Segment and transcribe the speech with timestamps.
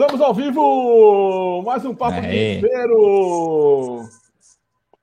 [0.00, 1.60] Estamos ao vivo!
[1.66, 4.08] Mais um Papo de Feiro!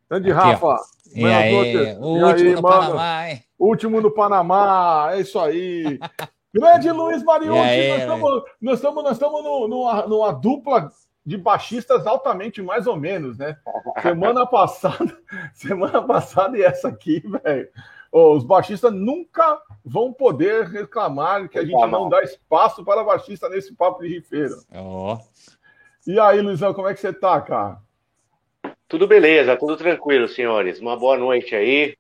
[0.10, 0.78] Grande Aqui, Rafa!
[1.14, 2.80] E aí, e último aí, no mano?
[2.80, 3.44] Panamá, hein?
[3.60, 6.00] Último no Panamá, é isso aí!
[6.54, 10.90] Grande Luiz Mariucci, nós estamos, nós estamos, nós estamos numa, numa dupla
[11.26, 13.58] de baixistas altamente mais ou menos, né?
[14.02, 15.14] Semana passada,
[15.54, 17.68] semana passada e essa aqui, velho.
[18.18, 23.76] Os baixistas nunca vão poder reclamar que a gente não dá espaço para baixista nesse
[23.76, 24.56] papo de rifeiro.
[24.74, 25.18] Oh.
[26.08, 27.78] E aí, Luizão, como é que você tá, cara?
[28.88, 30.80] Tudo beleza, tudo tranquilo, senhores.
[30.80, 31.98] Uma boa noite aí.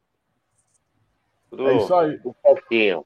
[1.49, 2.17] Tudo, é isso aí.
[2.19, 3.05] Tudo certinho.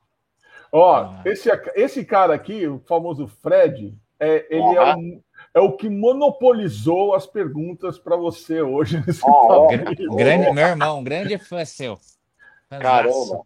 [0.71, 1.23] Ó, ah.
[1.25, 5.21] esse, esse cara aqui, o famoso Fred, é, ele é, um,
[5.55, 9.03] é o que monopolizou as perguntas para você hoje.
[9.07, 9.65] Nesse oh,
[10.15, 11.97] grande, meu irmão, um grande fã seu.
[12.69, 13.41] Caramba.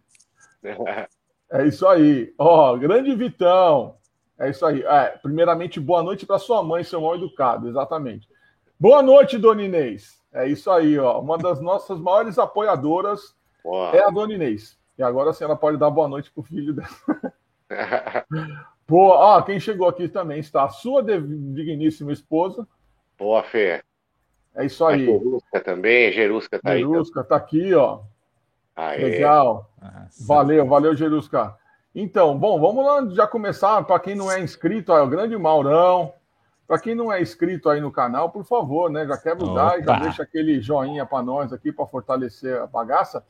[1.51, 2.33] É isso aí.
[2.37, 3.95] Ó, grande Vitão.
[4.39, 4.81] É isso aí.
[4.81, 8.27] É, primeiramente, boa noite para sua mãe, seu mal educado, exatamente.
[8.79, 10.19] Boa noite, Dona Inês.
[10.33, 11.19] É isso aí, ó.
[11.21, 13.95] Uma das nossas maiores apoiadoras Boa.
[13.95, 14.77] é a Dona Inês.
[14.97, 16.89] E agora a senhora pode dar boa noite pro filho dela.
[18.85, 22.67] Pô, ó, quem chegou aqui também está a sua digníssima esposa.
[23.17, 23.81] Boa, Fê.
[24.55, 25.03] É isso aí.
[25.03, 26.93] A Jerusca também, Jerusca tá Jerusca aí.
[26.93, 28.01] Jerusca tá aqui, ó.
[28.75, 29.03] Aê.
[29.03, 29.69] Legal.
[30.25, 31.55] valeu, valeu, Jerusca.
[31.93, 33.83] Então, bom, vamos lá já começar.
[33.83, 36.13] Para quem não é inscrito, ó, é o grande Maurão.
[36.67, 39.05] Para quem não é inscrito aí no canal, por favor, né?
[39.05, 43.23] Já quebra o like, já deixa aquele joinha para nós aqui para fortalecer a bagaça.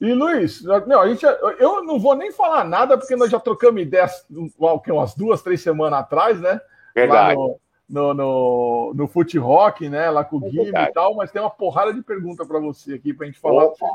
[0.00, 1.24] E Luiz, não, a gente,
[1.58, 4.26] eu não vou nem falar nada, porque nós já trocamos ideias
[4.58, 6.60] umas duas, três semanas atrás, né?
[6.94, 7.36] Verdade.
[7.36, 10.10] Lá no, no, no, no Foot Rock, né?
[10.10, 13.14] Lá com o Guilherme e tal, mas tem uma porrada de pergunta para você aqui
[13.14, 13.64] para a gente falar.
[13.64, 13.86] Opa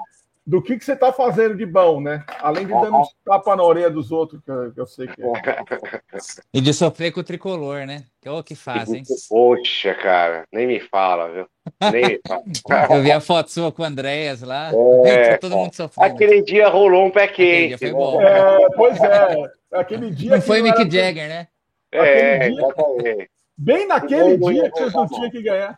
[0.50, 2.24] do que, que você está fazendo de bom, né?
[2.40, 5.22] Além de dando uns tapa na orelha dos outros, que eu, que eu sei que
[5.22, 5.28] é.
[6.52, 8.06] E de sofrer com o tricolor, né?
[8.20, 9.04] Que é o que faz, hein?
[9.30, 11.48] Poxa, cara, nem me fala, viu?
[11.92, 12.44] Nem me fala.
[12.98, 14.72] eu vi a foto sua com o Andréas lá.
[15.06, 16.16] É, todo mundo sofrendo.
[16.16, 17.78] Aquele dia rolou um pé quente.
[17.78, 17.94] Foi né?
[17.94, 18.20] bom.
[18.20, 19.52] É, pois é.
[19.72, 20.32] Aquele dia.
[20.32, 20.90] Não foi Mick era...
[20.90, 21.48] Jagger, né?
[21.92, 23.30] É, dia...
[23.56, 25.78] Bem naquele dia que vocês não tinham que ganhar.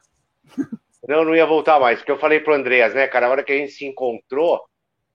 [1.07, 3.51] Não, não ia voltar mais, porque eu falei pro Andreas, né, cara, a hora que
[3.51, 4.63] a gente se encontrou,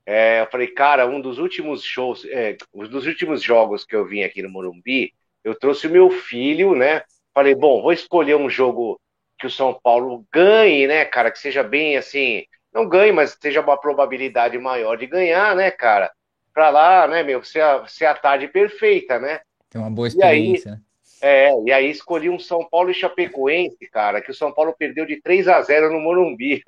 [0.05, 4.05] é, eu falei, cara, um dos últimos shows, é, um dos últimos jogos que eu
[4.05, 5.13] vim aqui no Morumbi,
[5.45, 7.03] eu trouxe o meu filho, né?
[7.35, 9.01] Falei, bom, vou escolher um jogo
[9.39, 13.61] que o São Paulo ganhe, né, cara, que seja bem assim, não ganhe, mas seja
[13.61, 16.11] uma probabilidade maior de ganhar, né, cara?
[16.53, 19.41] Pra lá, né, meu, ser a, ser a tarde perfeita, né?
[19.71, 20.81] Tem uma boa experiência, né?
[21.21, 25.07] É, e aí escolhi um São Paulo e Chapecoense, cara, que o São Paulo perdeu
[25.07, 26.63] de 3 a 0 no Morumbi.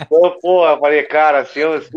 [0.00, 1.90] então, pô, eu falei, cara, se eu, se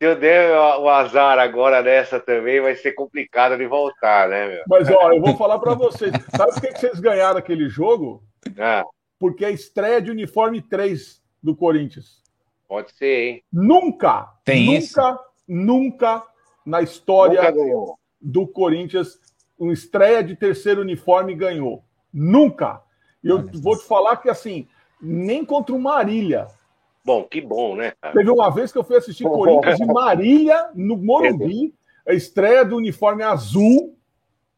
[0.00, 4.62] eu der o azar agora nessa também, vai ser complicado de voltar, né, meu?
[4.68, 6.12] Mas, ó, eu vou falar para vocês.
[6.36, 8.22] Sabe por que, que vocês ganharam aquele jogo?
[8.58, 8.84] Ah.
[9.18, 12.22] Porque é a estreia de uniforme 3 do Corinthians.
[12.68, 13.42] Pode ser, hein?
[13.50, 15.18] Nunca, Tem nunca, isso?
[15.48, 16.22] nunca
[16.64, 19.18] na história nunca do Corinthians,
[19.58, 21.84] uma estreia de terceiro uniforme ganhou.
[22.12, 22.82] Nunca.
[23.22, 24.66] Eu vou te falar que assim,
[25.00, 26.46] nem contra o Marília.
[27.04, 27.92] Bom, que bom, né?
[28.00, 28.14] Cara?
[28.14, 31.74] Teve uma vez que eu fui assistir Corinthians e Marília no Morumbi,
[32.06, 33.96] a estreia do uniforme azul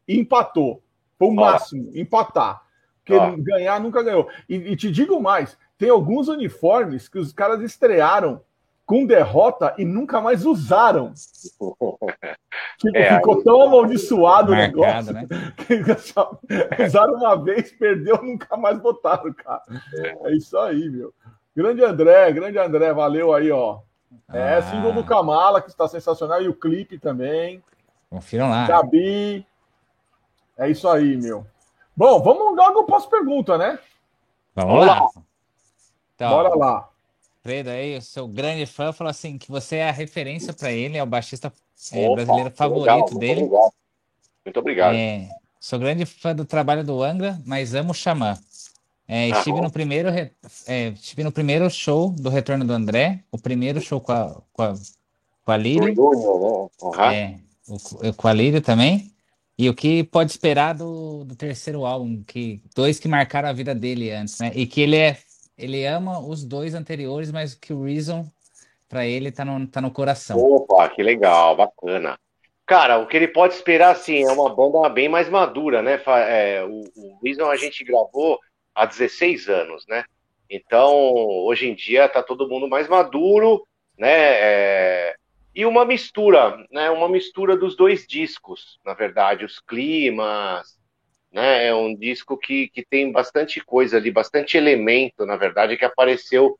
[0.07, 0.81] e empatou.
[1.17, 2.61] Foi o máximo, empatar.
[3.05, 4.27] Porque ganhar nunca ganhou.
[4.47, 8.41] E, e te digo mais: tem alguns uniformes que os caras estrearam
[8.85, 11.13] com derrota e nunca mais usaram.
[11.41, 11.97] Tipo,
[12.93, 13.43] é, ficou aí...
[13.43, 15.27] tão amaldiçoado Marcado, o negócio né?
[15.57, 19.61] que usaram uma vez, perdeu, nunca mais botaram, cara.
[20.23, 21.13] É isso aí, meu.
[21.55, 23.79] Grande André, grande André, valeu aí, ó.
[24.31, 24.61] É, ah.
[24.61, 27.63] símbolo do Kamala, que está sensacional, e o clipe também.
[28.09, 28.67] Confiram lá.
[28.67, 29.45] Gabi.
[30.57, 31.45] É isso aí, meu.
[31.95, 33.79] Bom, vamos logo para as perguntas, né?
[34.55, 35.01] Vamos, lá.
[35.01, 35.09] lá.
[36.15, 36.90] Então, Bora lá.
[37.41, 41.01] Fredo aí, seu grande fã, falou assim que você é a referência para ele, é
[41.01, 41.51] o baixista
[41.91, 43.41] é, Opa, brasileiro favorito legal, dele.
[43.41, 43.73] Muito obrigado.
[44.45, 44.95] Muito obrigado.
[44.95, 45.29] É,
[45.59, 48.37] sou grande fã do trabalho do Angra, mas amo o Xamã.
[49.07, 53.37] É, ah, estive, no primeiro, é, estive no primeiro show do Retorno do André, o
[53.37, 54.73] primeiro show com a, com a,
[55.43, 55.93] com a Lírio.
[55.97, 56.69] Uhum.
[57.11, 59.11] É, o, com a Lírio também.
[59.57, 63.75] E o que pode esperar do, do terceiro álbum, que dois que marcaram a vida
[63.75, 64.51] dele antes, né?
[64.55, 65.17] E que ele é
[65.57, 68.25] ele ama os dois anteriores, mas que o Reason,
[68.89, 70.37] para ele, tá no, tá no coração.
[70.37, 72.17] Opa, que legal, bacana.
[72.65, 76.01] Cara, o que ele pode esperar, assim, é uma banda bem mais madura, né?
[76.27, 78.39] É, o, o Reason a gente gravou
[78.73, 80.05] há 16 anos, né?
[80.49, 80.93] Então,
[81.45, 83.65] hoje em dia, tá todo mundo mais maduro,
[83.97, 84.09] né?
[84.09, 85.15] É,
[85.53, 86.89] e uma mistura, né?
[86.89, 90.77] Uma mistura dos dois discos, na verdade, os climas,
[91.31, 91.67] né?
[91.67, 96.57] É um disco que, que tem bastante coisa ali, bastante elemento, na verdade, que apareceu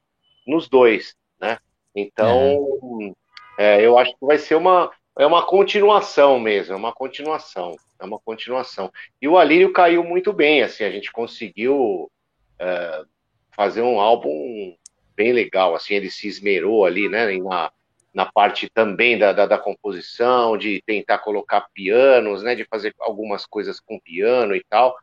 [0.47, 1.57] nos dois, né?
[1.95, 3.21] Então, é.
[3.57, 8.05] É, eu acho que vai ser uma, é uma continuação mesmo, é uma continuação, é
[8.05, 8.91] uma continuação.
[9.21, 12.09] E o Alírio caiu muito bem, assim, a gente conseguiu
[12.57, 13.03] é,
[13.55, 14.75] fazer um álbum
[15.15, 17.71] bem legal, assim, ele se esmerou ali, né, na,
[18.13, 23.45] na parte também da, da, da, composição, de tentar colocar pianos, né, de fazer algumas
[23.45, 24.97] coisas com piano e tal,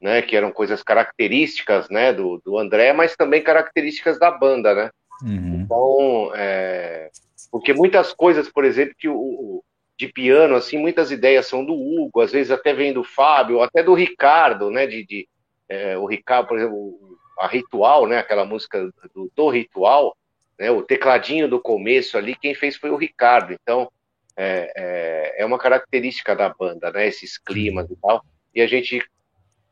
[0.00, 4.90] né, que eram coisas características, né, do, do André, mas também características da banda, né.
[5.22, 5.60] Uhum.
[5.62, 7.10] Então, é,
[7.50, 9.62] porque muitas coisas, por exemplo, que o,
[9.98, 13.82] de piano, assim, muitas ideias são do Hugo, às vezes até vem do Fábio, até
[13.82, 15.28] do Ricardo, né, de, de
[15.68, 16.98] é, o Ricardo, por exemplo,
[17.38, 20.16] a Ritual, né, aquela música do, do Ritual,
[20.60, 23.54] né, o tecladinho do começo ali, quem fez foi o Ricardo.
[23.54, 23.90] Então,
[24.36, 28.22] é, é, é, uma característica da banda, né, esses climas e tal,
[28.54, 29.02] e a gente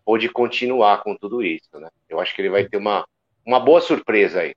[0.02, 1.90] pôde continuar com tudo isso, né.
[2.08, 3.06] Eu acho que ele vai ter uma,
[3.44, 4.54] uma boa surpresa aí.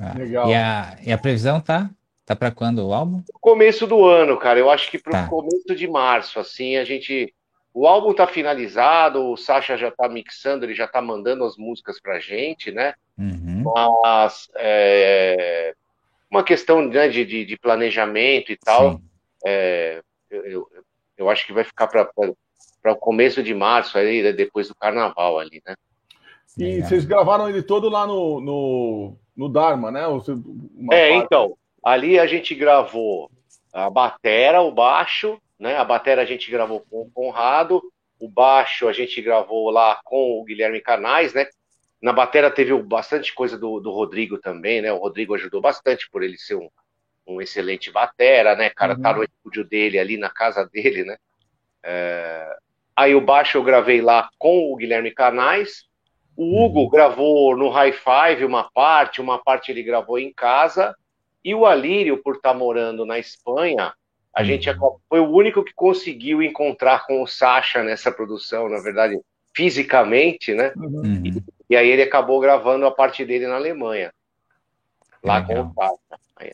[0.00, 0.48] Ah, Legal.
[0.48, 1.90] E a, e a previsão tá?
[2.24, 3.22] Tá para quando o álbum?
[3.34, 4.58] Começo do ano, cara.
[4.58, 5.28] Eu acho que para o tá.
[5.28, 7.34] começo de março, assim, a gente
[7.74, 12.00] o álbum está finalizado, o Sasha já está mixando, ele já está mandando as músicas
[12.00, 12.94] para gente, né?
[13.22, 13.62] Uhum.
[14.02, 15.74] Mas é,
[16.30, 19.00] uma questão né, de, de, de, planejamento e tal,
[19.46, 20.66] é, eu,
[21.16, 25.38] eu, acho que vai ficar para o começo de março, aí, né, depois do carnaval
[25.38, 25.74] ali, né?
[26.58, 26.82] E é.
[26.82, 30.02] vocês gravaram ele todo lá no, no, no Dharma, né?
[30.90, 31.24] é, parte...
[31.24, 33.30] então, ali a gente gravou
[33.72, 35.76] a batera, o baixo, né?
[35.76, 37.80] A bateria a gente gravou com o Conrado,
[38.18, 41.46] o baixo a gente gravou lá com o Guilherme Canais, né?
[42.02, 44.92] Na bateria teve bastante coisa do, do Rodrigo também, né?
[44.92, 46.68] O Rodrigo ajudou bastante por ele ser um,
[47.24, 48.70] um excelente batera, né?
[48.70, 49.00] Cara, uhum.
[49.00, 51.16] tá no estúdio dele ali na casa dele, né?
[51.80, 52.56] É...
[52.96, 55.84] Aí o baixo eu gravei lá com o Guilherme Canais.
[56.36, 56.90] O Hugo uhum.
[56.90, 60.96] gravou no High Five uma parte, uma parte ele gravou em casa.
[61.44, 63.92] E o Alírio, por estar tá morando na Espanha,
[64.34, 64.46] a uhum.
[64.46, 64.68] gente
[65.08, 69.18] foi o único que conseguiu encontrar com o Sasha nessa produção, na verdade,
[69.54, 70.72] fisicamente, né?
[70.76, 71.22] Uhum.
[71.72, 74.12] E, aí ele acabou gravando a parte dele na Alemanha,
[75.24, 75.64] lá Legal.
[75.64, 76.52] com o Sasha.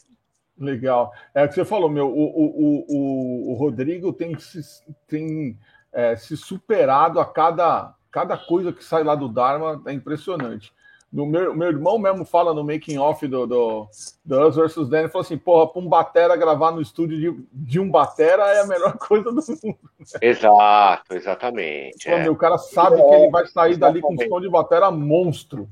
[0.57, 1.13] Legal.
[1.35, 2.07] É o que você falou, meu.
[2.07, 4.61] O, o, o, o Rodrigo tem, se,
[5.09, 5.59] tem
[5.93, 10.73] é, se superado a cada, cada coisa que sai lá do Dharma, é impressionante.
[11.11, 13.89] No meu, meu irmão mesmo fala no making off do, do,
[14.25, 14.89] do Us vs.
[14.89, 18.61] Danny, falou assim, porra, para um batera gravar no estúdio de, de um batera é
[18.61, 19.79] a melhor coisa do mundo.
[20.21, 22.05] Exato, exatamente.
[22.05, 22.23] Pô, é.
[22.25, 24.91] Meu, o cara sabe é, que ele vai sair dali com um som de batera
[24.91, 25.67] monstro.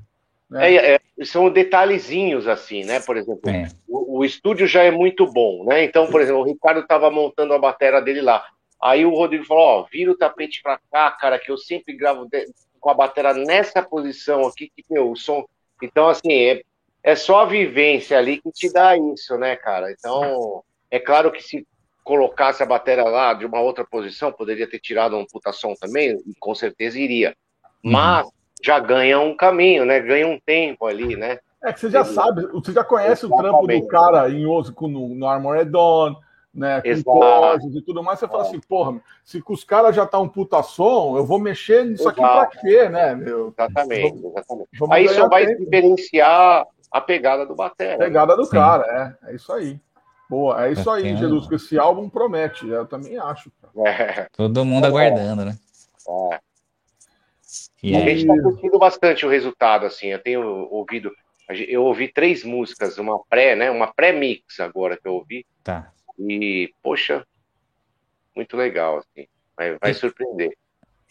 [0.49, 0.75] Né?
[0.75, 3.01] É, é, são detalhezinhos assim, né?
[3.01, 3.69] Por exemplo, é.
[3.87, 5.85] o, o, estúdio já é muito bom, né?
[5.85, 8.43] Então, por exemplo, o Ricardo estava montando a batera dele lá.
[8.83, 12.27] Aí o Rodrigo falou, ó, vira o tapete para cá, cara, que eu sempre gravo
[12.87, 15.45] com a bateria nessa posição aqui, que meu, o som.
[15.83, 16.63] Então, assim, é,
[17.03, 19.91] é só a vivência ali que te dá isso, né, cara?
[19.91, 21.67] Então, é claro que se
[22.05, 26.17] colocasse a bateria lá de uma outra posição, poderia ter tirado um puta som também,
[26.25, 27.35] e com certeza iria.
[27.85, 27.91] Uhum.
[27.91, 28.29] Mas
[28.65, 29.99] já ganha um caminho, né?
[29.99, 31.41] Ganha um tempo ali, né?
[31.65, 33.49] É que você já sabe, você já conhece Exatamente.
[33.49, 36.15] o trampo do cara em outro, no, no Armored Dawn,
[36.57, 40.29] né, com e tudo mais, você fala assim, porra, se os caras já tá um
[40.29, 42.23] puta som, eu vou mexer nisso Exato.
[42.23, 43.49] aqui pra quê, né, meu?
[43.49, 44.69] Exatamente, exatamente.
[44.91, 45.65] Aí só vai tempo.
[45.65, 47.99] diferenciar a pegada do batera.
[47.99, 48.53] Pegada do Sim.
[48.53, 49.79] cara, é, é isso aí.
[50.29, 53.53] Boa, é isso aí, Jesus, que esse álbum promete, eu também acho.
[53.85, 54.27] É.
[54.33, 55.57] Todo mundo aguardando, né?
[56.33, 56.41] É.
[57.83, 61.13] E a gente tá curtindo bastante o resultado, assim, eu tenho ouvido,
[61.69, 65.47] eu ouvi três músicas, uma pré, né, uma pré-mix agora que eu ouvi.
[65.63, 65.93] Tá.
[66.19, 67.27] E, poxa,
[68.35, 69.27] muito legal, assim.
[69.57, 70.57] Vai, vai surpreender.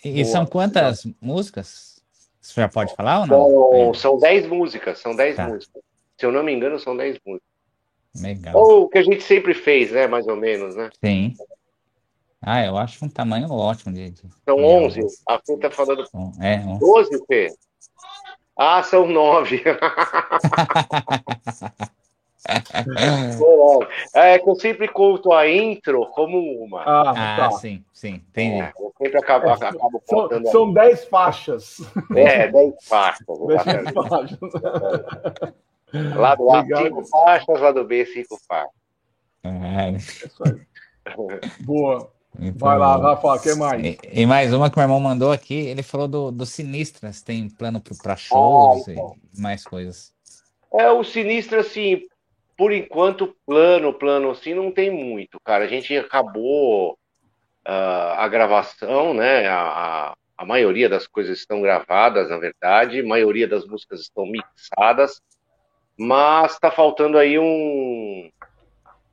[0.03, 2.03] E, são quantas músicas?
[2.39, 3.50] Você já pode falar ou não?
[3.50, 5.47] São, são dez músicas, são dez tá.
[5.47, 5.81] músicas.
[6.17, 7.50] Se eu não me engano, são dez músicas.
[8.21, 8.55] Legal.
[8.55, 10.07] Ou o que a gente sempre fez, né?
[10.07, 10.89] Mais ou menos, né?
[11.03, 11.33] Sim.
[12.41, 14.12] Ah, eu acho um tamanho ótimo de.
[14.12, 15.01] de são onze.
[15.27, 16.05] A Fê tá falando.
[16.39, 17.51] É, 12, Fê?
[18.55, 19.63] Ah, são nove.
[24.14, 26.82] é que eu sempre conto a intro como uma.
[26.82, 27.52] Ah, ah tá.
[27.52, 28.62] sim, sim, entendi.
[28.62, 30.48] É, eu sempre acabo, é, acabo contando.
[30.50, 31.78] São 10 faixas.
[32.16, 33.25] É, 10 faixas.
[33.48, 34.40] Dez faixas.
[36.16, 38.72] Lado A, 5 faixas, lado B, 5 faixas.
[39.44, 39.92] É.
[39.92, 40.62] isso aí.
[41.62, 42.12] Boa.
[42.40, 43.84] Então, Vai lá, Rafa, o que mais?
[43.84, 47.22] E, e, mais uma que o meu irmão mandou aqui, ele falou do, do Sinistras,
[47.22, 49.16] tem plano para shows ah, então.
[49.34, 50.14] e mais coisas.
[50.74, 52.02] É, o Sinistro, assim,
[52.57, 55.65] por enquanto, plano, plano assim, não tem muito, cara.
[55.65, 59.47] A gente acabou uh, a gravação, né?
[59.47, 65.21] A, a maioria das coisas estão gravadas, na verdade, a maioria das músicas estão mixadas,
[65.97, 68.29] mas está faltando aí um,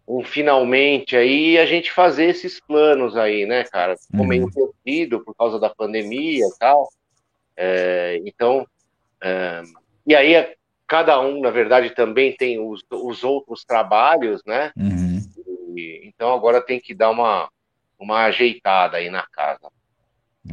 [0.06, 3.96] um finalmente aí a gente fazer esses planos aí, né, cara?
[3.96, 6.88] Ficou meio perdido por causa da pandemia e tal.
[7.56, 8.66] É, então,
[9.22, 9.62] é,
[10.06, 10.54] e aí
[10.92, 14.70] cada um, na verdade, também tem os, os outros trabalhos, né?
[14.76, 15.22] Uhum.
[15.74, 17.48] E, então agora tem que dar uma,
[17.98, 19.70] uma ajeitada aí na casa.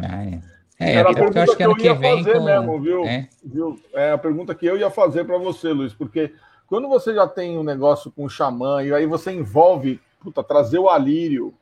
[0.01, 0.39] Ah, é.
[0.79, 2.46] É, Era a pergunta que, que eu ia fazer com...
[2.46, 3.03] mesmo, viu?
[3.03, 3.27] É?
[3.43, 3.77] viu?
[3.93, 6.34] É a pergunta que eu ia fazer para você, Luiz, porque
[6.67, 10.79] quando você já tem um negócio com o xamã e aí você envolve, puta, trazer
[10.79, 11.53] o Alírio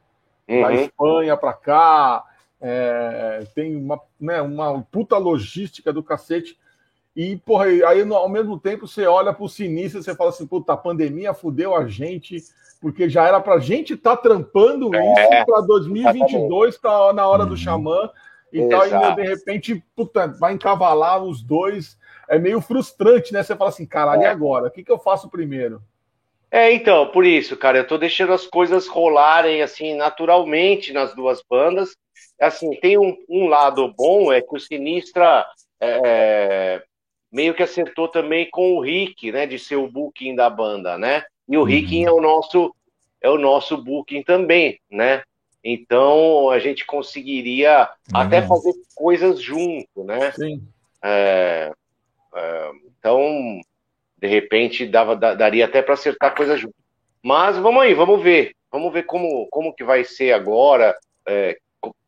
[0.48, 0.62] uhum.
[0.62, 2.24] da Espanha para cá,
[2.62, 6.56] é, tem uma, né, uma puta logística do cacete.
[7.18, 10.46] E, porra, aí ao mesmo tempo você olha para o sinistro e você fala assim,
[10.46, 12.44] puta, a pandemia fudeu a gente,
[12.80, 17.26] porque já era para a gente estar tá trampando é, isso para 2022, tá na
[17.26, 17.58] hora do uhum.
[17.58, 18.12] xamã,
[18.54, 21.98] e tal, e de repente, puta, vai encavalar os dois
[22.30, 23.42] é meio frustrante, né?
[23.42, 24.26] Você fala assim, caralho, é.
[24.26, 24.68] e agora?
[24.68, 25.82] O que, que eu faço primeiro?
[26.52, 31.42] É, então, por isso, cara, eu tô deixando as coisas rolarem, assim, naturalmente nas duas
[31.42, 31.96] bandas.
[32.40, 35.46] Assim, tem um, um lado bom, é que o Sinistra
[35.82, 36.84] é,
[37.32, 41.24] meio que acertou também com o Rick, né, de ser o booking da banda, né?
[41.48, 41.66] E o uhum.
[41.66, 42.74] Rick é o nosso
[43.22, 45.24] é o nosso booking também, né?
[45.64, 48.20] Então a gente conseguiria uhum.
[48.20, 50.32] até fazer coisas junto, né?
[50.32, 50.62] Sim.
[51.04, 51.72] É,
[52.36, 53.60] é, então,
[54.18, 56.76] de repente, dava, daria até para acertar coisa junto.
[57.22, 58.54] Mas vamos aí, vamos ver.
[58.72, 60.96] Vamos ver como, como que vai ser agora,
[61.28, 61.58] é,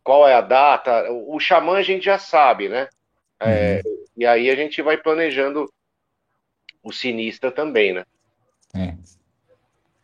[0.04, 1.12] qual é a data.
[1.12, 2.88] O, o Xamã a gente já sabe, né?
[3.40, 4.06] É, uhum.
[4.18, 5.72] E aí a gente vai planejando
[6.84, 8.06] o Sinistra também, né?
[8.74, 8.94] É.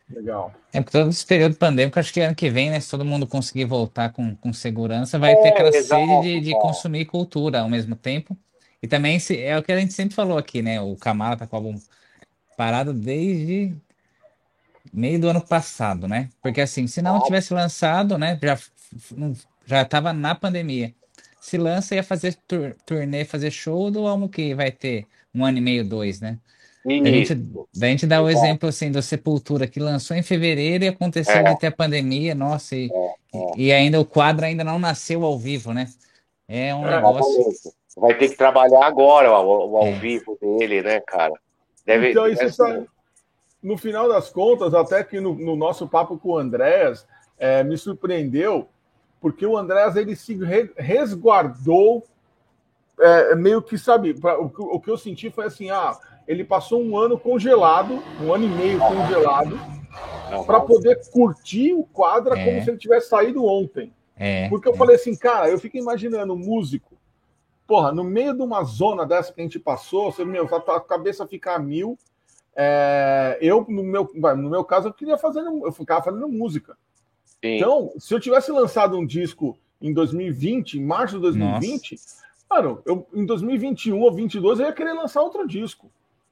[0.08, 0.54] Legal.
[0.72, 2.78] É porque todo esse período pandêmico, acho que ano que vem, né?
[2.78, 6.52] Se todo mundo conseguir voltar com, com segurança, vai é, ter aquela sede de, de
[6.52, 8.36] consumir cultura ao mesmo tempo.
[8.82, 10.80] E também se, é o que a gente sempre falou aqui, né?
[10.80, 11.80] O Camara tá com o álbum
[12.56, 13.74] parado desde
[14.92, 16.28] meio do ano passado, né?
[16.40, 18.38] Porque assim, se não tivesse lançado, né?
[18.40, 18.58] Já,
[19.64, 20.94] já tava na pandemia.
[21.46, 25.58] Se lança, ia fazer tur turnê, fazer show do álbum que vai ter um ano
[25.58, 26.38] e meio, dois, né?
[26.84, 27.32] A gente,
[27.80, 31.42] a gente dá o exemplo assim do Sepultura, que lançou em fevereiro e aconteceu é.
[31.44, 33.50] de ter a pandemia, nossa, e, é, é.
[33.56, 35.86] e ainda o quadro ainda não nasceu ao vivo, né?
[36.48, 37.54] É um é, negócio
[37.96, 39.92] vai ter que trabalhar agora o, o ao é.
[39.92, 41.34] vivo dele, né, cara?
[41.84, 42.82] Deve, então, isso está,
[43.62, 47.06] no final das contas, até que no, no nosso papo com o Andréas,
[47.38, 48.68] é, me surpreendeu,
[49.20, 50.38] porque o Andréas ele se
[50.76, 52.04] resguardou,
[52.98, 55.96] é, meio que, sabe, pra, o, o, que eu senti foi assim: ah,
[56.26, 59.58] ele passou um ano congelado, um ano e meio congelado,
[60.46, 62.44] para poder curtir o quadra é.
[62.44, 63.92] como se ele tivesse saído ontem.
[64.18, 64.76] É, porque eu é.
[64.76, 66.96] falei assim, cara, eu fico imaginando músico
[67.66, 71.26] porra, no meio de uma zona dessa que a gente passou, você, meu, a cabeça
[71.26, 71.98] fica a mil.
[72.54, 76.76] É, eu, no meu, no meu caso, eu queria fazer, eu ficava fazendo música.
[77.46, 77.56] Sim.
[77.56, 82.16] Então, se eu tivesse lançado um disco em 2020, em março de 2020, Nossa.
[82.50, 85.90] mano, eu, em 2021 ou 2022 eu ia querer lançar outro disco.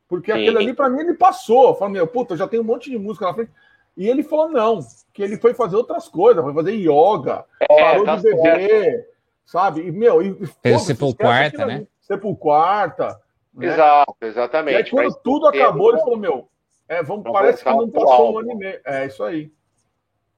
[0.08, 0.38] Porque Sim.
[0.38, 1.68] aquele ali, para mim, ele passou.
[1.68, 3.50] Eu falei, meu, puta, já tem um monte de música na frente.
[3.96, 4.80] E ele falou, não,
[5.12, 8.68] que ele foi fazer outras coisas, foi fazer yoga, é, parou tá de beber.
[8.68, 9.82] Certo sabe?
[9.82, 11.86] E, meu, e, Fez Sepulquarta, né?
[12.00, 13.20] Sepulquarta.
[13.52, 13.66] Né?
[13.66, 14.74] Exato, exatamente.
[14.74, 16.48] E aí, quando Mas tudo acabou, ele falou, meu,
[16.88, 18.80] é, vamos, parece que não passou um ano e meio.
[18.84, 19.50] É isso aí.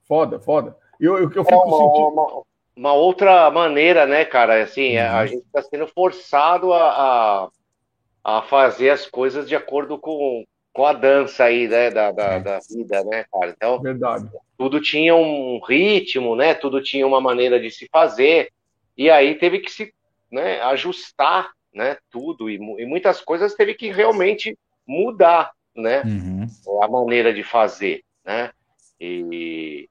[0.07, 0.77] Foda, foda.
[1.01, 2.09] Eu, eu, eu fico é uma, sentindo...
[2.09, 2.43] uma,
[2.77, 4.63] uma, outra maneira, né, cara?
[4.63, 5.05] Assim, uhum.
[5.05, 10.87] a gente está sendo forçado a, a, a, fazer as coisas de acordo com, com
[10.87, 12.41] a dança aí, né, da, da, é.
[12.41, 13.51] da vida, né, cara?
[13.57, 14.29] Então, Verdade.
[14.57, 16.55] tudo tinha um ritmo, né?
[16.55, 18.51] Tudo tinha uma maneira de se fazer.
[18.97, 19.93] E aí teve que se
[20.31, 26.83] né, ajustar né, tudo, e, e, muitas coisas teve que realmente mudar né, uhum.
[26.83, 28.03] a maneira de fazer.
[28.25, 28.51] Né?
[28.99, 29.89] E,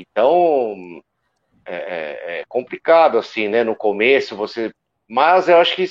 [0.00, 1.02] então
[1.64, 3.64] é, é, é, complicado assim, né?
[3.64, 4.72] No começo você.
[5.08, 5.86] Mas eu acho que,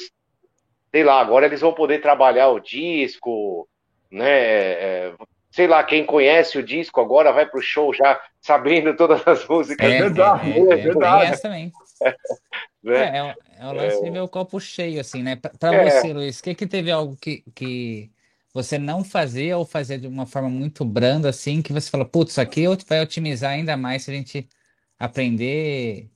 [0.91, 3.67] sei lá, agora eles vão poder trabalhar o disco,
[4.11, 4.29] né?
[4.29, 5.13] É,
[5.51, 9.91] sei lá, quem conhece o disco agora vai pro show já sabendo todas as músicas.
[9.91, 11.41] É, verdade, é, é, é verdade.
[11.41, 11.71] também.
[12.83, 13.17] né?
[13.17, 15.35] É, é, o lance de ver o copo cheio, assim, né?
[15.35, 18.11] Para você, Luiz, que que teve algo que, que
[18.55, 22.31] você não fazia ou fazia de uma forma muito branda, assim, que você fala, putz,
[22.31, 24.47] isso aqui vai otimizar ainda mais se a gente
[24.97, 26.09] aprender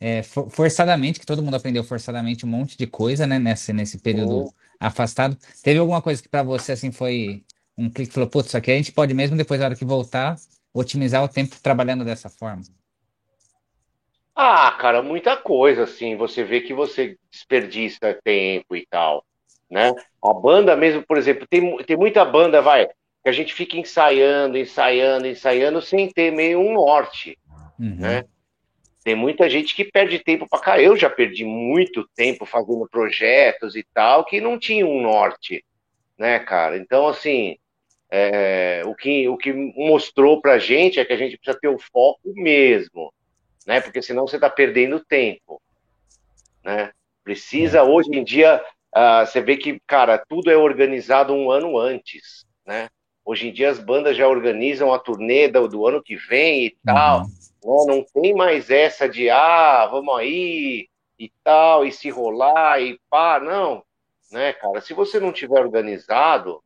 [0.00, 4.38] é, forçadamente, que todo mundo aprendeu forçadamente um monte de coisa, né, nesse, nesse período
[4.38, 4.50] uhum.
[4.80, 5.38] afastado.
[5.62, 7.44] Teve alguma coisa que para você, assim, foi
[7.76, 10.34] um clique falou, putz, isso aqui a gente pode mesmo depois, na hora que voltar,
[10.74, 12.62] otimizar o tempo trabalhando dessa forma.
[14.34, 16.16] Ah, cara, muita coisa, assim.
[16.16, 19.24] Você vê que você desperdiça tempo e tal,
[19.70, 19.92] né?
[20.22, 24.56] A banda mesmo, por exemplo, tem, tem muita banda, vai, que a gente fica ensaiando,
[24.56, 27.38] ensaiando, ensaiando, sem ter meio um norte,
[27.78, 27.96] uhum.
[27.96, 28.24] né?
[29.04, 30.80] Tem muita gente que perde tempo para cá.
[30.80, 35.64] Eu já perdi muito tempo fazendo projetos e tal, que não tinha um norte,
[36.18, 36.76] né, cara?
[36.76, 37.56] Então, assim,
[38.10, 41.78] é, o, que, o que mostrou pra gente é que a gente precisa ter o
[41.78, 43.12] foco mesmo,
[43.66, 43.80] né?
[43.80, 45.60] Porque senão você está perdendo tempo,
[46.64, 46.90] né?
[47.24, 47.82] Precisa, é.
[47.82, 48.62] hoje em dia,
[48.96, 52.88] uh, você vê que, cara, tudo é organizado um ano antes, né?
[53.24, 56.76] Hoje em dia as bandas já organizam a turnê do, do ano que vem e
[56.84, 57.86] tal, uhum.
[57.86, 57.94] né?
[57.94, 63.40] Não tem mais essa de, ah, vamos aí e tal, e se rolar e pá,
[63.40, 63.82] não,
[64.30, 64.80] né, cara?
[64.80, 66.62] Se você não tiver organizado,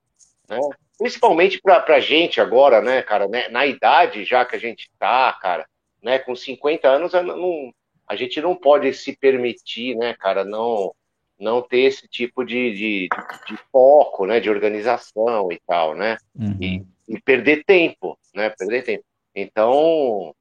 [0.49, 0.59] né?
[0.99, 5.33] Principalmente para a gente agora, né, cara, né, na idade já que a gente tá,
[5.33, 5.67] cara,
[6.03, 6.19] né?
[6.19, 7.73] Com 50 anos, não,
[8.07, 10.95] a gente não pode se permitir, né, cara, não
[11.43, 13.09] não ter esse tipo de, de,
[13.49, 16.57] de foco, né, de organização e tal, né, uhum.
[16.61, 19.05] e, e, perder tempo, né, perder tempo.
[19.35, 20.35] Então,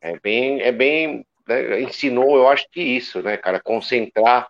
[0.00, 4.48] é bem, é bem, né, ensinou, eu acho que isso, né, cara, concentrar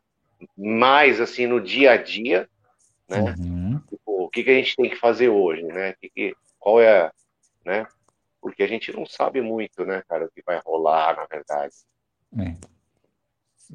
[0.56, 2.49] mais, assim, no dia a dia,
[3.08, 3.78] né, uhum.
[3.88, 7.11] tipo, o que, que a gente tem que fazer hoje, né, que, que, qual é,
[7.66, 7.87] né,
[8.40, 11.75] porque a gente não sabe muito, né, cara, o que vai rolar, na verdade.
[12.38, 12.56] É.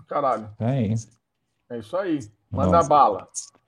[0.08, 0.50] Caralho.
[0.60, 1.17] É isso.
[1.70, 2.20] É isso aí.
[2.52, 2.90] Manda Nossa.
[2.90, 3.28] bala.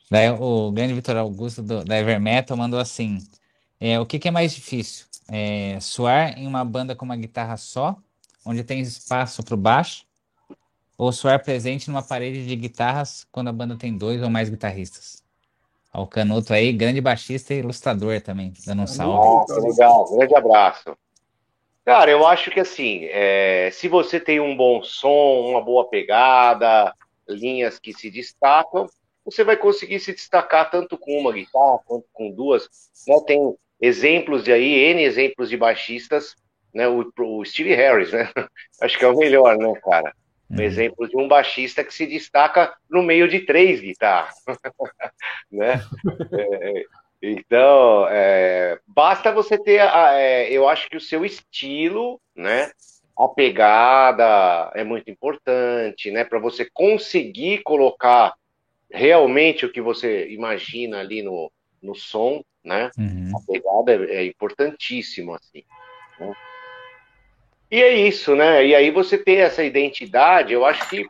[0.09, 3.19] Daí, o grande Vitor Augusto do, da Evermetal mandou assim:
[3.79, 5.05] é, o que, que é mais difícil?
[5.31, 7.95] É, suar em uma banda com uma guitarra só,
[8.45, 10.05] onde tem espaço para o baixo,
[10.97, 15.23] ou suar presente numa parede de guitarras quando a banda tem dois ou mais guitarristas?
[15.91, 19.27] Ao Canuto aí, grande baixista e ilustrador também, dando um salve.
[19.27, 20.97] Nossa, legal, grande abraço.
[21.85, 26.93] Cara, eu acho que assim, é, se você tem um bom som, uma boa pegada,
[27.29, 28.87] linhas que se destacam,
[29.23, 32.67] você vai conseguir se destacar tanto com uma guitarra quanto com duas.
[33.07, 33.19] Né?
[33.25, 36.35] Tem exemplos de aí, N exemplos de baixistas,
[36.73, 36.87] né?
[36.87, 38.29] O, o Steve Harris, né?
[38.81, 40.13] Acho que é o melhor, né, cara?
[40.49, 40.61] Um uhum.
[40.61, 44.33] exemplo de um baixista que se destaca no meio de três guitarras,
[45.51, 45.83] né?
[46.33, 46.83] É,
[47.21, 52.71] então, é, basta você ter, a, é, eu acho que o seu estilo, né?
[53.19, 56.23] A pegada é muito importante, né?
[56.23, 58.33] Para você conseguir colocar
[58.89, 61.51] realmente o que você imagina ali no,
[61.83, 62.89] no som, né?
[62.97, 63.31] Uhum.
[63.35, 65.63] A pegada é, é importantíssimo, assim.
[66.17, 66.33] Né?
[67.69, 68.65] E é isso, né?
[68.65, 71.05] E aí você ter essa identidade, eu acho que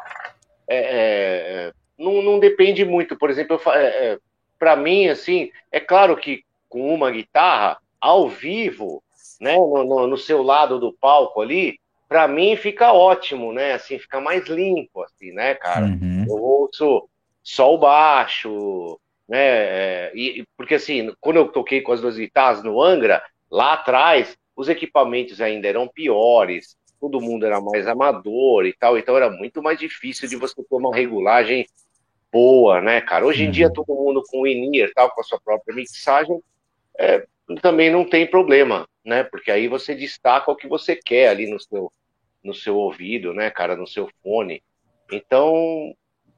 [0.68, 3.16] é, é, não, não, depende muito.
[3.16, 4.20] Por exemplo, é, é
[4.58, 9.04] para mim, assim, é claro que com uma guitarra, ao vivo,
[9.40, 13.74] né, no, no, no seu lado do palco ali, para mim fica ótimo, né?
[13.74, 15.86] Assim, fica mais limpo, assim, né, cara?
[15.86, 16.26] Uhum.
[16.28, 17.08] Eu ouço
[17.44, 19.38] só o baixo, né?
[19.40, 24.36] É, e, porque assim, quando eu toquei com as duas guitarras no Angra, lá atrás,
[24.56, 29.62] os equipamentos ainda eram piores, todo mundo era mais amador e tal, então era muito
[29.62, 31.66] mais difícil de você ter uma regulagem
[32.32, 33.26] boa, né, cara?
[33.26, 33.74] Hoje em dia uhum.
[33.74, 36.40] todo mundo com o in tal, com a sua própria mixagem,
[36.98, 37.24] é,
[37.62, 39.24] também não tem problema, né?
[39.24, 41.92] Porque aí você destaca o que você quer ali no seu,
[42.44, 44.64] no seu ouvido, né, cara, no seu fone.
[45.12, 45.94] Então,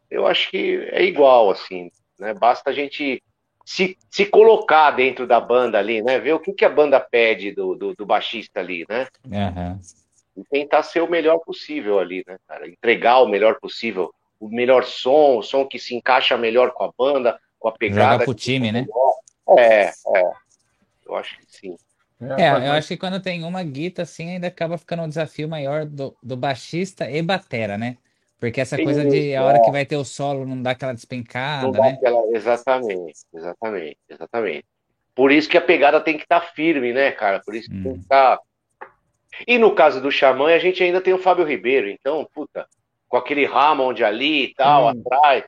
[0.10, 2.34] eu acho que é igual, assim, né?
[2.34, 3.22] Basta a gente
[3.66, 6.18] se, se colocar dentro da banda ali, né?
[6.18, 9.08] Ver o que, que a banda pede do, do, do baixista ali, né?
[9.26, 9.80] Uhum.
[10.38, 12.68] E tentar ser o melhor possível ali, né, cara?
[12.68, 16.92] Entregar o melhor possível, o melhor som, o som que se encaixa melhor com a
[16.98, 18.14] banda, com a pegada.
[18.14, 18.88] Jogar pro time, né?
[19.58, 20.32] É, é.
[21.06, 21.76] Eu acho que sim.
[22.38, 25.50] É, é eu acho que quando tem uma guita assim, ainda acaba ficando um desafio
[25.50, 27.98] maior do, do baixista e batera, né?
[28.40, 29.62] Porque essa coisa de a hora é.
[29.62, 31.92] que vai ter o solo não dá aquela despencada, não né?
[31.92, 32.24] Aquela...
[32.36, 34.66] Exatamente, exatamente, exatamente.
[35.14, 37.40] Por isso que a pegada tem que estar tá firme, né, cara?
[37.46, 37.84] Por isso que hum.
[37.84, 38.38] tem que estar.
[38.38, 38.44] Tá...
[39.48, 42.66] E no caso do Xamã, a gente ainda tem o Fábio Ribeiro, então, puta,
[43.08, 44.90] com aquele Hammond ali e tal, hum.
[44.90, 45.44] atrás,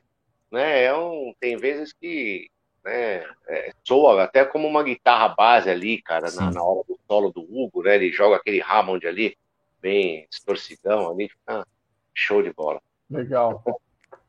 [0.50, 0.84] né?
[0.84, 1.34] É um...
[1.40, 2.48] Tem vezes que
[2.84, 7.30] né, é, soa até como uma guitarra base ali, cara, na, na, hora do solo
[7.30, 7.94] do Hugo, né?
[7.94, 9.36] Ele joga aquele Hammond ali,
[9.80, 11.66] bem distorcidão ali, fica
[12.14, 12.80] Show de bola.
[13.10, 13.62] Legal.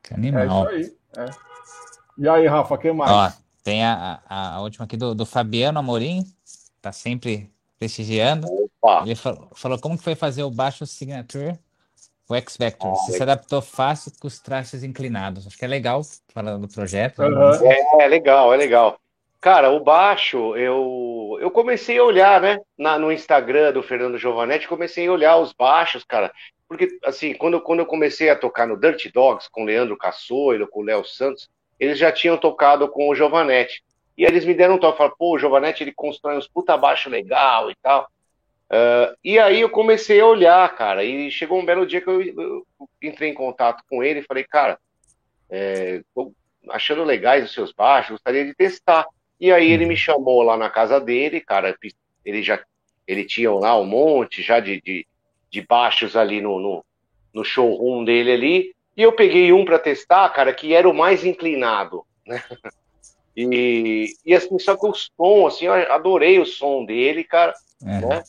[0.02, 0.70] Que animal.
[0.70, 1.26] É isso aí.
[1.26, 1.30] É.
[2.18, 3.12] E aí, Rafa, quem mais?
[3.12, 6.24] Ó, tem a, a, a, última aqui do, do Fabiano Amorim,
[6.82, 8.48] tá sempre prestigiando.
[8.82, 9.04] Opa.
[9.06, 11.60] Ele falou, falou como que foi fazer o baixo signature
[12.28, 12.92] o X Vector.
[12.92, 15.46] Ah, Você se adaptou fácil com os trastes inclinados.
[15.48, 16.02] Acho que é legal
[16.34, 17.20] falando do projeto.
[17.22, 17.70] Uhum.
[17.72, 19.00] É, é legal, é legal.
[19.40, 22.60] Cara, o baixo, eu, eu comecei a olhar, né?
[22.78, 26.32] Na, no Instagram do Fernando Giovanetti, comecei a olhar os baixos, cara.
[26.68, 30.68] porque, assim, quando, quando eu comecei a tocar no Dirty Dogs, com o Leandro Cassoilo,
[30.68, 31.48] com o Léo Santos,
[31.80, 33.84] eles já tinham tocado com o Giovanetti.
[34.18, 36.76] E aí eles me deram um toque, falaram, pô, o Giovanetti, ele constrói uns puta
[36.76, 38.08] baixo legal e tal.
[38.72, 42.22] Uh, e aí eu comecei a olhar, cara, e chegou um belo dia que eu,
[42.22, 42.66] eu
[43.02, 44.80] entrei em contato com ele e falei, cara,
[45.50, 46.34] é, tô
[46.70, 49.06] achando legais os seus baixos, gostaria de testar.
[49.40, 51.76] E aí ele me chamou lá na casa dele, cara,
[52.24, 52.60] ele já
[53.08, 55.06] ele tinha lá um monte já de, de,
[55.50, 56.86] de baixos ali no, no,
[57.32, 61.24] no showroom dele ali, e eu peguei um para testar, cara, que era o mais
[61.24, 62.44] inclinado, né?
[63.38, 68.00] E, e assim, só que o som, assim, eu adorei o som dele, cara, é.
[68.00, 68.24] né?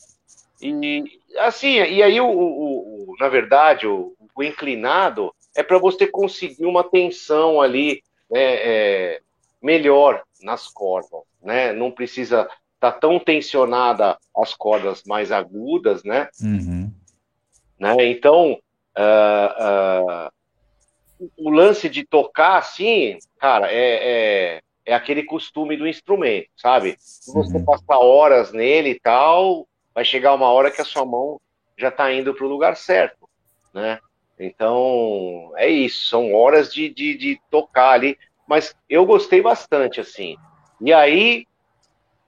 [0.61, 1.03] E
[1.37, 6.65] assim, e aí o, o, o na verdade, o, o, inclinado é para você conseguir
[6.65, 9.21] uma tensão ali né, é,
[9.61, 11.73] melhor nas cordas, né?
[11.73, 12.41] Não precisa
[12.75, 16.29] estar tá tão tensionada as cordas mais agudas, né?
[16.41, 16.91] Uhum.
[17.79, 17.95] né?
[18.07, 18.59] Então,
[18.97, 26.49] uh, uh, o lance de tocar assim, cara, é, é, é, aquele costume do instrumento,
[26.55, 26.95] sabe?
[26.99, 27.65] Se você uhum.
[27.65, 29.67] passar horas nele e tal,
[29.97, 31.41] vai chegar uma hora que a sua mão
[31.75, 33.27] já está indo para o lugar certo,
[33.73, 33.97] né?
[34.39, 38.15] Então, é isso, são horas de, de, de tocar ali,
[38.47, 40.37] mas eu gostei bastante, assim.
[40.79, 41.47] E aí,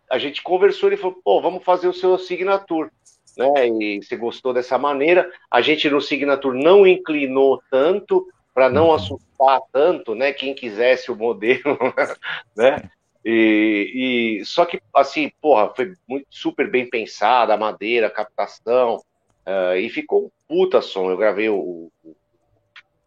[0.10, 2.90] a gente conversou, ele falou, pô, vamos fazer o seu Signature,
[3.38, 3.68] né?
[3.68, 5.32] E você gostou dessa maneira.
[5.52, 8.94] A gente no Signature não inclinou tanto para não uhum.
[8.96, 10.34] assustar tanto, né?
[10.34, 11.78] Quem quisesse o modelo,
[12.58, 12.90] né?
[13.24, 19.04] E, e, só que assim, porra, foi muito super bem pensada a madeira, a captação,
[19.46, 21.10] uh, e ficou um puta som.
[21.10, 22.16] Eu gravei o, o,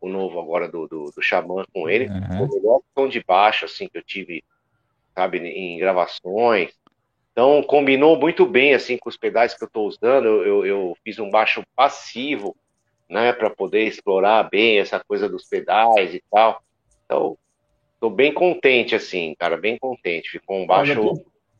[0.00, 2.44] o novo agora do, do, do Xamã com ele, uhum.
[2.44, 4.44] o melhor som de baixo assim que eu tive,
[5.14, 6.72] sabe, em gravações.
[7.32, 10.26] Então combinou muito bem assim com os pedais que eu estou usando.
[10.26, 12.54] Eu, eu, eu, fiz um baixo passivo,
[13.08, 16.62] né, para poder explorar bem essa coisa dos pedais e tal.
[17.06, 17.38] Então
[18.02, 20.30] estou bem contente assim, cara, bem contente.
[20.30, 21.14] Ficou um baixo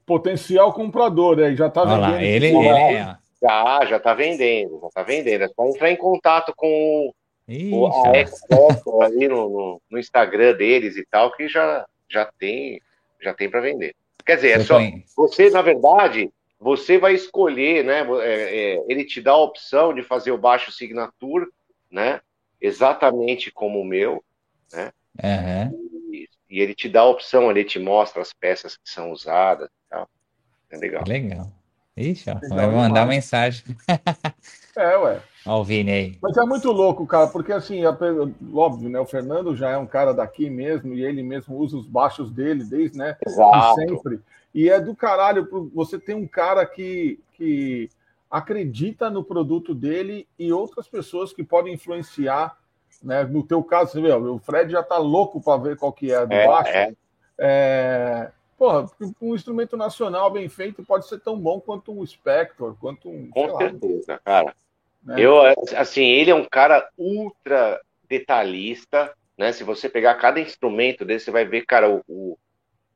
[0.05, 2.01] potencial comprador aí, já está vendendo.
[2.01, 3.17] Lá, ele, ele é...
[3.41, 5.43] Já, já está vendendo, já está vendendo.
[5.43, 7.13] É só entrar em contato com
[7.49, 12.81] Ixi, o a ali no, no, no, Instagram deles e tal, que já, já tem,
[13.21, 13.95] já tem para vender.
[14.25, 14.79] Quer dizer, é só.
[15.17, 18.07] Você, na verdade, você vai escolher, né?
[18.21, 21.47] É, é, ele te dá a opção de fazer o baixo signature,
[21.91, 22.21] né?
[22.61, 24.23] Exatamente como o meu,
[24.73, 24.93] né?
[25.23, 25.83] Uhum.
[26.53, 29.91] E, ele te dá a opção, ele te mostra as peças que são usadas e
[29.91, 30.09] tal.
[30.71, 31.05] É legal.
[31.07, 31.49] Legal.
[31.97, 33.65] Ixi, ó, vai mandar mensagem.
[34.75, 35.21] É, ué.
[35.45, 36.19] Olha o Vini aí.
[36.23, 38.99] Mas é muito louco, cara, porque assim, óbvio, né?
[38.99, 42.65] O Fernando já é um cara daqui mesmo, e ele mesmo usa os baixos dele
[42.65, 43.15] desde, né?
[43.27, 43.75] Exato.
[43.75, 44.21] De sempre.
[44.55, 47.91] E é do caralho, você tem um cara que, que
[48.31, 52.57] acredita no produto dele e outras pessoas que podem influenciar,
[53.03, 53.25] né?
[53.25, 56.25] No teu caso, você vê, o Fred já tá louco para ver qual que é
[56.27, 56.71] do é, baixo.
[56.71, 56.93] É.
[57.39, 58.31] É...
[58.57, 58.87] Porra,
[59.21, 63.29] um instrumento nacional bem feito pode ser tão bom quanto um Spector, quanto um.
[63.31, 64.55] Com certeza, lá, cara.
[65.03, 65.17] Né?
[65.19, 65.37] Eu,
[65.77, 69.53] assim, ele é um cara ultra detalhista, né?
[69.53, 72.39] Se você pegar cada instrumento dele, você vai ver, cara, o, o,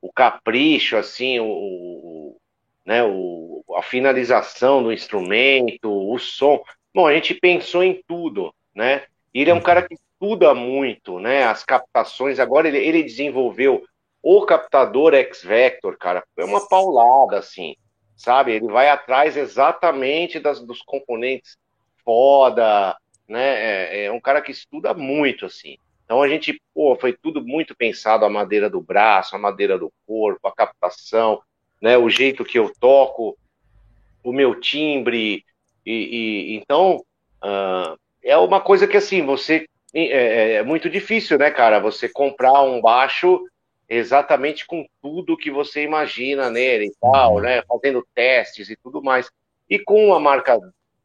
[0.01, 2.37] o capricho, assim, o, o,
[2.85, 6.63] né, o, a finalização do instrumento, o som.
[6.93, 9.03] Bom, a gente pensou em tudo, né?
[9.41, 11.43] Ele é um cara que estuda muito, né?
[11.43, 12.39] As captações.
[12.39, 13.85] Agora ele, ele desenvolveu
[14.21, 16.23] o captador X-Vector, cara.
[16.35, 17.75] É uma paulada, assim,
[18.15, 18.53] sabe?
[18.53, 21.55] Ele vai atrás exatamente das, dos componentes
[22.03, 22.97] foda,
[23.27, 23.43] né?
[23.43, 25.77] É, é, um cara que estuda muito, assim.
[26.03, 29.91] Então a gente, pô, foi tudo muito pensado, a madeira do braço, a madeira do
[30.07, 31.41] corpo, a captação,
[31.79, 31.95] né?
[31.95, 33.37] O jeito que eu toco,
[34.23, 35.45] o meu timbre,
[35.85, 37.03] e, e então
[37.43, 37.97] uh,
[38.27, 41.79] é uma coisa que assim, você é, é, é, muito difícil, né, cara?
[41.79, 43.45] Você comprar um baixo
[43.87, 47.41] exatamente com tudo que você imagina nele e tal, uhum.
[47.41, 47.63] né?
[47.63, 49.29] Fazendo testes e tudo mais.
[49.69, 50.59] E com uma marca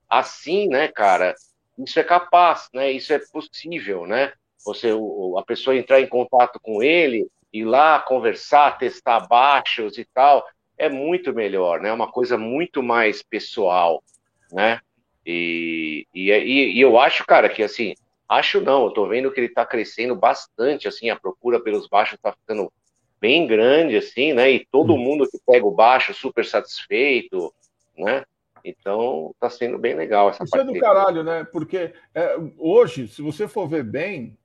[0.09, 1.35] assim, né, cara,
[1.79, 2.91] isso é capaz, né?
[2.91, 4.33] Isso é possível, né?
[4.65, 4.91] Você,
[5.39, 10.45] a pessoa entrar em contato com ele, ir lá conversar, testar baixos e tal,
[10.77, 11.89] é muito melhor, né?
[11.89, 14.03] É uma coisa muito mais pessoal,
[14.51, 14.81] né?
[15.25, 17.95] E, e, e, eu acho, cara, que assim,
[18.29, 22.19] acho não, eu tô vendo que ele tá crescendo bastante, assim, a procura pelos baixos
[22.21, 22.73] tá ficando
[23.21, 24.51] bem grande, assim, né?
[24.51, 24.99] E todo hum.
[24.99, 27.55] mundo que pega o baixo super satisfeito,
[27.97, 28.25] né?
[28.65, 31.45] Então, está sendo bem legal essa Isso é do caralho, né?
[31.45, 34.37] Porque é, hoje, se você for ver bem,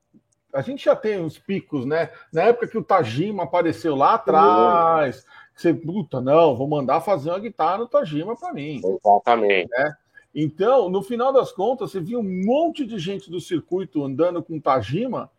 [0.54, 2.10] a gente já tem uns picos, né?
[2.34, 5.24] Na época que o Tajima apareceu lá atrás,
[5.56, 8.82] você, puta, não, vou mandar fazer uma guitarra no Tajima para mim.
[8.84, 9.70] Exatamente.
[9.70, 9.96] Né?
[10.40, 14.60] Então, no final das contas, você via um monte de gente do circuito andando com
[14.60, 15.32] Tajima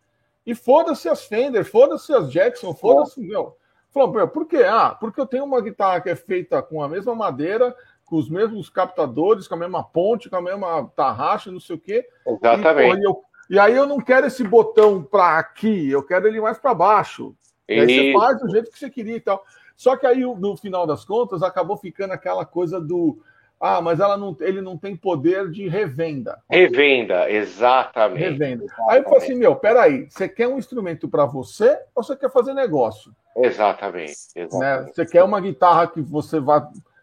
[0.45, 3.57] e foda-se as Fender, foda-se as Jackson, foda-se, meu.
[3.93, 4.65] Falou, por quê?
[4.69, 8.29] Ah, porque eu tenho uma guitarra que é feita com a mesma madeira, com os
[8.29, 12.05] mesmos captadores, com a mesma ponte, com a mesma tarraxa, não sei o quê.
[12.27, 12.99] Exatamente.
[12.99, 16.59] E, eu, e aí eu não quero esse botão para aqui, eu quero ele mais
[16.59, 17.37] para baixo.
[17.69, 19.45] E aí você faz do jeito que você queria e tal.
[19.77, 23.23] Só que aí, no final das contas, acabou ficando aquela coisa do.
[23.61, 26.41] Ah, mas ela não, ele não tem poder de revenda.
[26.49, 28.21] Revenda, exatamente.
[28.21, 28.65] Revenda.
[28.65, 28.91] Exatamente.
[28.93, 32.31] Aí eu falei assim: meu, peraí, você quer um instrumento para você ou você quer
[32.31, 33.13] fazer negócio?
[33.37, 34.17] Exatamente.
[34.35, 34.87] exatamente.
[34.87, 34.93] Né?
[34.93, 36.61] Você quer uma guitarra que você vai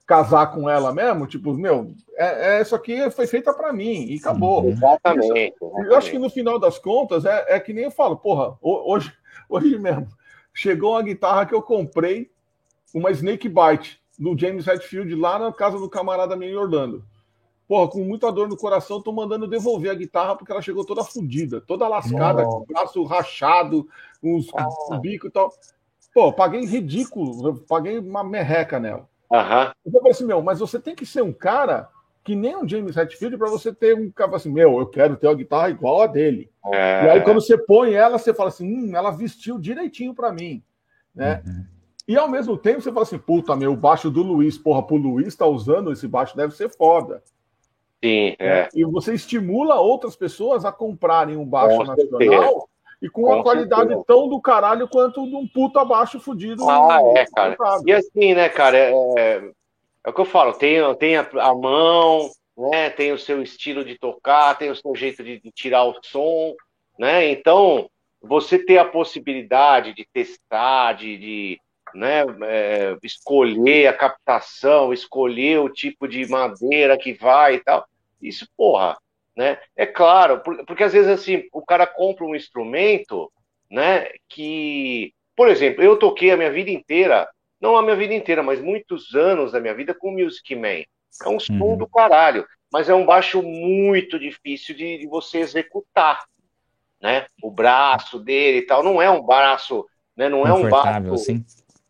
[0.07, 1.27] casar com ela mesmo?
[1.27, 4.65] Tipo, meu, é, é isso aqui foi feita para mim e acabou.
[4.65, 8.15] Exatamente, exatamente, Eu acho que no final das contas é, é que nem eu falo,
[8.15, 9.11] porra, hoje,
[9.49, 10.07] hoje mesmo
[10.53, 12.31] chegou uma guitarra que eu comprei
[12.93, 17.03] uma Snake Bite do James Hetfield lá na casa do camarada meu em Orlando.
[17.67, 21.03] Porra, com muita dor no coração, tô mandando devolver a guitarra porque ela chegou toda
[21.03, 23.87] fodida, toda lascada, com o braço rachado,
[24.21, 24.97] com os ah.
[24.99, 25.51] bico e tal.
[26.13, 29.09] Pô, paguei ridículo, paguei uma merreca nela.
[29.31, 29.71] Uhum.
[29.85, 31.89] Eu falei assim, meu, mas você tem que ser um cara
[32.23, 35.27] que nem o James Hetfield para você ter um cara assim, meu, eu quero ter
[35.27, 36.49] uma guitarra igual a dele.
[36.71, 37.05] É...
[37.05, 40.63] E aí quando você põe ela, você fala assim, hum, ela vestiu direitinho para mim,
[41.13, 41.43] né?
[41.45, 41.65] Uhum.
[42.07, 44.95] E ao mesmo tempo você fala assim, puta, meu, o baixo do Luiz, porra, pro
[44.95, 47.23] Luiz tá usando esse baixo, deve ser foda.
[48.03, 48.47] Sim, é.
[48.47, 48.69] é.
[48.75, 52.65] E você estimula outras pessoas a comprarem um baixo Com nacional certeza.
[53.01, 54.03] e com, com uma qualidade certeza.
[54.05, 56.69] tão do caralho quanto de um puta baixo fudido.
[56.69, 57.57] Ah, é, cara.
[57.83, 59.51] E assim, né, cara, é, é,
[60.05, 63.83] é, o que eu falo, tem, tem a, a, mão, né, tem o seu estilo
[63.83, 66.53] de tocar, tem o seu jeito de, de tirar o som,
[66.99, 67.89] né, então
[68.21, 71.59] você ter a possibilidade de testar, de, de
[71.95, 77.87] né, é, escolher a captação, escolher o tipo de madeira que vai e tal.
[78.21, 78.97] Isso, porra,
[79.35, 79.57] né?
[79.75, 83.31] É claro, porque, porque às vezes assim, o cara compra um instrumento,
[83.71, 87.27] né, que, por exemplo, eu toquei a minha vida inteira,
[87.59, 90.83] não a minha vida inteira, mas muitos anos da minha vida com Music Man.
[91.23, 91.77] É um som uhum.
[91.77, 96.25] do caralho, mas é um baixo muito difícil de, de você executar,
[97.01, 97.25] né?
[97.41, 100.27] O braço dele e tal, não é um braço, né?
[100.27, 101.43] Não é um baixo assim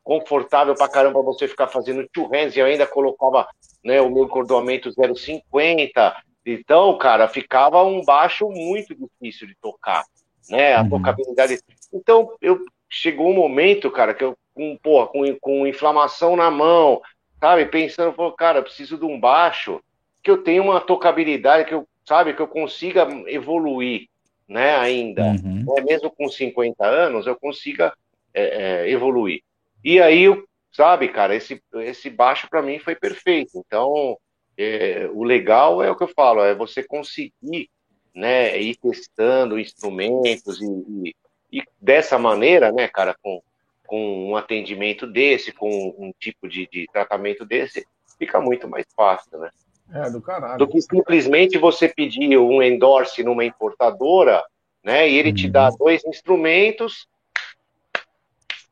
[0.06, 3.48] confortável pra caramba você ficar fazendo two hands, e eu ainda colocava
[3.84, 6.14] né, o meu cordoamento 0,50.
[6.46, 10.06] Então, cara, ficava um baixo muito difícil de tocar,
[10.48, 10.76] né?
[10.76, 10.90] A uhum.
[10.90, 11.60] tocabilidade.
[11.92, 17.02] Então, eu chegou um momento, cara, que eu com, porra, com, com inflamação na mão,
[17.40, 19.82] sabe, pensando, pô, cara, preciso de um baixo
[20.24, 24.08] que eu tenha uma tocabilidade que eu, sabe, que eu consiga evoluir,
[24.48, 25.66] né, ainda, uhum.
[25.68, 27.94] né, mesmo com 50 anos, eu consiga
[28.34, 29.42] é, é, evoluir.
[29.86, 30.26] E aí,
[30.72, 33.52] sabe, cara, esse, esse baixo para mim foi perfeito.
[33.56, 34.18] Então,
[34.58, 37.70] é, o legal é o que eu falo, é você conseguir
[38.16, 41.16] né, ir testando instrumentos e, e,
[41.60, 43.44] e dessa maneira, né, cara, com,
[43.86, 45.70] com um atendimento desse, com
[46.00, 47.86] um tipo de, de tratamento desse,
[48.18, 49.52] fica muito mais fácil, né?
[49.94, 50.58] É, do caralho.
[50.58, 54.44] Do que simplesmente você pedir um endorse numa importadora,
[54.84, 55.36] né, e ele uhum.
[55.36, 55.78] te dá uhum.
[55.78, 57.08] dois instrumentos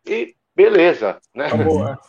[0.08, 1.50] e beleza, né?
[1.50, 2.00] Tá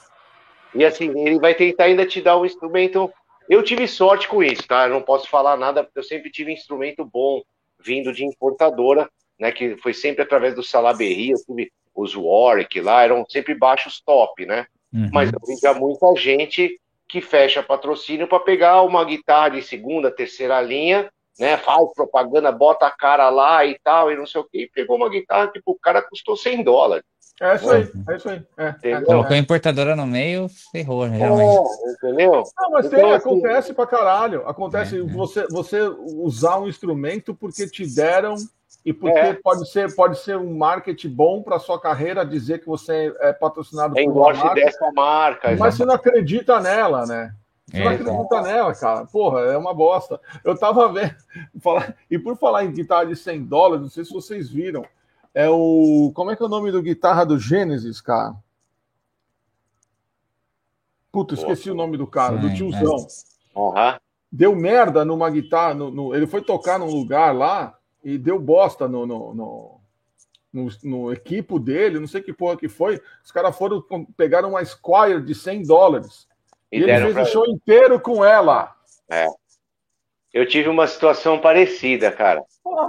[0.74, 3.12] e assim, ele vai tentar ainda te dar um instrumento.
[3.48, 4.86] Eu tive sorte com isso, tá?
[4.86, 7.42] Eu não posso falar nada, porque eu sempre tive instrumento bom
[7.78, 9.52] vindo de importadora, né?
[9.52, 14.44] Que foi sempre através do Salaberry, eu tive os Warwick lá, eram sempre baixos top,
[14.44, 14.66] né?
[14.92, 15.10] Uhum.
[15.12, 20.10] Mas eu vi já muita gente que fecha patrocínio para pegar uma guitarra de segunda,
[20.10, 21.56] terceira linha, né?
[21.56, 24.96] Faz propaganda, bota a cara lá e tal, e não sei o que, e pegou
[24.96, 27.04] uma guitarra que o cara custou 100 dólares.
[27.40, 28.42] É isso aí, é isso aí.
[28.56, 31.18] É, é, Colocou a importadora no meio, ferrou, né?
[31.20, 32.44] É, entendeu?
[32.56, 34.46] Não, mas então, tem, assim, acontece pra caralho.
[34.46, 38.36] Acontece é, é, você, você usar um instrumento porque te deram
[38.84, 39.34] e porque é.
[39.34, 43.94] pode, ser, pode ser um marketing bom para sua carreira dizer que você é patrocinado
[43.94, 44.54] por uma marca.
[44.54, 45.48] dessa marca.
[45.56, 45.76] Mas exatamente.
[45.76, 47.34] você não acredita nela, né?
[47.70, 49.06] Você não acredita nela, cara.
[49.06, 50.20] Porra, é uma bosta.
[50.44, 51.14] Eu tava vendo.
[51.60, 54.84] Falar, e por falar em guitarra de 100 dólares, não sei se vocês viram.
[55.32, 56.12] É o.
[56.14, 58.36] Como é que é o nome do guitarra do Gênesis, cara?
[61.10, 62.96] Puta, esqueci o nome do cara, do tiozão.
[63.54, 63.72] Uhum.
[64.30, 65.74] Deu merda numa guitarra.
[65.74, 69.80] No, no, ele foi tocar num lugar lá e deu bosta no, no, no,
[70.52, 73.00] no, no equipo dele, não sei que porra que foi.
[73.24, 73.82] Os caras foram,
[74.16, 76.28] pegaram uma Squire de 100 dólares.
[76.74, 78.74] E, e ele fez o show inteiro com ela.
[79.08, 79.26] É.
[80.32, 82.42] Eu tive uma situação parecida, cara.
[82.62, 82.88] Pô,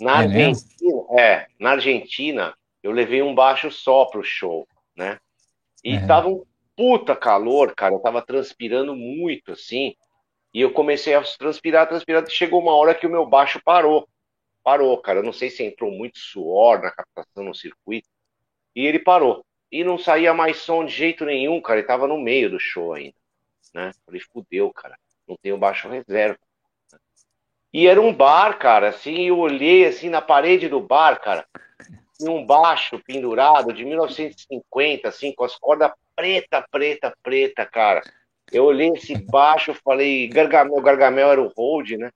[0.00, 5.18] na é Argentina, é, na Argentina, eu levei um baixo só pro show, né?
[5.84, 6.06] E é.
[6.06, 7.94] tava um puta calor, cara.
[7.94, 9.94] Eu tava transpirando muito, assim.
[10.54, 14.08] E eu comecei a transpirar, transpirar, chegou uma hora que o meu baixo parou.
[14.64, 15.18] Parou, cara.
[15.18, 18.08] Eu não sei se entrou muito suor na captação no circuito.
[18.74, 19.44] E ele parou.
[19.72, 21.80] E não saía mais som de jeito nenhum, cara.
[21.80, 23.16] Ele tava no meio do show ainda.
[23.74, 23.90] Né?
[24.04, 24.96] Falei, fudeu, cara.
[25.26, 26.38] Não tenho baixo reserva.
[27.72, 31.46] E era um bar, cara, assim, eu olhei assim na parede do bar, cara,
[32.18, 38.02] tinha um baixo pendurado de 1950, assim, com as cordas preta, preta, preta, cara.
[38.52, 42.10] Eu olhei esse baixo, falei, Gargamel, Gargamel era o hold, né?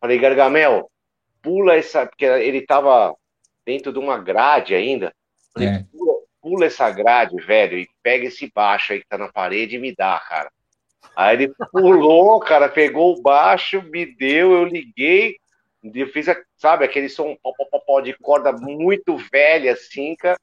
[0.00, 0.88] Falei, Gargamel,
[1.42, 3.12] pula essa, porque ele tava
[3.66, 5.12] dentro de uma grade ainda.
[5.52, 5.84] Falei, é.
[6.42, 9.94] Pula, essa grade, velho, e pega esse baixo aí que tá na parede e me
[9.94, 10.50] dá, cara.
[11.14, 15.36] Aí ele pulou, cara, pegou o baixo, me deu, eu liguei,
[15.82, 16.26] eu fiz,
[16.56, 20.36] sabe, aquele som pó, pó, pó, de corda muito velha, assim, cara.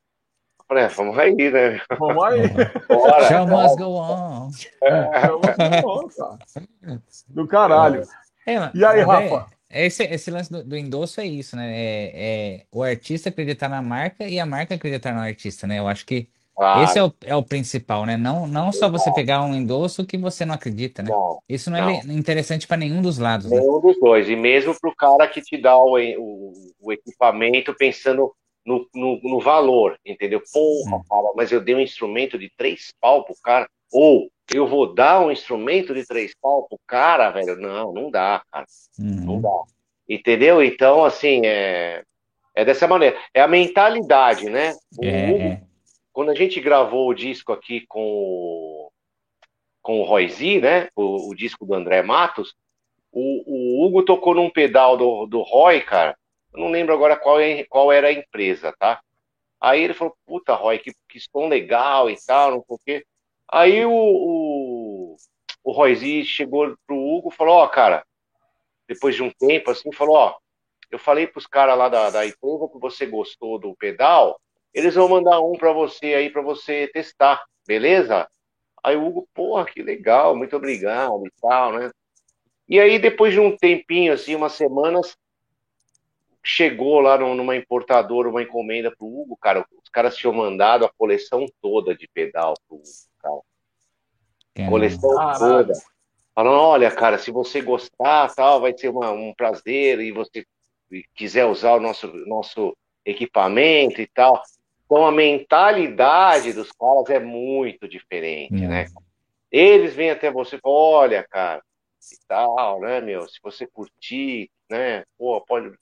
[0.68, 1.82] Falei, é, vamos aí, né?
[1.98, 2.42] Vamos aí.
[2.88, 4.52] Bora, Show must go on.
[4.84, 5.42] É, go
[5.90, 7.02] on, cara.
[7.28, 8.04] Do caralho.
[8.46, 9.59] É, e aí, Rafa?
[9.72, 11.72] Esse, esse lance do, do, endosso é isso, né?
[11.72, 15.80] É, é, o artista acreditar na marca e a marca acreditar no artista, né?
[15.80, 16.28] Eu acho que
[16.60, 16.84] Claro.
[16.84, 18.18] Esse é o, é o principal, né?
[18.18, 21.10] Não, não só você pegar um endosso que você não acredita, né?
[21.10, 21.90] Não, Isso não, não.
[21.90, 23.50] é interessante para nenhum dos lados.
[23.50, 23.58] Né?
[23.58, 23.82] Nenhum né?
[23.82, 24.28] dos dois.
[24.28, 28.34] E mesmo para o cara que te dá o, o, o equipamento pensando
[28.66, 30.42] no, no, no, valor, entendeu?
[30.52, 33.66] Porra, cara, mas eu dei um instrumento de três pau pro cara.
[33.92, 37.56] Ou eu vou dar um instrumento de três pau pro cara, velho?
[37.56, 38.66] Não, não dá, cara.
[38.98, 39.26] Uhum.
[39.26, 39.64] Não dá.
[40.08, 40.64] Entendeu?
[40.64, 42.04] Então, assim, é,
[42.56, 43.18] é dessa maneira.
[43.34, 44.74] É a mentalidade, né?
[44.98, 45.62] O é, Hugo, é.
[46.12, 48.92] Quando a gente gravou o disco aqui com o,
[49.82, 50.90] com o Roy Z, né?
[50.96, 52.56] O, o disco do André Matos,
[53.12, 56.18] o, o, Hugo tocou num pedal do, do Roy, cara.
[56.54, 59.00] Eu não lembro agora qual, é, qual era a empresa, tá?
[59.62, 63.06] Aí ele falou, puta, Roy, que, que som legal e tal, não sei o quê.
[63.52, 65.16] Aí o, o,
[65.64, 68.06] o Roy Z chegou pro Hugo e falou, ó, oh, cara,
[68.88, 70.40] depois de um tempo assim, falou, ó, oh,
[70.92, 72.26] eu falei pros caras lá da, da
[72.70, 74.40] que você gostou do pedal,
[74.74, 78.28] eles vão mandar um para você aí para você testar, beleza?
[78.84, 81.92] Aí o Hugo, porra, que legal, muito obrigado e tal, né?
[82.68, 85.18] E aí depois de um tempinho, assim, umas semanas,
[86.44, 89.66] chegou lá numa importadora uma encomenda pro Hugo, cara.
[89.84, 93.09] Os caras tinham mandado a coleção toda de pedal pro Hugo,
[94.60, 94.68] cara.
[94.68, 95.40] É, coleção Caralho.
[95.40, 95.74] toda.
[96.36, 100.46] Falando, olha, cara, se você gostar, tal, vai ser uma, um prazer e você
[101.16, 104.42] quiser usar o nosso, nosso equipamento e tal.
[104.86, 108.68] Então a mentalidade dos caras é muito diferente, é.
[108.68, 108.86] né?
[109.52, 111.62] Eles vêm até você e falam, olha, cara,
[112.12, 113.28] e tal, né, meu?
[113.28, 115.04] Se você curtir, né?
[115.18, 115.74] Pô, pode.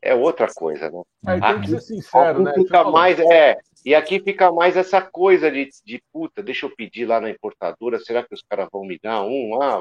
[0.00, 1.02] É outra coisa, né?
[1.26, 2.52] Aí tem que ser sincero, né?
[2.54, 7.06] Fica mais, é, e aqui fica mais essa coisa de, de puta, deixa eu pedir
[7.06, 9.62] lá na importadora, será que os caras vão me dar um?
[9.62, 9.80] Ah,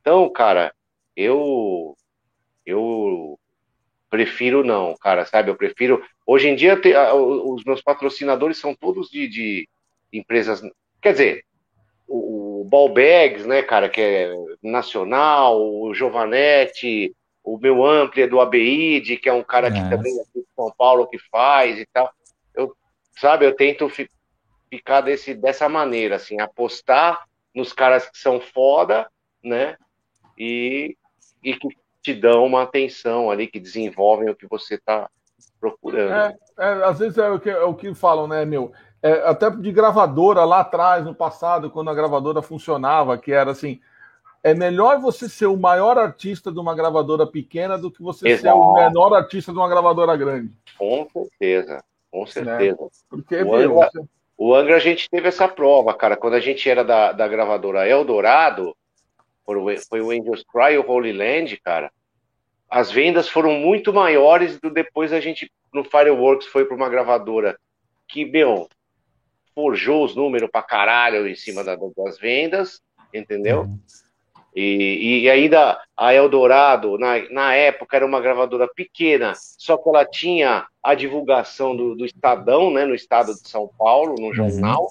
[0.00, 0.74] então, cara,
[1.14, 1.96] eu
[2.66, 3.38] eu
[4.10, 5.48] prefiro não, cara, sabe?
[5.48, 6.02] Eu prefiro.
[6.26, 9.68] Hoje em dia, te, os meus patrocinadores são todos de, de
[10.12, 10.60] empresas.
[11.00, 11.44] Quer dizer,
[12.08, 19.18] o, o Ballbags, né, cara, que é nacional, o Giovanetti, o meu Amplia do ABID,
[19.18, 22.10] que é um cara que também é de São Paulo que faz e tal.
[23.16, 24.08] Sabe, eu tento fi,
[24.68, 29.08] ficar desse, dessa maneira, assim, apostar nos caras que são foda,
[29.42, 29.76] né?
[30.38, 30.96] E,
[31.42, 31.68] e que
[32.02, 35.08] te dão uma atenção ali, que desenvolvem o que você está
[35.58, 36.12] procurando.
[36.12, 38.72] É, é, às vezes é o, que, é o que falam, né, meu?
[39.02, 43.80] É, até de gravadora lá atrás, no passado, quando a gravadora funcionava, que era assim.
[44.42, 48.42] É melhor você ser o maior artista de uma gravadora pequena do que você Exato.
[48.42, 50.52] ser o menor artista de uma gravadora grande.
[50.78, 51.82] Com certeza,
[52.18, 52.30] com né?
[52.30, 52.82] certeza.
[52.82, 52.88] Né?
[53.08, 53.90] Porque, o, Angra,
[54.36, 56.16] o Angra a gente teve essa prova, cara.
[56.16, 58.76] Quando a gente era da, da gravadora Eldorado,
[59.44, 61.90] foi o Angels Cry e o Holy Land, cara
[62.68, 67.58] as vendas foram muito maiores do depois a gente no Fireworks foi para uma gravadora
[68.08, 68.68] que, meu,
[69.54, 72.80] forjou os números para caralho em cima da, das vendas,
[73.12, 73.62] entendeu?
[73.62, 73.78] Uhum.
[74.56, 80.02] E, e, ainda a Eldorado, na, na época, era uma gravadora pequena, só que ela
[80.02, 84.34] tinha a divulgação do, do Estadão, né, no estado de São Paulo, no uhum.
[84.34, 84.88] jornal.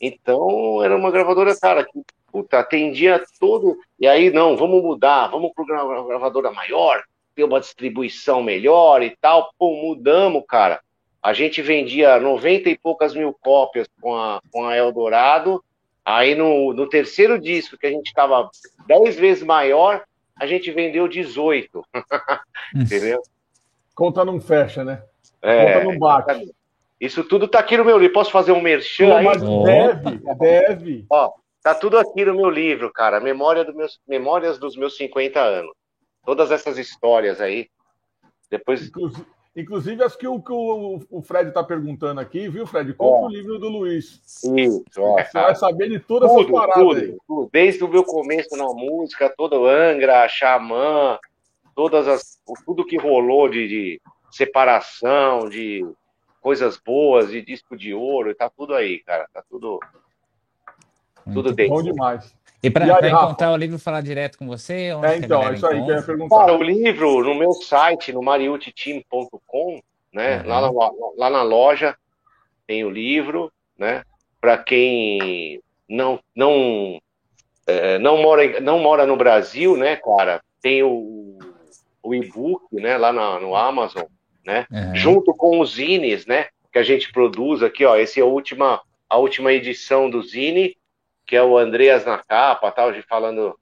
[0.00, 2.00] Então, era uma gravadora, cara, que
[2.30, 3.76] puta, atendia todo.
[3.98, 7.02] E aí, não, vamos mudar, vamos para uma gravadora maior,
[7.34, 9.52] ter uma distribuição melhor e tal.
[9.58, 10.80] Pô, mudamos, cara.
[11.20, 15.62] A gente vendia 90 e poucas mil cópias com a, com a Eldorado.
[16.04, 18.48] Aí no, no terceiro disco, que a gente estava
[18.86, 20.02] 10 vezes maior,
[20.38, 21.84] a gente vendeu 18.
[22.74, 23.22] Entendeu?
[23.94, 25.02] Conta não fecha, né?
[25.40, 26.52] É, Conta não bate.
[27.00, 28.14] Isso tudo tá aqui no meu livro.
[28.14, 29.24] Posso fazer um merchan aí?
[29.24, 31.06] Mas deve, deve.
[31.10, 31.32] Ó,
[31.62, 33.20] Tá tudo aqui no meu livro, cara.
[33.20, 35.72] Memória do meus, Memórias dos meus 50 anos.
[36.24, 37.68] Todas essas histórias aí.
[38.50, 38.88] Depois.
[38.88, 39.24] Inclusive,
[39.54, 42.92] inclusive as que o, que o, Fred está perguntando aqui, viu, Fred?
[42.94, 44.22] Compre o livro do Luiz.
[44.56, 47.16] Isso, ó, Você vai saber de todas tudo, essas paradas tudo, aí.
[47.26, 47.50] Tudo.
[47.52, 51.18] Desde o meu começo na música, todo Angra, Xamã,
[51.74, 54.00] todas as, tudo que rolou de, de
[54.30, 55.86] separação, de
[56.40, 59.28] coisas boas, de disco de ouro, tá tudo aí, cara.
[59.32, 59.78] Tá tudo.
[61.32, 61.76] Tudo dentro.
[61.76, 62.34] Bom demais.
[62.62, 64.90] E para encontrar o livro falar direto com você?
[65.02, 66.36] é, então, é isso aí que eu ia perguntar.
[66.38, 69.82] Cara, o livro, no meu site, no mariutiteam.com,
[70.12, 70.42] né?
[70.42, 70.48] Uhum.
[70.48, 70.70] Lá, na,
[71.16, 71.96] lá na loja
[72.64, 74.04] tem o livro, né?
[74.40, 77.00] Para quem não não
[77.66, 80.40] é, não mora não mora no Brasil, né, cara?
[80.60, 81.38] Tem o,
[82.00, 82.96] o e-book, né?
[82.96, 84.04] Lá na, no Amazon,
[84.46, 84.66] né?
[84.70, 84.94] Uhum.
[84.94, 86.46] Junto com os zines, né?
[86.72, 87.96] Que a gente produz aqui, ó.
[87.96, 90.76] Essa é a última a última edição do zine
[91.32, 93.58] que é o Andreas na capa, tal, falando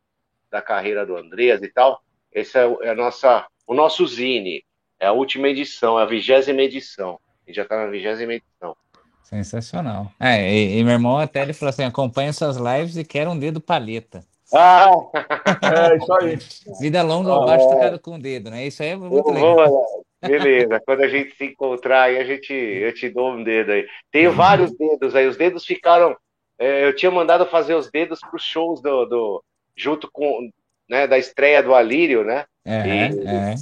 [0.51, 2.03] da carreira do Andreas e tal.
[2.33, 4.65] Esse é, é a nossa, o nosso Zine.
[4.99, 7.21] É a última edição, é a vigésima edição.
[7.45, 8.77] A gente já está na vigésima edição.
[9.23, 10.11] Sensacional.
[10.19, 13.39] É, e, e, meu irmão até ele falou assim: acompanha suas lives e quer um
[13.39, 14.25] dedo paleta.
[14.53, 14.91] Ah!
[15.93, 16.39] é isso aí.
[16.81, 18.67] Vida longa ou baixo tocado com o dedo, né?
[18.67, 19.87] Isso aí é muito legal.
[20.21, 23.87] Beleza, quando a gente se encontrar aí, a gente, eu te dou um dedo aí.
[24.11, 26.17] Tenho vários dedos aí, os dedos ficaram é,
[26.61, 29.45] eu tinha mandado fazer os dedos para os shows do, do,
[29.75, 30.51] junto com
[30.89, 32.45] né, da estreia do Alírio, né?
[32.65, 33.55] É, e, é.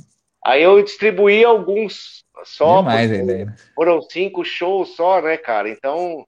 [0.44, 2.82] Aí eu distribuí alguns só.
[2.82, 5.68] Mais porque, foram cinco shows só, né, cara?
[5.68, 6.24] Então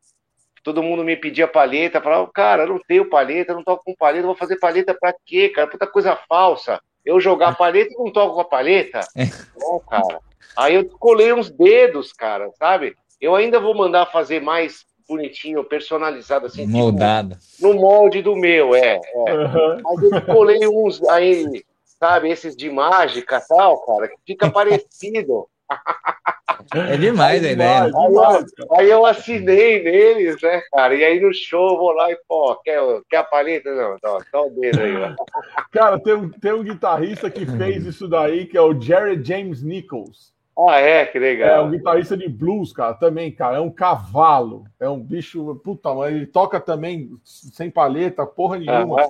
[0.62, 4.26] todo mundo me pedia palheta, falava, cara, eu não tenho palheta, não toco com palheta,
[4.26, 5.66] vou fazer palheta pra quê, cara?
[5.66, 6.80] Puta coisa falsa.
[7.04, 9.00] Eu jogar palheta e não toco com a palheta?
[9.16, 9.24] É.
[9.58, 10.20] Não, cara.
[10.56, 12.94] Aí eu colei uns dedos, cara, sabe?
[13.20, 16.64] Eu ainda vou mandar fazer mais bonitinho, personalizado assim.
[16.64, 17.36] Tipo, Moldado.
[17.36, 18.94] Tipo, no molde do meu, é.
[18.94, 19.34] é.
[19.34, 19.80] Uhum.
[19.82, 21.64] Mas eu colei uns aí,
[21.98, 25.48] sabe, esses de mágica tal, cara, que fica parecido.
[26.74, 27.84] É demais a ideia.
[27.84, 30.94] Aí, eu, aí eu assinei neles, né, cara?
[30.94, 33.72] E aí no show eu vou lá e, pô, quer, quer a paleta?
[33.74, 35.14] Não, tá, tá o dedo aí, ó.
[35.72, 39.62] Cara, tem um, tem um guitarrista que fez isso daí, que é o Jerry James
[39.62, 40.32] Nichols.
[40.58, 41.48] Ah, é, que legal.
[41.48, 43.56] É um guitarrista de blues, cara, também, cara.
[43.56, 44.64] É um cavalo.
[44.78, 45.54] É um bicho.
[45.64, 49.08] Puta, mas ele toca também sem palheta, porra nenhuma.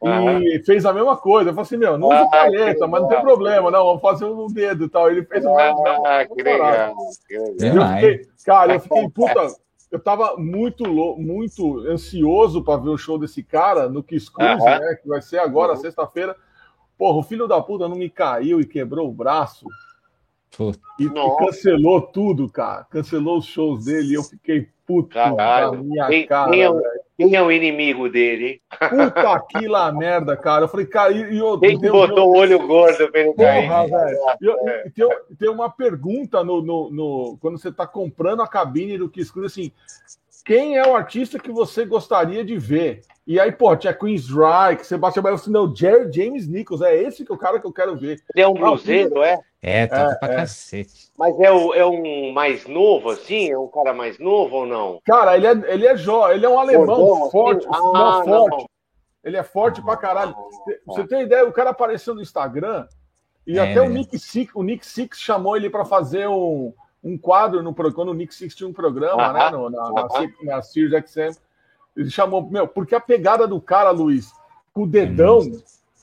[0.00, 0.42] Uhum.
[0.42, 1.50] E fez a mesma coisa.
[1.50, 4.24] Eu falei assim, meu, não usa ah, paleta, mas não tem problema, não, vamos fazer
[4.24, 5.10] um dedo e tal.
[5.10, 5.60] Ele fez uma.
[5.60, 6.94] Ah, que legal.
[7.26, 7.88] Que legal.
[7.88, 9.46] Eu fiquei, cara, eu fiquei, puta,
[9.92, 10.84] eu tava muito,
[11.16, 14.66] muito ansioso para ver o show desse cara no Kiss Cruise, uhum.
[14.66, 14.98] né?
[15.00, 15.78] Que vai ser agora, uhum.
[15.78, 16.34] sexta-feira.
[16.98, 19.66] Porra, o filho da puta não me caiu e quebrou o braço.
[20.98, 22.84] E, e, cancelou tudo, cara.
[22.90, 25.72] Cancelou os shows dele e eu fiquei puto Caralho.
[25.72, 26.50] na minha quem, cara.
[26.50, 26.70] Quem é,
[27.16, 28.60] quem é, o inimigo dele?
[28.70, 30.64] Puta que lá merda, cara.
[30.64, 31.58] Eu falei, cara, e, eu.
[31.58, 33.70] Quem que botou o olho gordo pra ele cair?
[33.70, 34.90] É.
[34.94, 39.20] Tem, tem, uma pergunta no, no, no, quando você tá comprando a cabine do que
[39.20, 39.72] escreve assim:
[40.44, 43.02] quem é o artista que você gostaria de ver?
[43.26, 47.30] E aí, pô, tinha Queen's Reich, Sebastião Bell, não, Jerry James Nichols, é esse que
[47.30, 48.20] é o cara que eu quero ver.
[48.34, 49.38] Ele é um bluseiro, é?
[49.62, 50.36] É, toca é, pra é.
[50.36, 51.12] cacete.
[51.16, 53.50] Mas é, o, é um mais novo, assim?
[53.50, 55.00] É um cara mais novo ou não?
[55.04, 57.92] Cara, ele é, ele é jovem, ele é um alemão forte, assim?
[57.94, 58.66] ah, não, forte.
[59.22, 60.34] Ele é forte pra caralho.
[60.84, 62.88] Você tem ideia, o cara apareceu no Instagram
[63.46, 66.72] e é, até o Nick Six, o Nick Six chamou ele para fazer um,
[67.02, 69.32] um quadro no quando o Nick Six tinha um programa, uh -huh.
[69.32, 70.28] né, no, na, -huh.
[70.44, 71.38] na, na Sirius XM.
[71.96, 74.32] Ele chamou, meu, porque a pegada do cara, Luiz,
[74.72, 75.40] com o dedão,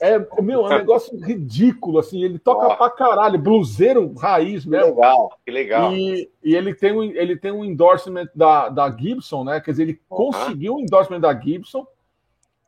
[0.00, 2.76] é, meu, é um negócio ridículo, assim, ele toca oh.
[2.76, 4.94] pra caralho, bluseiro raiz mesmo.
[4.94, 5.92] Que legal, que legal.
[5.92, 9.60] E, e, ele, tem um, ele tem um endorsement da, da Gibson, né?
[9.60, 11.86] Quer dizer, ele conseguiu um endorsement da Gibson,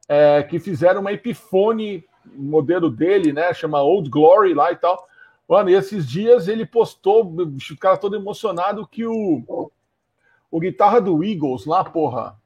[0.08, 2.04] é, que fizeram uma Epiphone
[2.34, 3.54] modelo dele, né?
[3.54, 5.08] Chama Old Glory lá e tal.
[5.48, 9.70] Mano, e esses dias ele postou, o cara todo emocionado, que o,
[10.50, 12.40] o guitarra do Eagles lá, porra,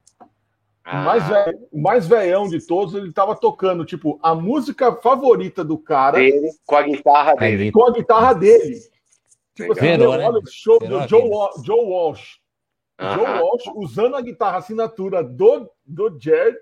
[0.86, 1.00] ah.
[1.00, 5.64] O mais, velho, o mais velhão de todos, ele tava tocando, tipo, a música favorita
[5.64, 6.18] do cara.
[6.18, 7.72] Dele, com a guitarra dele.
[7.72, 8.80] Com a guitarra dele.
[9.52, 10.24] Tipo assim, Verou, né?
[10.24, 11.28] olha o show Verou do Joe,
[11.64, 12.38] Joe Walsh.
[13.00, 16.56] Joe Walsh usando a guitarra assinatura do, do Jared,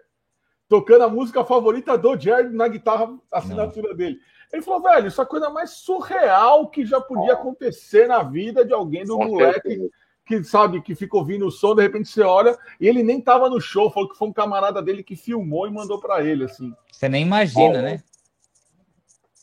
[0.70, 3.97] tocando a música favorita do Jared na guitarra assinatura Não.
[3.97, 4.16] dele.
[4.55, 8.65] Ele falou, velho, isso é a coisa mais surreal que já podia acontecer na vida
[8.65, 9.91] de alguém, do moleque
[10.25, 13.51] que sabe que fica ouvindo o som, de repente você olha e ele nem tava
[13.51, 16.73] no show, falou que foi um camarada dele que filmou e mandou para ele, assim.
[16.91, 18.03] Você nem imagina, né?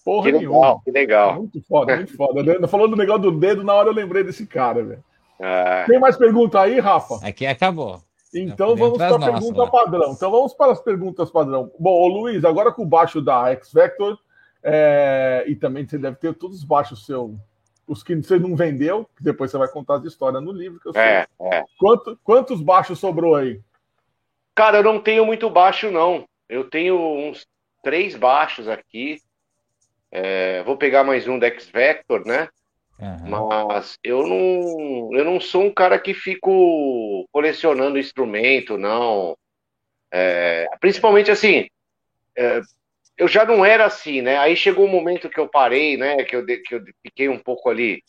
[0.03, 0.57] Porra que nenhuma.
[0.57, 1.36] Legal, que legal.
[1.36, 2.68] Muito foda, muito foda.
[2.68, 5.03] Falou do negócio do dedo, na hora eu lembrei desse cara, velho.
[5.39, 5.84] Ah.
[5.88, 7.20] Tem mais pergunta aí, Rafa?
[7.22, 8.01] Aqui acabou.
[8.34, 9.70] Então vamos para a pergunta lá.
[9.70, 10.14] padrão.
[10.14, 11.70] Então vamos para as perguntas padrão.
[11.78, 14.18] Bom, ô Luiz, agora com o baixo da X Vector,
[14.64, 15.43] é...
[15.47, 17.36] e também você deve ter todos os baixos seu,
[17.88, 20.80] os que você não vendeu, que depois você vai contar as histórias no livro.
[20.95, 21.64] é, é.
[21.78, 23.59] Quanto, quantos baixos sobrou aí?
[24.55, 26.26] Cara, eu não tenho muito baixo, não.
[26.47, 27.47] Eu tenho uns
[27.84, 29.20] três baixos aqui.
[30.12, 30.64] É...
[30.64, 32.49] vou pegar mais um da X Vector, né?
[33.01, 33.30] Uhum.
[33.30, 39.36] Mas eu não, eu não sou um cara que fico colecionando instrumento, não.
[40.12, 41.68] É, principalmente assim,
[42.38, 42.62] é,
[43.22, 44.36] eu já não era assim, né?
[44.39, 46.24] Aí chegou um momento que eu parei, né?
[46.24, 48.03] Que eu, que eu fiquei um pouco ali,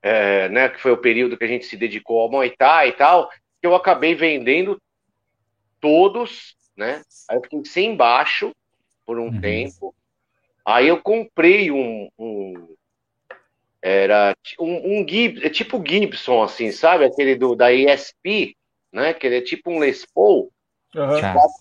[0.00, 0.70] é, né?
[0.70, 3.66] Que foi o período que a gente se dedicou ao Muay Thai e tal, que
[3.66, 4.80] eu acabei vendendo
[5.78, 7.02] todos, né?
[7.28, 8.52] Aí eu fiquei sem baixo
[9.04, 9.38] por um uhum.
[9.38, 9.94] tempo.
[10.64, 12.74] Aí eu comprei um, um
[13.82, 17.04] era um, um Gibson, é tipo Gibson, assim, sabe?
[17.04, 18.56] Aquele do, da ESP,
[18.90, 19.12] né?
[19.12, 20.50] Que ele é tipo um Les Paul,
[20.96, 21.14] uhum.
[21.16, 21.60] de quatro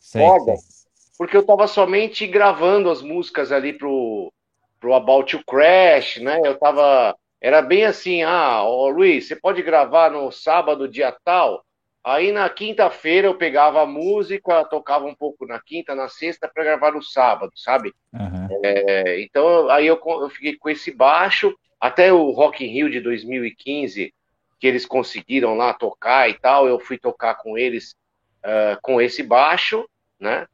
[1.18, 4.32] porque eu tava somente gravando as músicas ali pro,
[4.80, 6.40] pro About to Crash, né?
[6.44, 7.16] Eu tava.
[7.40, 11.64] Era bem assim, ah, ô, Luiz, você pode gravar no sábado, dia tal?
[12.04, 16.64] Aí na quinta-feira eu pegava a música, tocava um pouco na quinta, na sexta, para
[16.64, 17.94] gravar no sábado, sabe?
[18.14, 18.48] Uhum.
[18.64, 23.02] É, então aí eu, eu fiquei com esse baixo até o Rock in Rio de
[23.02, 24.14] 2015,
[24.60, 27.96] que eles conseguiram lá tocar e tal, eu fui tocar com eles
[28.44, 29.88] uh, com esse baixo,
[30.20, 30.48] né?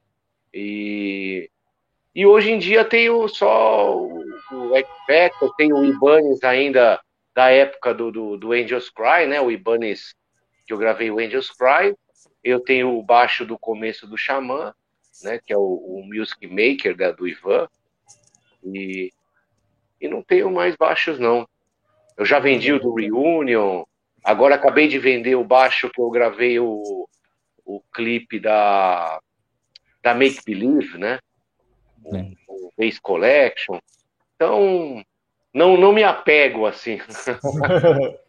[0.53, 1.49] E,
[2.13, 4.19] e hoje em dia tenho só o,
[4.51, 6.99] o eu tenho o Ibanez ainda
[7.33, 9.41] da época do, do, do Angels Cry, né?
[9.41, 10.13] O Ibanez
[10.65, 11.95] que eu gravei o Angels Cry.
[12.43, 14.73] Eu tenho o baixo do começo do Xamã,
[15.23, 15.39] né?
[15.43, 17.67] Que é o, o Music Maker da, do Ivan.
[18.63, 19.11] E
[20.03, 21.47] e não tenho mais baixos, não.
[22.17, 23.85] Eu já vendi o do Reunion,
[24.21, 27.07] agora acabei de vender o baixo que eu gravei o,
[27.65, 29.21] o clipe da,
[30.03, 31.19] da Make Believe, né?
[32.03, 32.17] O,
[32.67, 33.79] o Base Collection.
[34.35, 35.03] Então,
[35.53, 36.99] não, não me apego assim.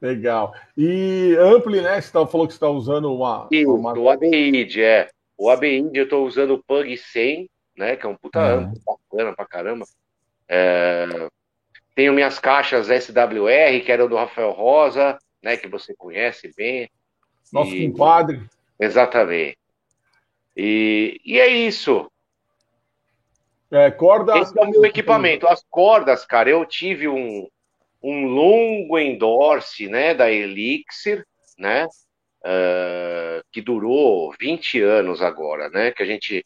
[0.00, 0.54] Legal.
[0.76, 2.00] E Ampli, né?
[2.00, 3.46] Você tá, falou que você está usando uma.
[3.50, 3.96] Isso, uma...
[3.98, 5.10] o ABID, é.
[5.36, 7.96] O ABID eu estou usando o Pug 100, né?
[7.96, 8.60] Que é um puta uhum.
[8.60, 9.84] amplo, bacana pra caramba.
[10.48, 11.28] É,
[11.94, 16.90] tenho minhas caixas SWR, que eram do Rafael Rosa, né, que você conhece bem.
[17.52, 18.42] Nosso e, compadre.
[18.78, 19.58] Exatamente.
[20.56, 22.10] E, e é isso.
[23.70, 24.38] É, corda.
[24.38, 25.46] Esse é o meu equipamento.
[25.46, 27.46] As cordas, cara, eu tive um,
[28.02, 31.24] um longo endorse, né, da Elixir,
[31.58, 36.44] né, uh, que durou 20 anos agora, né, que a gente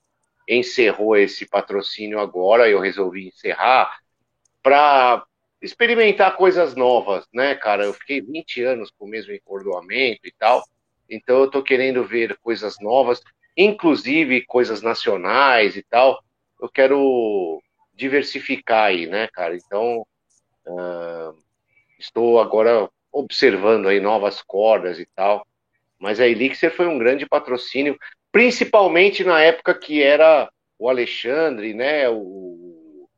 [0.49, 3.99] encerrou esse patrocínio agora, eu resolvi encerrar
[4.63, 5.25] para
[5.63, 7.85] experimentar coisas novas, né, cara?
[7.85, 10.63] Eu fiquei 20 anos com o mesmo encordoamento e tal,
[11.09, 13.23] então eu tô querendo ver coisas novas,
[13.57, 16.23] inclusive coisas nacionais e tal.
[16.61, 17.63] Eu quero
[17.95, 19.57] diversificar aí, né, cara?
[19.57, 20.07] Então,
[20.67, 21.37] uh,
[21.99, 25.47] estou agora observando aí novas cordas e tal.
[25.99, 27.99] Mas a Elixir foi um grande patrocínio
[28.33, 32.09] principalmente na época que era o Alexandre, né?
[32.09, 33.09] O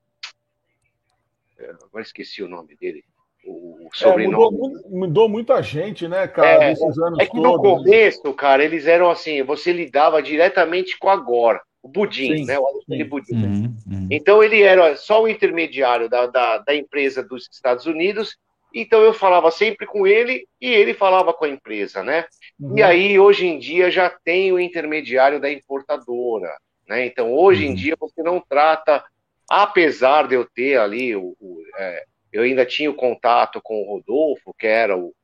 [1.84, 3.02] agora esqueci o nome dele.
[3.46, 4.34] O sobrenome.
[4.34, 7.52] É, mudou, mudou, muita gente, né, cara, é, nesses anos É que todos.
[7.52, 12.44] no começo, cara, eles eram assim, você lidava diretamente com a Gore, o Budim, sim,
[12.44, 12.58] né?
[12.58, 13.34] O Alexandre Budim.
[13.34, 14.08] Uhum, uhum.
[14.10, 18.36] Então ele era só o intermediário da, da, da empresa dos Estados Unidos
[18.76, 22.26] então eu falava sempre com ele e ele falava com a empresa, né?
[22.60, 22.76] Uhum.
[22.76, 26.54] E aí hoje em dia já tem o intermediário da importadora,
[26.86, 27.06] né?
[27.06, 27.72] Então hoje uhum.
[27.72, 29.02] em dia você não trata,
[29.48, 32.04] apesar de eu ter ali o, o é,
[32.36, 35.14] eu ainda tinha o contato com o Rodolfo, que era o,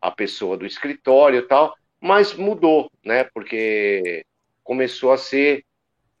[0.00, 3.22] a pessoa do escritório e tal, mas mudou, né?
[3.32, 4.26] Porque
[4.64, 5.64] começou a ser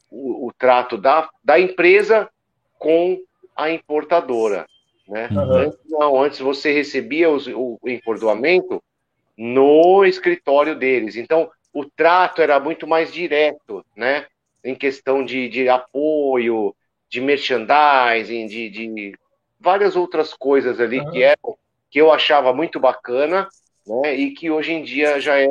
[0.08, 2.30] o, o trato da, da empresa
[2.78, 3.20] com
[3.56, 4.66] a importadora.
[5.08, 5.28] Né?
[5.32, 5.52] Uhum.
[5.52, 8.80] Antes, não, antes você recebia os, o encordoamento
[9.36, 11.16] no escritório deles.
[11.16, 14.26] Então, o trato era muito mais direto, né?
[14.62, 16.72] Em questão de, de apoio,
[17.08, 19.14] de merchandising, de, de
[19.64, 21.10] várias outras coisas ali uhum.
[21.10, 21.56] que, eram,
[21.90, 23.48] que eu achava muito bacana,
[23.86, 24.14] né?
[24.14, 25.48] E que hoje em dia já é,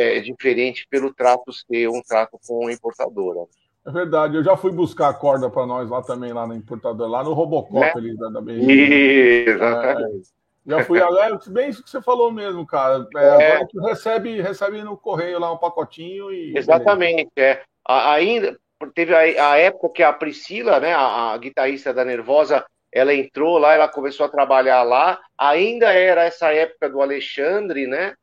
[0.00, 3.40] é diferente pelo trato ser um trato com a importadora.
[3.84, 7.08] É verdade, eu já fui buscar a corda para nós lá também, lá no importador,
[7.08, 7.92] lá no Robocop, né?
[7.96, 10.28] ali da, da Exatamente.
[10.28, 13.04] É, já fui alerta, bem isso que você falou mesmo, cara.
[13.16, 13.52] É, é.
[13.56, 16.56] Agora recebe, recebe no correio lá um pacotinho e.
[16.56, 17.62] Exatamente, é.
[17.84, 18.56] Ainda
[18.94, 23.56] teve a, a, época que a Priscila, né, a, a, guitarrista da Nervosa, ela entrou
[23.56, 25.18] lá, ela começou a trabalhar lá.
[25.38, 28.14] Ainda era essa época do Alexandre, né?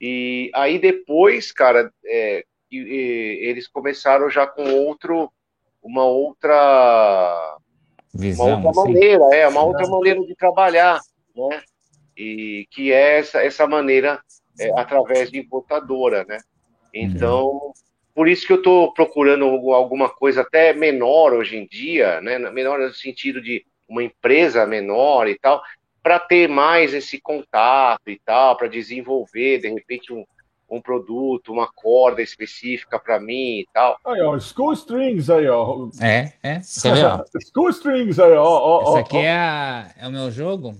[0.00, 5.30] E aí depois, cara, é, e, e, eles começaram já com outro,
[5.82, 7.56] uma outra,
[8.14, 8.92] Visão, uma outra assim.
[8.92, 11.00] maneira, é, uma outra maneira de trabalhar,
[11.36, 11.62] né?
[12.16, 14.20] E que é essa, essa maneira
[14.58, 16.38] é, através de importadora, né?
[16.92, 17.72] Então,
[18.14, 22.38] por isso que eu estou procurando alguma coisa até menor hoje em dia, né?
[22.38, 25.62] Menor no sentido de uma empresa menor e tal,
[26.02, 30.24] para ter mais esse contato e tal, para desenvolver, de repente, um,
[30.68, 33.96] um produto, uma corda específica para mim e tal.
[34.04, 35.88] Aí, ó, School Strings aí, ó.
[36.00, 36.60] É, é.
[36.82, 37.24] Quer ver, ó?
[37.52, 38.44] School Strings aí, ó.
[38.44, 39.20] ó Esse ó, aqui ó.
[39.20, 40.74] é, a- é o meu jogo.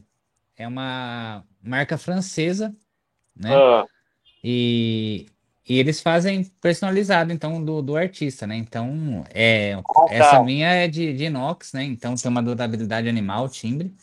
[0.57, 2.75] É uma marca francesa,
[3.35, 3.55] né?
[3.55, 3.85] Ah,
[4.43, 5.27] E,
[5.69, 8.57] e eles fazem personalizado, então, do, do artista, né?
[8.57, 11.83] Então, é, Ah, essa minha é de, de inox, né?
[11.85, 13.95] Então, tem uma durabilidade animal, timbre.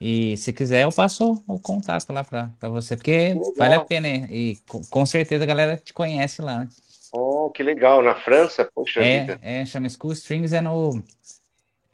[0.00, 3.52] E se quiser, eu passo o contato lá pra, pra você, porque legal.
[3.56, 4.08] vale a pena.
[4.30, 6.60] E com, com certeza a galera te conhece lá.
[6.60, 6.68] né?
[7.12, 8.02] oh, que legal.
[8.02, 9.38] Na França, poxa vida.
[9.42, 11.02] É, é, chama School Strings, é no.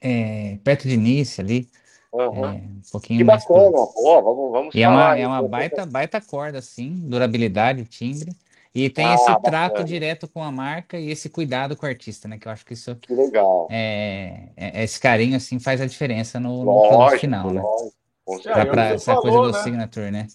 [0.00, 1.68] é, perto de Nice ali.
[2.14, 2.44] Aham.
[2.44, 3.86] É, um pouquinho Que mais pro- bacana.
[3.86, 7.84] Pô, vamos, vamos E é falar uma, aí, é uma baita, baita corda, assim, durabilidade,
[7.86, 8.32] timbre.
[8.74, 9.40] E tem Ah, esse bacana.
[9.42, 12.38] trato direto com a marca e esse cuidado com o artista, né?
[12.38, 13.68] Que eu acho que isso Que legal.
[13.70, 17.60] é, é- esse carinho, assim, faz a diferença no, no Lógico, produto final, né?
[17.60, 17.94] lógico.
[18.24, 19.62] Com É, Pra, pra essa coisa falou, do né?
[19.62, 20.26] signature, né?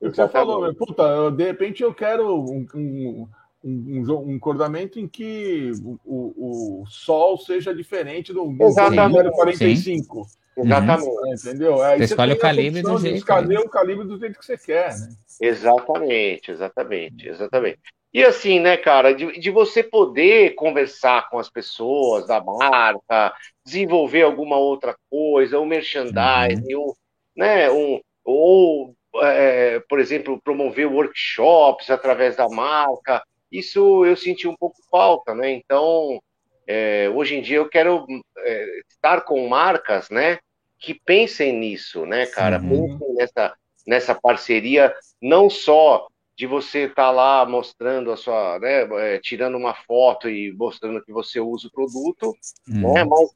[0.00, 0.76] O que você falou, Exatamente.
[0.78, 3.28] puta, eu, de repente eu quero um, um,
[3.66, 9.30] um, um um cordamento em que o, o, o sol seja diferente do, do Exatamente.
[9.30, 10.26] 045.
[10.56, 11.06] Exatamente.
[11.06, 11.82] É, entendeu?
[11.82, 14.98] Aí Você escolhe o calibre do jeito, escolher o calibre do jeito que você quer,
[14.98, 15.08] né?
[15.40, 17.80] Exatamente, exatamente, exatamente.
[18.14, 24.22] E assim, né, cara, de, de você poder conversar com as pessoas da marca, desenvolver
[24.22, 26.94] alguma outra coisa, um merchandising, um,
[27.36, 34.56] né, um, ou, é, por exemplo, promover workshops através da marca, isso eu senti um
[34.56, 35.50] pouco falta, né?
[35.50, 36.20] Então,
[36.66, 38.06] é, hoje em dia eu quero
[38.38, 40.38] é, estar com marcas, né,
[40.78, 42.60] que pensem nisso, né, cara?
[42.60, 42.98] Uhum.
[42.98, 43.54] Pensem nessa,
[43.86, 48.82] nessa parceria, não só de você estar lá mostrando a sua, né,
[49.14, 52.34] é, tirando uma foto e mostrando que você usa o produto,
[52.68, 52.92] Hum.
[52.92, 53.30] né, mas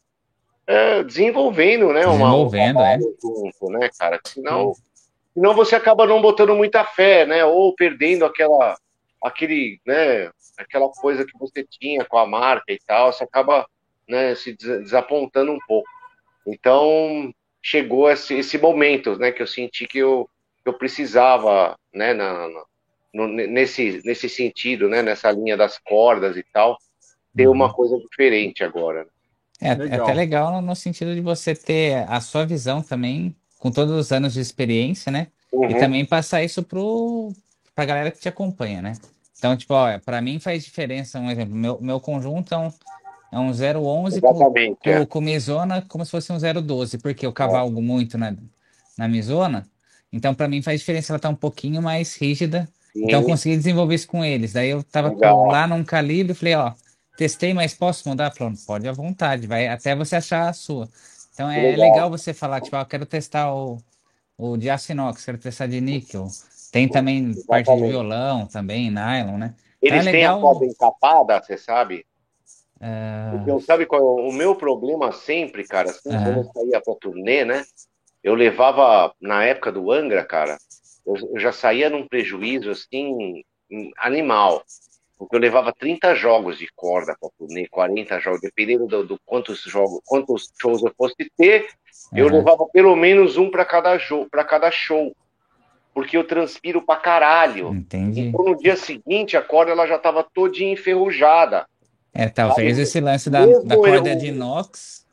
[0.67, 4.21] é, desenvolvendo, né, uma, um Desenvolvendo, trabalho junto, né, cara?
[4.27, 4.73] Senão,
[5.33, 8.77] senão você acaba não botando muita fé, né, ou perdendo aquela,
[9.23, 13.67] aquele, né, aquela coisa que você tinha com a marca e tal, você acaba,
[14.09, 15.89] né, se des- desapontando um pouco.
[16.47, 20.29] Então, chegou esse, esse momento, né, que eu senti que eu,
[20.63, 22.65] que eu precisava, né, na, na-
[23.13, 26.79] no- nesse, nesse sentido, né, nessa linha das cordas e tal,
[27.37, 27.55] ter Uhum.
[27.55, 29.07] uma coisa diferente agora.
[29.61, 33.95] É, é até legal no- sentido de você ter a sua visão também, com todos
[33.95, 35.27] os anos de experiência, né?
[35.53, 35.79] E Uhum.
[35.79, 37.33] também passar isso pro,
[37.75, 38.93] pra galera que te acompanha, né?
[39.39, 42.71] Então, tipo, ó, pra mim faz diferença, um exemplo, meu, meu conjunto é um,
[43.33, 44.99] é um 011 com, Exatamente, é.
[45.01, 48.35] com, com Mizona como se fosse um 012, porque eu cavalgo muito na,
[48.99, 49.67] na Mizona,
[50.13, 53.57] então pra mim faz diferença ela estar um pouquinho mais rígida, então eu Sim, consegui
[53.57, 54.53] desenvolver isso com eles.
[54.53, 56.73] Daí eu tava com- lá num calibre, falei, ó,
[57.17, 58.31] testei, mas posso mudar?
[58.33, 60.89] Falou, pode à vontade, vai até você achar a sua.
[61.33, 61.89] Então é Legal.
[61.89, 63.79] legal você falar, tipo, ó, quero testar o,
[64.37, 66.29] o de aço inox, quero testar de níquel.
[66.73, 69.55] Tem também parte de violão, também, nylon, né?
[69.83, 70.41] Eles é têm a legal.
[70.41, 72.07] corda encapada, você sabe?
[73.31, 75.91] Porque eu- sabe qual é o meu problema sempre, cara?
[75.91, 76.25] Assim, Aham.
[76.25, 77.65] quando eu saía pra turnê, né?
[78.23, 80.59] Eu levava, na época do Angra, cara,
[81.07, 84.63] eu, eu já saía num prejuízo, assim, hum, animal.
[85.19, 89.61] Porque eu levava 30 jogos de corda pra turnê, 40 jogos, dependendo do, do quantos
[89.63, 91.69] jogos, quantos shows eu fosse ter,
[92.15, 95.15] eu levava pelo menos um pra cada show, para cada show.
[96.01, 97.75] Porque eu transpiro pra caralho.
[97.75, 98.23] Entendi.
[98.29, 101.67] Então no dia seguinte a corda ela já tava todinha enferrujada.
[102.15, 105.07] É, talvez Sabe, esse lance da, da corda eu- de inox.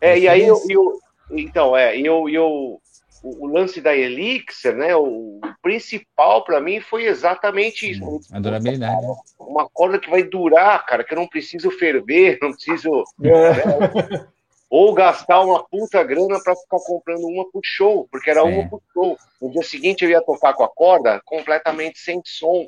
[0.00, 0.98] É, e aí eu, eu
[1.30, 2.78] então é, eu, eu
[3.22, 4.94] o, o lance da Elixir, né?
[4.94, 8.04] O, principal pra mim foi exatamente isso.
[8.04, 9.00] Hum, A durabilidade.
[9.06, 9.14] né?
[9.40, 14.24] Uma corda que vai durar, cara, que eu não preciso ferver, não preciso É.
[14.70, 18.44] ou gastar uma puta grana pra ficar comprando uma por show, porque era É.
[18.44, 19.18] uma por show.
[19.40, 22.66] No dia seguinte eu ia tocar com a corda completamente sem som,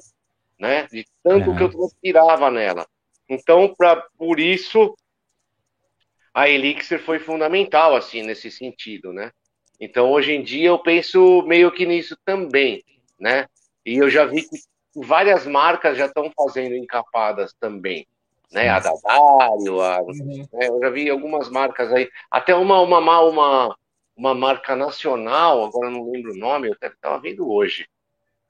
[0.58, 0.86] né?
[0.86, 1.56] De tanto Aham.
[1.56, 2.86] que eu transpirava nela.
[3.28, 4.96] Então, pra, por isso,
[6.32, 9.30] a Elixir foi fundamental, assim, nesse sentido, né?
[9.78, 12.82] Então, hoje em dia, eu penso meio que nisso também,
[13.18, 13.46] né?
[13.84, 14.58] E eu já vi que
[14.94, 18.06] várias marcas já estão fazendo encapadas também,
[18.52, 18.68] né?
[18.68, 20.46] A da Dario, a Uhum.
[20.52, 20.68] né?
[20.68, 23.76] Eu já vi algumas marcas aí, até uma, uma, uma,
[24.16, 27.88] uma marca nacional, agora eu não lembro o nome, eu até estava vendo hoje,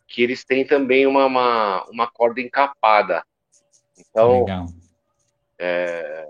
[0.06, 3.22] que eles têm também uma, uma, uma corda encapada.
[3.98, 4.46] Então.
[5.58, 6.28] É,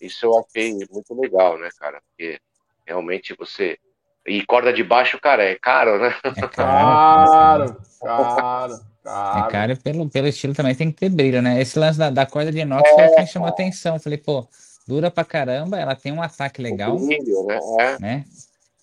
[0.00, 2.00] isso eu achei muito legal, né, cara?
[2.08, 2.40] Porque
[2.86, 3.78] realmente você.
[4.26, 6.14] E corda de baixo, cara, é caro, né?
[6.24, 8.93] É caro, caro, caro.
[9.06, 11.60] É caro pelo, pelo estilo também tem que ter brilho, né?
[11.60, 13.98] Esse lance da, da corda de inox é, foi o que chamou atenção.
[13.98, 14.48] Falei, pô,
[14.88, 16.96] dura pra caramba, ela tem um ataque legal.
[16.96, 17.58] Brilho, né?
[17.78, 17.98] É.
[18.00, 18.24] né?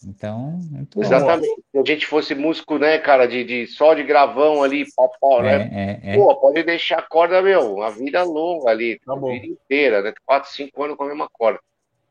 [0.03, 0.59] Então,
[0.97, 1.47] Exatamente.
[1.73, 1.83] Bom.
[1.83, 5.43] Se a gente fosse músico, né, cara, de, de só de gravão ali, pó, pó,
[5.43, 5.99] é, né?
[6.03, 6.15] É, é.
[6.15, 10.13] Pô, pode deixar a corda, meu, a vida longa ali, tá a vida inteira, né?
[10.25, 11.59] Quatro, cinco anos com a mesma corda.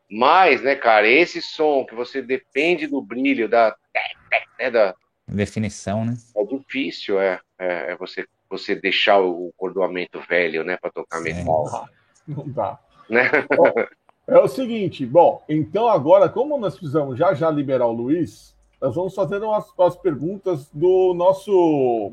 [0.08, 3.74] Mas, né, cara, esse som que você depende do brilho, da.
[4.58, 4.94] Né, da
[5.34, 6.16] definição, né?
[6.36, 11.22] É difícil, é, é, é você, você deixar o cordoamento velho, né, para tocar é.
[11.22, 11.88] metal.
[12.26, 12.78] Não dá.
[13.08, 13.28] Né?
[14.26, 18.94] É o seguinte, bom, então agora, como nós precisamos já já liberar o Luiz, nós
[18.94, 22.12] vamos fazer umas, umas perguntas do nosso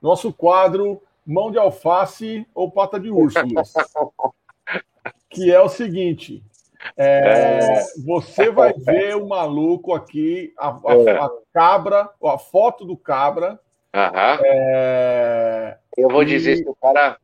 [0.00, 3.72] nosso quadro Mão de Alface ou Pata de Urso, Luiz.
[5.28, 6.42] que é o seguinte:
[6.96, 11.18] é, você vai ver o maluco aqui, a, a, é.
[11.18, 13.58] a cabra, a foto do cabra.
[14.44, 17.18] É, Eu vou dizer se o cara.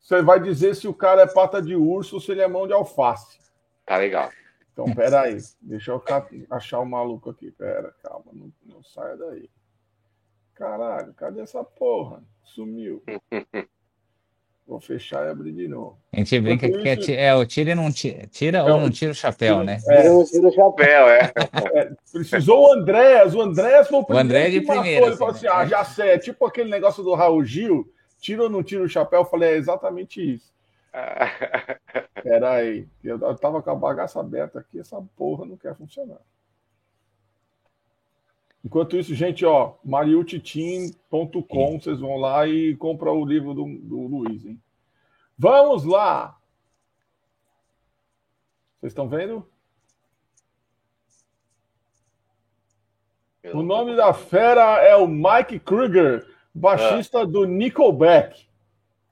[0.00, 2.66] Você vai dizer se o cara é pata de urso ou se ele é mão
[2.66, 3.38] de alface.
[3.86, 4.28] Tá legal.
[4.72, 5.38] Então, pera aí.
[5.60, 6.02] Deixa eu
[6.50, 7.50] achar o maluco aqui.
[7.52, 8.32] Pera, calma.
[8.32, 9.48] Não, não saia daí.
[10.54, 12.22] Caralho, cadê essa porra?
[12.42, 13.02] Sumiu.
[14.70, 15.98] Vou fechar e abrir de novo.
[16.12, 19.10] A gente brinca que é, o tira e não tira, tira é, ou não tira
[19.10, 19.78] o chapéu, tira, né?
[19.88, 21.32] É, não tira o chapéu, é.
[21.74, 21.90] é.
[22.12, 24.28] Precisou o Andréas, o Andréas foi o primeiro.
[24.28, 25.06] O André é de primeira.
[25.06, 27.84] Ele falou assim: ah, já sei, é tipo aquele negócio do Raul Gil,
[28.20, 29.22] tira ou não tira o chapéu?
[29.22, 30.52] Eu falei, é exatamente isso.
[32.22, 36.20] Peraí, eu tava com a bagaça aberta aqui, essa porra não quer funcionar.
[38.64, 44.44] Enquanto isso, gente, ó, mariutitim.com, vocês vão lá e compram o livro do, do Luiz,
[44.44, 44.60] hein?
[45.38, 46.38] Vamos lá!
[48.78, 49.48] Vocês estão vendo?
[53.54, 57.24] O nome da fera é o Mike Kruger, baixista ah.
[57.24, 58.50] do Nickelback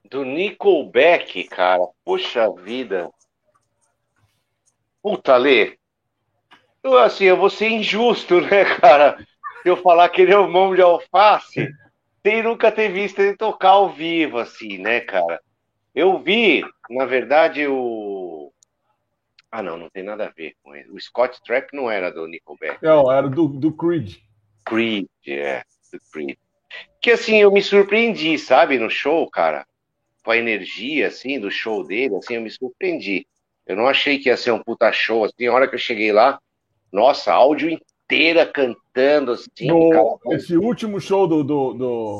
[0.09, 1.87] do Nickelback, cara.
[2.03, 3.09] Puxa vida.
[5.01, 5.77] Puta, Lê.
[6.83, 9.25] Eu, assim, eu vou ser injusto, né, cara?
[9.65, 11.69] Eu falar que ele é o mão de alface,
[12.25, 15.41] sem nunca ter visto ele tocar ao vivo, assim, né, cara?
[15.93, 18.51] Eu vi, na verdade, o.
[19.51, 20.91] Ah, não, não tem nada a ver com ele.
[20.91, 22.83] O Scott Trapp não era do Nickelback.
[22.83, 24.17] Não, era do, do Creed.
[24.65, 26.37] Creed, é, do Creed.
[27.01, 29.65] Que assim, eu me surpreendi, sabe, no show, cara
[30.23, 33.25] com a energia, assim, do show dele, assim, eu me surpreendi.
[33.65, 36.11] Eu não achei que ia ser um puta show, assim, a hora que eu cheguei
[36.11, 36.39] lá,
[36.91, 37.79] nossa, áudio
[38.09, 39.67] inteira cantando, assim.
[39.67, 42.19] No, esse último show do, do, do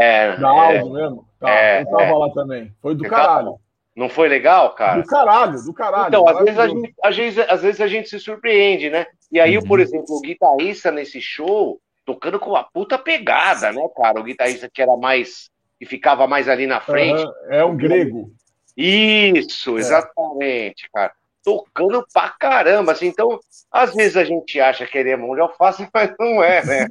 [0.00, 2.12] é, da áudio é, mesmo, tá, é, eu tava é.
[2.12, 3.58] lá também, foi do caralho.
[3.96, 5.00] Não foi legal, cara?
[5.00, 6.08] Do caralho, do caralho.
[6.08, 9.06] Então, às vezes, a gente, às, vezes, às vezes a gente se surpreende, né?
[9.30, 9.62] E aí, uhum.
[9.62, 14.18] por exemplo, o guitarrista nesse show, tocando com uma puta pegada, né, cara?
[14.18, 17.22] O guitarrista que era mais que ficava mais ali na frente.
[17.22, 18.32] Uhum, é um grego.
[18.76, 19.80] Isso, é.
[19.80, 21.12] exatamente, cara.
[21.44, 23.06] Tocando pra caramba, assim.
[23.06, 23.38] Então,
[23.70, 26.86] às vezes a gente acha que ele é mão de alface, mas não é, né?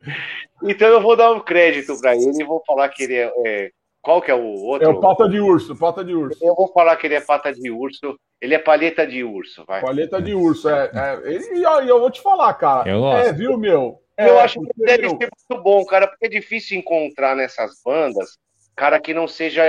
[0.64, 3.70] então eu vou dar um crédito para ele e vou falar que ele é, é,
[4.00, 4.88] Qual que é o outro?
[4.88, 6.38] É o pata de urso, pata de urso.
[6.42, 8.18] Eu vou falar que ele é pata de urso.
[8.40, 9.80] Ele é palheta de urso, vai.
[9.80, 10.90] Palheta de urso, é.
[10.92, 12.90] é ele, e eu vou te falar, cara.
[12.90, 14.00] Eu é, viu, meu?
[14.16, 18.38] É, eu acho que deve ser muito bom, cara, porque é difícil encontrar nessas bandas
[18.74, 19.62] cara que não seja,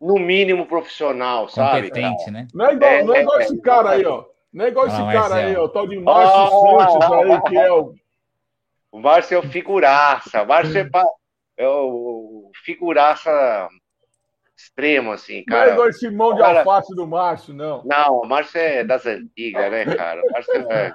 [0.00, 1.88] no mínimo, profissional, sabe?
[1.88, 2.46] Competente, né?
[2.54, 4.24] Não é igual, é, não é igual é, esse cara aí, ó.
[4.52, 5.64] Não é igual esse cara aí, ó.
[5.64, 7.94] O tal de Márcio oh, Santos aí, que é o.
[8.92, 10.42] O Márcio é o figuraça.
[10.42, 10.90] O Márcio é,
[11.58, 13.68] é o figuraça
[14.56, 15.66] extremo, assim, cara.
[15.66, 16.58] Não é igual esse mão de cara...
[16.60, 17.82] alface do Márcio, não.
[17.84, 20.20] Não, o Márcio é das antigas, né, cara?
[20.22, 20.92] O Márcio é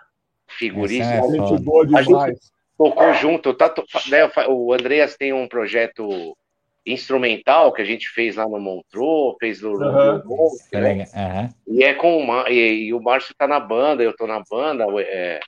[0.47, 1.14] figuríssimo.
[1.14, 3.53] É gente boa demais tocou junto.
[3.53, 3.74] Tá,
[4.10, 6.38] né, o Andreas tem um projeto
[6.86, 10.22] instrumental que a gente fez lá no Montreux, fez no, uhum.
[10.24, 11.06] no né?
[11.16, 11.50] uhum.
[11.76, 14.86] e é com uma, e, e, o Márcio tá na banda, eu tô na banda,
[15.00, 15.40] é,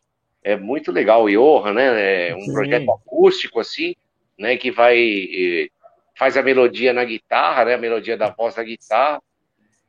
[0.43, 2.29] é muito legal o Johan, né?
[2.29, 2.53] É um Sim.
[2.53, 3.95] projeto acústico assim,
[4.37, 4.57] né?
[4.57, 5.69] Que vai
[6.17, 7.73] faz a melodia na guitarra, né?
[7.75, 9.21] A melodia da voz da guitarra.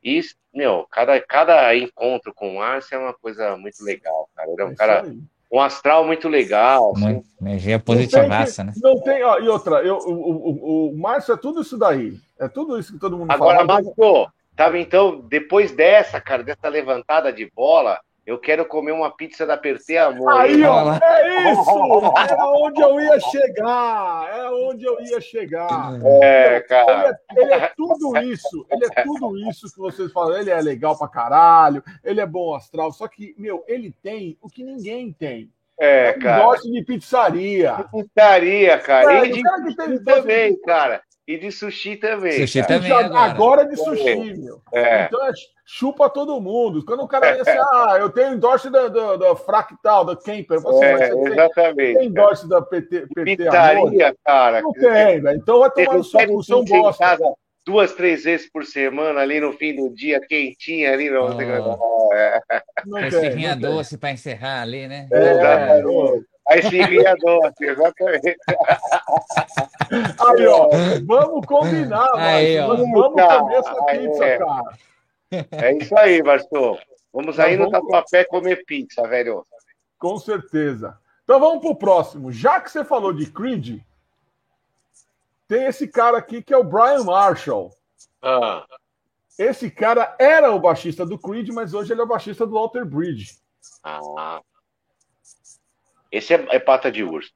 [0.04, 0.20] E,
[0.52, 4.50] meu, cada, cada encontro com o Márcio é uma coisa muito legal, cara.
[4.50, 5.18] Ele é um é cara aí
[5.50, 6.92] um astral muito legal.
[6.96, 7.22] Assim.
[7.40, 8.72] Energia positivaça, né?
[8.82, 12.16] Não tem, ó, e outra, eu, o, o, o, Márcio é tudo isso daí.
[12.38, 13.72] É tudo isso que todo mundo Agora, fala.
[13.72, 19.10] Agora, Márcio, tava então, depois dessa, cara, dessa levantada de bola, Eu quero comer uma
[19.10, 20.30] pizza da Perté Amor.
[20.30, 22.12] Aí, ó, é isso!
[22.30, 24.28] Era onde eu ia chegar!
[24.30, 25.98] É onde eu ia chegar.
[26.22, 27.18] É, cara.
[27.34, 30.36] Ele é, ele é, tudo isso, ele é tudo isso que vocês falam.
[30.36, 34.50] Ele é legal pra caralho, ele é bom astral, só que, meu, ele tem o
[34.50, 35.50] que ninguém tem.
[35.80, 36.44] É, cara.
[36.44, 37.76] Gosta de pizzaria.
[37.76, 39.20] De pizzaria, cara.
[39.20, 41.00] É, e de sushi também, cara.
[41.28, 42.32] E de sushi também.
[42.32, 42.74] Sushi cara.
[42.74, 42.90] também.
[42.90, 44.62] Agora, agora de sushi, meu.
[44.72, 45.04] É.
[45.04, 46.82] Então é chupa todo mundo.
[46.82, 50.58] Quando o cara diz assim, ah, eu tenho endorse da, da, da Fractal, da Camper.
[50.58, 51.98] Você, é, exatamente.
[51.98, 54.18] Tem endorse da PT, PT Pizzaria, amor?
[54.24, 54.62] cara.
[54.62, 55.36] Não tem, velho.
[55.36, 57.04] Então vai tomar no seu cu, bosta.
[57.04, 57.34] Casa
[57.66, 61.10] duas, três vezes por semana ali no fim do dia, quentinha ali.
[61.12, 62.08] Não, oh.
[62.14, 62.40] é.
[63.06, 65.06] Esfirrinha doce para encerrar ali, né?
[65.12, 65.82] É, é.
[66.48, 68.36] A esfirrinha doce, exatamente.
[69.90, 70.68] Aí, ó,
[71.06, 72.66] vamos combinar, aí, ó.
[72.68, 74.38] vamos comer essa pizza, é.
[74.38, 74.78] cara.
[75.50, 76.78] É isso aí, Bartô.
[77.12, 79.46] Vamos tá aí no Tatuapé comer pizza, velho.
[79.98, 80.98] Com certeza.
[81.24, 82.30] Então vamos pro próximo.
[82.30, 83.80] Já que você falou de Creed,
[85.46, 87.74] tem esse cara aqui que é o Brian Marshall.
[88.22, 88.66] Ah.
[89.38, 92.84] Esse cara era o baixista do Creed, mas hoje ele é o baixista do Walter
[92.84, 93.38] Bridge.
[93.82, 94.40] Ah.
[96.10, 97.32] Esse é, é pata de urso.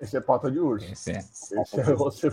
[0.00, 0.90] Esse é pata de urso.
[0.90, 1.18] Esse, é.
[1.18, 2.28] esse, é, você,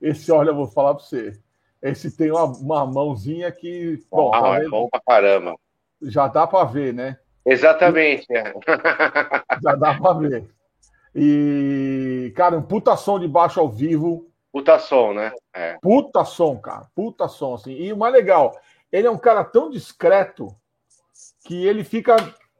[0.00, 1.38] esse olha, eu vou falar para você.
[1.82, 4.02] Esse tem uma, uma mãozinha que.
[4.10, 5.56] Bom, ah, tá é bom pra caramba.
[6.02, 7.18] Já dá para ver, né?
[7.44, 8.26] Exatamente.
[8.34, 8.54] É.
[9.62, 10.48] Já dá para ver.
[11.14, 14.28] E, cara, um puta som de baixo ao vivo.
[14.50, 15.32] Puta som, né?
[15.52, 15.78] É.
[15.80, 16.86] Puta som, cara.
[16.94, 17.72] Puta som, assim.
[17.72, 18.58] E o mais legal,
[18.90, 20.54] ele é um cara tão discreto
[21.44, 22.16] que ele fica,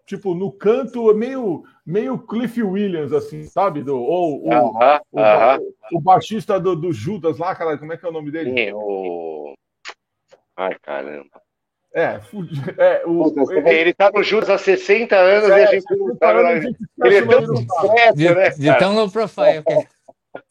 [0.07, 3.82] tipo, no canto meio, meio Cliff Williams, assim, sabe?
[3.82, 5.61] Do, ou o, uh -huh, o, uh -huh.
[5.92, 8.52] o, baixista do, do, Judas lá, cara, como é que é o nome dele?
[8.52, 9.55] Sim, o...
[10.57, 11.42] Ai, caramba.
[11.96, 12.20] É,
[12.78, 16.16] é o, ele, ele tá no Judas há 60 anos é, e a gente não
[16.16, 16.32] tá,
[17.05, 18.50] Ele é tão discreto, de, né?
[18.50, 19.62] De tão low profile.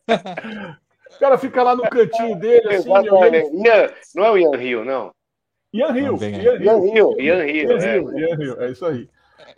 [1.14, 2.90] O cara fica lá no cantinho dele, assim.
[2.90, 5.14] Ian, não é o Ian Rio, não.
[5.72, 6.18] Ian Rio.
[6.22, 7.22] Ian Rio.
[7.22, 8.20] Ian Rio.
[8.20, 9.08] Ian Rio, é isso aí.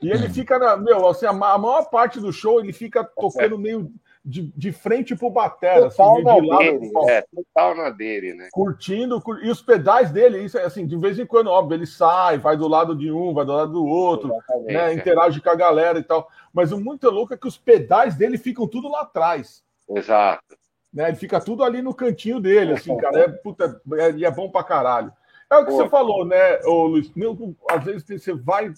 [0.01, 0.77] E ele fica na.
[0.77, 3.91] Meu, assim, a, maior parte do show ele fica tocando meio
[4.23, 6.57] de, de frente pro batera, assim, de lado.
[6.57, 8.49] Dele, é, total na dele, né?
[8.51, 12.39] Curtindo, e os pedais dele, isso é assim, de vez em quando, óbvio, ele sai,
[12.39, 14.93] vai do lado de um, vai do lado do outro, né?
[14.93, 16.27] Interage com a galera e tal.
[16.51, 19.63] Mas o muito louco é que os pedais dele ficam tudo lá atrás.
[19.87, 20.57] Exato.
[20.91, 21.09] Né?
[21.09, 23.19] Ele fica tudo ali no cantinho dele, assim, cara.
[23.19, 25.11] É, puta, é, é bom pra caralho.
[25.51, 25.77] É o que Pô.
[25.77, 27.11] você falou, né, ô, Luiz?
[27.13, 28.71] Meu, às vezes você vai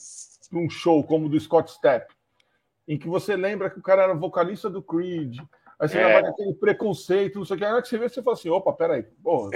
[0.53, 2.13] um show como o do Scott Stepp,
[2.87, 5.39] em que você lembra que o cara era vocalista do Creed,
[5.79, 6.05] aí você é.
[6.05, 7.65] lembra aquele preconceito, não sei o que.
[7.65, 9.49] Aí que você vê, você fala assim: opa, peraí, pô,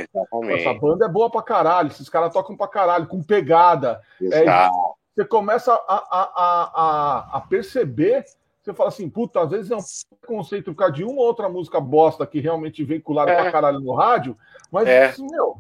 [0.50, 4.02] essa banda é boa pra caralho, esses caras tocam pra caralho, com pegada.
[4.22, 4.70] É,
[5.16, 8.26] você começa a, a, a, a perceber
[8.62, 9.82] você fala assim, puta, às vezes é um
[10.20, 13.42] preconceito por causa de uma ou outra música bosta que realmente veiculada é.
[13.42, 14.38] pra caralho no rádio,
[14.72, 15.06] mas é.
[15.06, 15.58] assim, meu.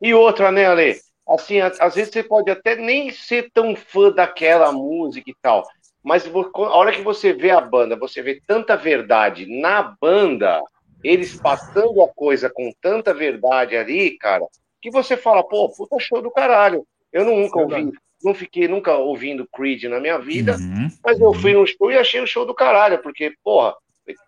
[0.00, 1.00] E outra, né, Ale?
[1.28, 5.64] Assim, às vezes você pode até nem ser tão fã daquela música e tal,
[6.02, 10.60] mas a hora que você vê a banda, você vê tanta verdade na banda,
[11.02, 14.44] eles passando a coisa com tanta verdade ali, cara,
[14.80, 16.84] que você fala, pô, puta show do caralho.
[17.12, 17.92] Eu nunca ouvi
[18.22, 21.98] não fiquei nunca ouvindo Creed na minha vida, uhum, mas eu fui no show e
[21.98, 23.74] achei o show do caralho, porque, porra,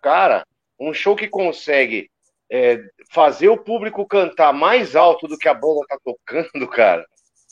[0.02, 0.44] cara,
[0.78, 2.10] um show que consegue
[2.50, 2.80] é,
[3.10, 7.04] fazer o público cantar mais alto do que a banda tá tocando, cara,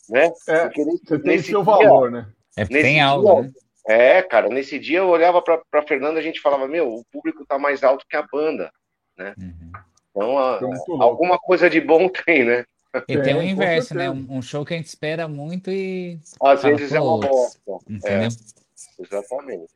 [0.08, 0.32] né?
[0.48, 2.26] É, porque nesse, você tem seu dia, valor, né?
[2.56, 3.52] É, tem né?
[3.86, 7.04] É, cara, nesse dia eu olhava pra, pra Fernanda e a gente falava, meu, o
[7.10, 8.70] público tá mais alto que a banda,
[9.16, 9.34] né?
[9.38, 9.72] Uhum.
[10.10, 10.60] Então, a,
[11.00, 12.64] alguma coisa de bom tem, né?
[13.08, 14.10] E tem o inverso, né?
[14.10, 16.20] Um show que a gente espera muito e.
[16.42, 17.58] Às fala, vezes é uma bosta.
[17.88, 18.28] Entendeu?
[18.28, 19.72] É, exatamente.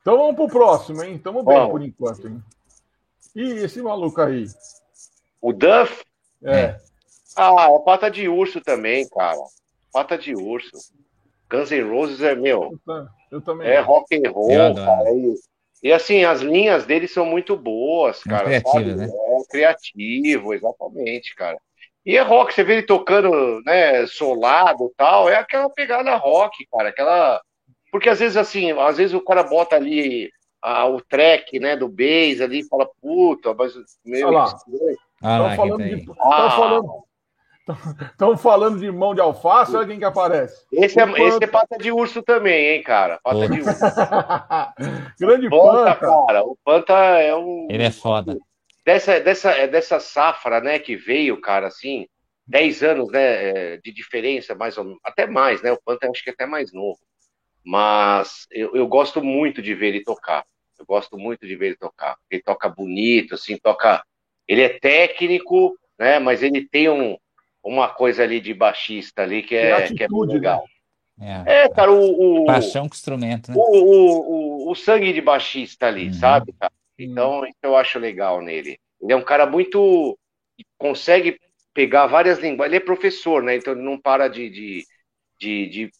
[0.00, 1.18] Então vamos pro próximo, hein?
[1.18, 2.40] Tamo bem por enquanto, hein?
[3.36, 4.46] E esse maluco aí?
[5.42, 6.02] O Duff?
[6.42, 6.74] É.
[7.36, 9.36] Ah, é pata de urso também, cara.
[9.92, 10.70] Pata de urso.
[11.50, 12.80] Guns N' Roses é meu.
[13.30, 13.68] Eu, também.
[13.68, 15.12] É rock and roll, cara.
[15.12, 15.34] E,
[15.82, 18.54] e, assim, as linhas dele são muito boas, cara.
[18.54, 19.06] É criativo, né?
[19.06, 21.58] É criativo, exatamente, cara.
[22.06, 26.64] E é rock, você vê ele tocando, né, solado e tal, é aquela pegada rock,
[26.70, 27.42] cara, aquela...
[27.90, 30.30] Porque às vezes, assim, às vezes o cara bota ali
[30.68, 33.74] a, o track, né, do bass ali fala, puta, mas...
[34.04, 34.58] Meu, Olha lá.
[35.22, 36.06] Ah, falando de...
[36.20, 36.50] Ah.
[36.50, 37.06] falando...
[38.12, 40.64] Estão falando de mão de alface, olha quem que aparece.
[40.70, 43.18] Esse é, esse é pata de urso também, hein, cara?
[43.24, 43.80] Pata de urso.
[45.18, 46.44] Grande panta, panta, cara.
[46.44, 47.66] O panta é um.
[47.68, 48.38] Ele é foda
[48.86, 52.06] dessa, dessa, é dessa safra, né, que veio, cara, assim,
[52.46, 56.30] 10 anos, né, é, de diferença, mais ou até mais, né, o Panta acho que
[56.30, 57.00] é até mais novo,
[57.64, 60.44] mas eu, eu gosto muito de ver ele tocar.
[60.78, 62.16] Eu gosto muito de ver ele tocar.
[62.30, 64.04] Ele toca bonito, assim, toca.
[64.46, 66.18] Ele é técnico, né?
[66.18, 67.16] Mas ele tem um,
[67.62, 70.64] uma coisa ali de baixista ali que é, atitude, que é muito legal.
[71.18, 71.44] Né?
[71.46, 72.46] É, é, cara, o, o.
[72.46, 73.56] Paixão com instrumento, né?
[73.56, 76.12] O, o, o, o sangue de baixista ali, uhum.
[76.12, 76.72] sabe, cara?
[76.98, 78.78] Então, isso eu acho legal nele.
[79.00, 80.18] Ele é um cara muito.
[80.78, 81.38] consegue
[81.74, 82.74] pegar várias linguagens.
[82.74, 83.56] Ele é professor, né?
[83.56, 84.86] Então ele não para de, de,
[85.38, 85.90] de, de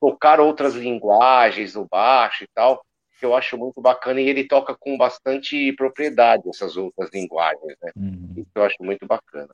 [0.00, 2.84] tocar outras linguagens no baixo e tal,
[3.18, 4.20] que eu acho muito bacana.
[4.20, 7.92] E ele toca com bastante propriedade essas outras linguagens, né?
[7.96, 8.34] Uhum.
[8.36, 9.48] Isso eu acho muito bacana.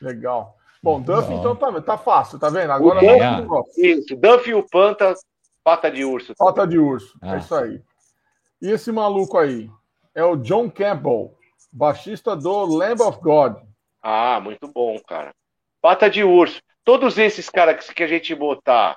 [0.00, 0.56] Legal.
[0.82, 2.72] Bom, Duff, então tá, tá fácil, tá vendo?
[2.72, 5.14] Agora o Duff, isso, Duff e o Panta,
[5.62, 6.34] pata de urso.
[6.38, 7.34] Pata de urso, é ah.
[7.34, 7.82] é isso aí.
[8.62, 9.70] E esse maluco aí?
[10.14, 11.36] É o John Campbell,
[11.70, 13.56] baixista do Lamb of God.
[14.02, 15.34] Ah, muito bom, cara.
[15.82, 16.62] Pata de urso.
[16.82, 18.96] Todos esses caras que a gente botar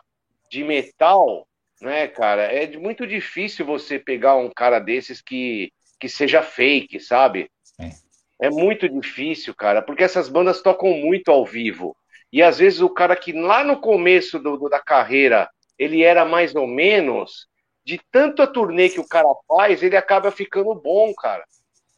[0.50, 1.46] de metal,
[1.84, 7.50] né, cara, é muito difícil você pegar um cara desses que, que seja fake, sabe?
[7.80, 8.48] É.
[8.48, 11.96] é muito difícil, cara, porque essas bandas tocam muito ao vivo.
[12.32, 16.24] E às vezes o cara que lá no começo do, do, da carreira ele era
[16.24, 17.48] mais ou menos,
[17.86, 21.44] de tanto a turnê que o cara faz, ele acaba ficando bom, cara.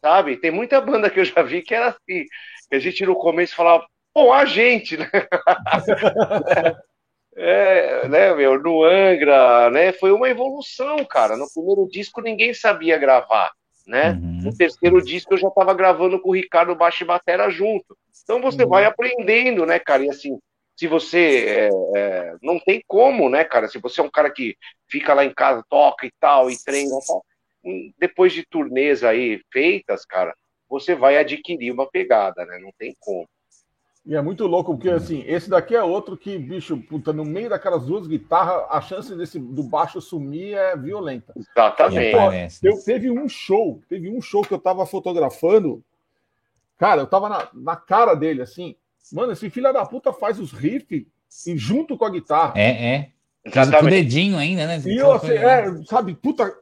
[0.00, 0.36] Sabe?
[0.36, 2.24] Tem muita banda que eu já vi que era assim
[2.68, 5.08] que a gente no começo falava, bom, a gente, né?
[7.36, 9.92] é, né, meu, no Angra, né?
[9.92, 11.36] Foi uma evolução, cara.
[11.36, 13.52] No primeiro disco ninguém sabia gravar,
[13.86, 14.12] né?
[14.12, 14.40] Uhum.
[14.44, 17.96] No terceiro disco eu já estava gravando com o Ricardo Baixo e Batera junto.
[18.24, 18.70] Então você uhum.
[18.70, 20.04] vai aprendendo, né, cara?
[20.04, 20.38] E assim,
[20.74, 23.68] se você é, é, não tem como, né, cara?
[23.68, 24.56] Se você é um cara que
[24.88, 27.24] fica lá em casa, toca e tal, e treina e tal,
[27.64, 30.34] hum, depois de turnês aí feitas, cara,
[30.68, 32.58] você vai adquirir uma pegada, né?
[32.58, 33.26] Não tem como.
[34.06, 37.50] E é muito louco, porque assim, esse daqui é outro que, bicho, puta, no meio
[37.50, 41.34] daquelas duas guitarras, a chance desse do baixo sumir é violenta.
[41.36, 42.60] Exatamente.
[42.62, 45.82] eu, teve um show, teve um show que eu tava fotografando,
[46.78, 48.76] cara, eu tava na, na cara dele, assim,
[49.12, 51.04] mano, esse filho da puta faz os riffs
[51.56, 52.52] junto com a guitarra.
[52.54, 53.10] É, é.
[53.50, 54.80] Traz o dedinho ainda, né?
[54.86, 56.54] E eu, assim, é, sabe, puta,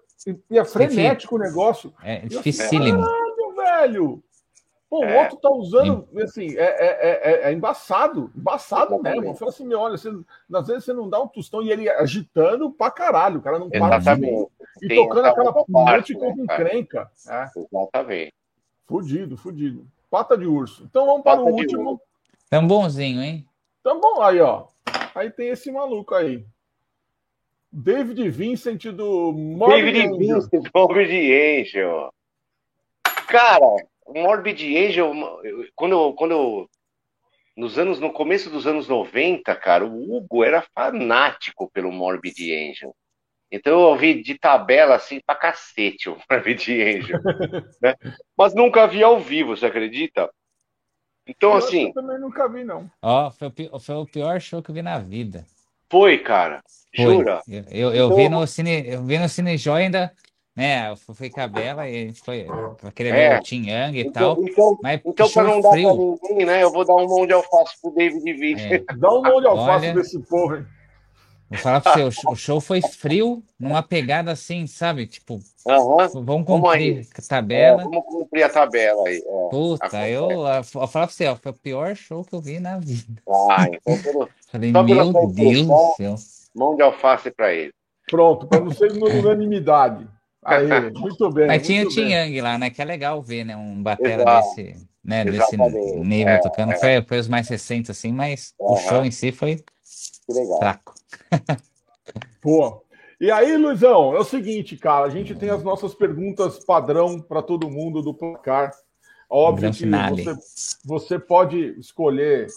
[0.51, 1.93] e é frenético o negócio.
[2.03, 3.03] É dificílimo.
[3.03, 3.25] Assim,
[3.55, 4.24] velho.
[4.95, 5.13] Pô, é.
[5.13, 9.25] o outro tá usando, assim, é, é, é, embaçado, embaçado mesmo.
[9.25, 10.09] Eu falo assim, meu, olha, você,
[10.55, 13.69] às vezes você não dá um tostão e ele agitando pra caralho, o cara não
[13.69, 14.47] para de
[14.83, 17.11] E tocando aquela parte com encrenca.
[17.29, 17.45] É.
[17.57, 18.33] Exatamente.
[18.87, 19.85] Fudido, fudido.
[20.09, 20.85] Pata de urso.
[20.85, 22.01] Então vamos para Pata o último.
[22.49, 23.45] Tão bonzinho, hein?
[23.83, 24.67] Tão bom aí, ó.
[25.13, 26.47] Aí tem esse maluco aí.
[27.73, 30.19] David Vincent do Morbid David Angel.
[30.19, 32.15] Vincent, Morbid Angel.
[33.27, 33.75] Cara,
[34.07, 35.13] Morbid Angel,
[35.75, 36.69] quando, quando
[37.57, 42.95] nos anos, no começo dos anos 90, cara, o Hugo era fanático pelo Morbid Angel.
[43.51, 47.21] Então eu ouvi de tabela assim pra cacete o Morbid Angel.
[47.81, 47.95] né?
[48.37, 50.29] Mas nunca vi ao vivo, você acredita?
[51.27, 51.87] Então, eu assim.
[51.87, 52.91] Eu também nunca vi, não.
[53.01, 53.51] Ó, foi,
[53.81, 55.47] foi, o pior show que eu vi na vida.
[55.91, 56.63] Foi, cara.
[56.95, 57.05] Foi.
[57.05, 57.41] Jura?
[57.49, 58.17] Eu, eu, eu então...
[58.17, 59.89] vi no Cine, eu vi no Cine Joy
[60.57, 62.47] ainda né, foi Cabela e a gente foi
[62.81, 63.39] pra querer é.
[63.39, 64.45] o Tim Young e então, tal.
[64.45, 66.63] Então, mas então para não dar pra ninguém, né?
[66.63, 68.61] Eu vou dar um mão de alface pro David Vick.
[68.61, 68.79] É.
[68.97, 70.67] Dá um mão de alface Olha, desse povo, hein?
[71.51, 75.07] Vou falar pra você, o show foi frio, numa pegada assim, sabe?
[75.07, 75.35] Tipo,
[75.67, 76.25] uhum.
[76.25, 77.83] vamos cumprir a tabela.
[77.83, 79.19] É, vamos cumprir a tabela aí.
[79.19, 79.49] É.
[79.51, 82.79] Puta, eu, eu, eu falar pra você, foi o pior show que eu vi na
[82.79, 83.23] vida.
[83.51, 84.85] Ah, então pelo, Falei, meu
[85.29, 86.15] Deus do céu.
[86.55, 87.73] Mão de alface pra ele.
[88.09, 90.09] Pronto, para não ser unanimidade.
[90.45, 91.47] Aí, muito bem.
[91.47, 92.71] Mas tinha o Tim Yang lá, né?
[92.71, 93.57] Que é legal ver, né?
[93.57, 94.57] Um batera Exato.
[94.57, 95.25] desse, né?
[95.25, 96.73] desse nível é, tocando.
[96.73, 96.77] É.
[96.77, 98.73] Foi, foi os mais recentes, assim, mas uhum.
[98.73, 99.65] o show em si foi
[100.59, 100.95] fraco.
[102.41, 102.83] Pô.
[103.21, 107.41] E aí, Luizão, é o seguinte, cara, a gente tem as nossas perguntas padrão para
[107.41, 108.73] todo mundo do placar.
[109.31, 110.37] Óbvio que você,
[110.85, 112.49] você pode escolher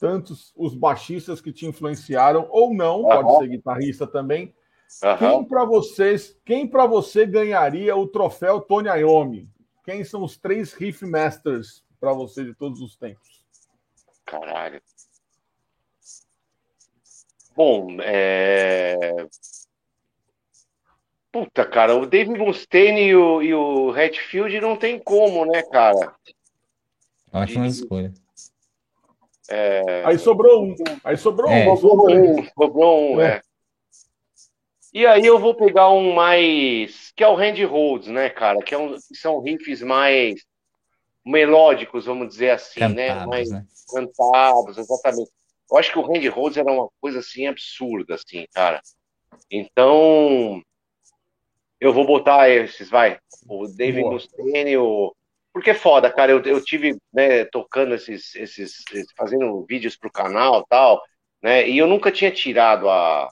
[0.00, 3.08] tantos os baixistas que te influenciaram ou não, uhum.
[3.08, 4.52] pode ser guitarrista também.
[5.02, 5.16] Uhum.
[5.18, 9.48] Quem para vocês, quem para você ganharia o troféu Tony Iommi?
[9.84, 13.44] Quem são os três riff masters para você de todos os tempos?
[14.24, 14.80] Caralho.
[17.54, 19.26] Bom, é...
[21.30, 26.14] Puta, cara, o David Mustaine e o, e o Hatfield não tem como, né, cara?
[27.32, 28.14] Ótima escolha.
[29.48, 30.04] É...
[30.04, 30.74] Aí sobrou um.
[31.02, 31.68] Aí sobrou é.
[31.68, 31.76] um.
[31.76, 33.42] Sobrou um, sobrou um, é.
[34.94, 37.12] E aí eu vou pegar um mais.
[37.16, 38.62] que é o Hand Holds, né, cara?
[38.62, 40.46] Que, é um, são riffs mais
[41.26, 43.08] melódicos, vamos dizer assim, né?
[43.08, 43.26] cantados, né?
[43.26, 43.66] Mais né?
[43.92, 45.30] cantados, exatamente.
[45.68, 48.80] Eu acho que o Hand Holds era uma coisa assim absurda, assim, cara.
[49.50, 50.62] Então,
[51.80, 53.18] eu vou botar esses, vai.
[53.48, 55.12] O David Mustaine, o...
[55.52, 56.30] Porque é foda, cara.
[56.30, 58.84] Eu, eu tive, né, tocando esses, esses,
[59.16, 61.02] fazendo vídeos pro canal tal,
[61.42, 61.68] né?
[61.68, 63.28] E eu nunca tinha tirado a,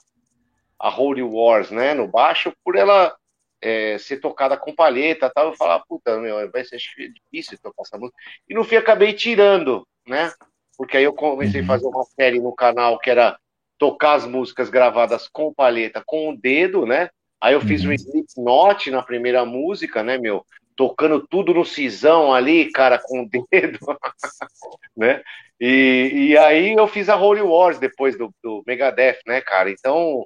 [0.83, 3.15] a Holy Wars, né, no baixo, por ela
[3.61, 5.47] é, ser tocada com palheta tal.
[5.47, 8.17] Eu falava, puta, meu, vai ser difícil tocar essa música.
[8.49, 10.33] E no fim acabei tirando, né?
[10.77, 11.67] Porque aí eu comecei a uhum.
[11.67, 13.39] fazer uma série no canal que era
[13.77, 17.09] tocar as músicas gravadas com palheta, com o dedo, né?
[17.39, 17.91] Aí eu fiz uhum.
[17.91, 20.45] um Slipknot na primeira música, né, meu?
[20.75, 23.79] Tocando tudo no cisão ali, cara, com o dedo,
[24.97, 25.23] né?
[25.61, 29.71] E, e aí eu fiz a Holy Wars depois do, do Megadeth, né, cara?
[29.71, 30.25] Então,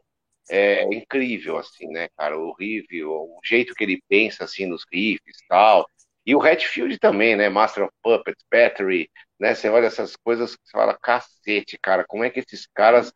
[0.50, 2.38] é incrível, assim, né, cara?
[2.38, 5.88] O riff, o jeito que ele pensa, assim, nos riffs e tal.
[6.26, 7.50] E o Hatfield também, né?
[7.50, 9.56] Master of Puppets, Battery, né?
[9.56, 13.14] Você olha essas coisas que você fala, cacete, cara, como é que esses caras,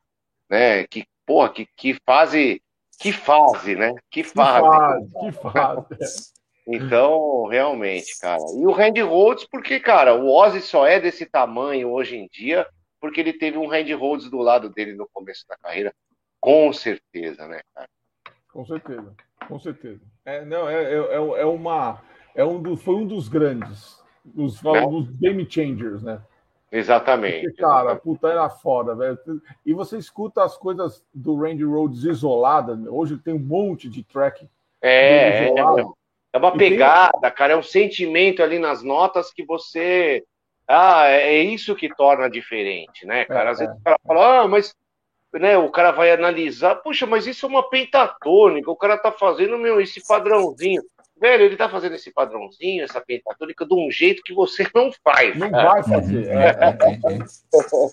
[0.50, 0.86] né?
[0.88, 2.62] Que, porra, que, que fase
[3.00, 3.96] que fase, né?
[4.12, 4.62] Que fase.
[4.62, 6.32] Que fase, que fase.
[6.68, 8.42] Então, realmente, cara.
[8.60, 12.66] E o Randy Rhodes, porque, cara, o Ozzy só é desse tamanho hoje em dia
[13.02, 15.94] porque ele teve um Randy Rhodes do lado dele no começo da carreira.
[16.42, 17.88] Com certeza, né, cara?
[18.52, 19.14] Com certeza,
[19.48, 20.02] com certeza.
[20.26, 22.02] É, não, é, é, é, é uma.
[22.36, 24.88] É um dos, foi um dos grandes, dos, é.
[24.88, 26.22] dos game changers, né?
[26.72, 27.48] Exatamente.
[27.48, 29.20] Porque, cara, puta, era foda, velho.
[29.66, 32.80] E você escuta as coisas do Randy Rhodes isoladas.
[32.88, 34.48] Hoje tem um monte de track.
[34.82, 35.54] É, é,
[36.34, 37.32] é uma pegada, tem...
[37.32, 37.54] cara.
[37.54, 40.24] É um sentimento ali nas notas que você.
[40.66, 43.50] Ah, é, é isso que torna diferente, né, cara?
[43.50, 44.74] É, Às vezes é, o cara fala, ah, mas.
[45.34, 49.58] Né, o cara vai analisar, puxa, mas isso é uma pentatônica, o cara tá fazendo
[49.58, 50.84] meu, esse padrãozinho.
[51.18, 55.38] Velho, ele tá fazendo esse padrãozinho, essa pentatônica, de um jeito que você não faz.
[55.38, 55.70] Não cara.
[55.70, 56.28] vai fazer.
[56.28, 57.20] É, é, é.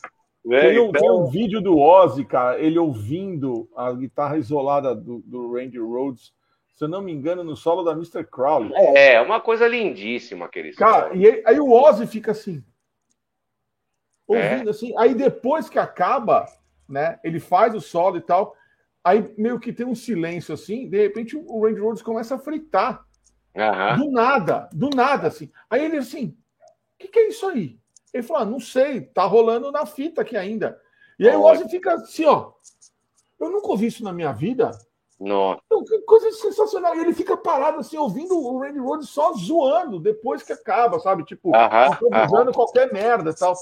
[0.48, 0.92] Tem, um, então...
[0.92, 6.32] tem, um, vídeo do Ozzy, cara, ele ouvindo a guitarra isolada do, do Randy Rhodes,
[6.74, 8.24] se eu não me engano, no solo da Mr.
[8.24, 8.72] Crowley.
[8.74, 12.64] É, uma coisa lindíssima, aquele Cara, e aí, aí, o Ozzy fica assim,
[14.26, 14.70] ouvindo é.
[14.70, 16.46] assim, aí depois que acaba,
[16.88, 18.56] né, ele faz o solo e tal,
[19.04, 23.04] aí meio que tem um silêncio assim, de repente o Randy Rhodes começa a fritar.
[23.54, 24.04] Uhum.
[24.04, 25.50] Do nada, do nada, assim.
[25.68, 27.78] Aí ele assim, o que, que, é isso aí?
[28.12, 30.80] Ele falou, ah, não sei, tá rolando na fita aqui ainda.
[31.18, 32.52] E aí o Ozzy fica assim, ó.
[33.40, 34.70] Eu nunca ouvi isso na minha vida.
[35.20, 35.60] Nossa.
[36.06, 36.94] Coisa sensacional.
[36.94, 41.24] E ele fica parado assim, ouvindo o Randy Rhodes só zoando depois que acaba, sabe?
[41.24, 41.52] Tipo,
[41.96, 43.54] improvisando qualquer merda e tal.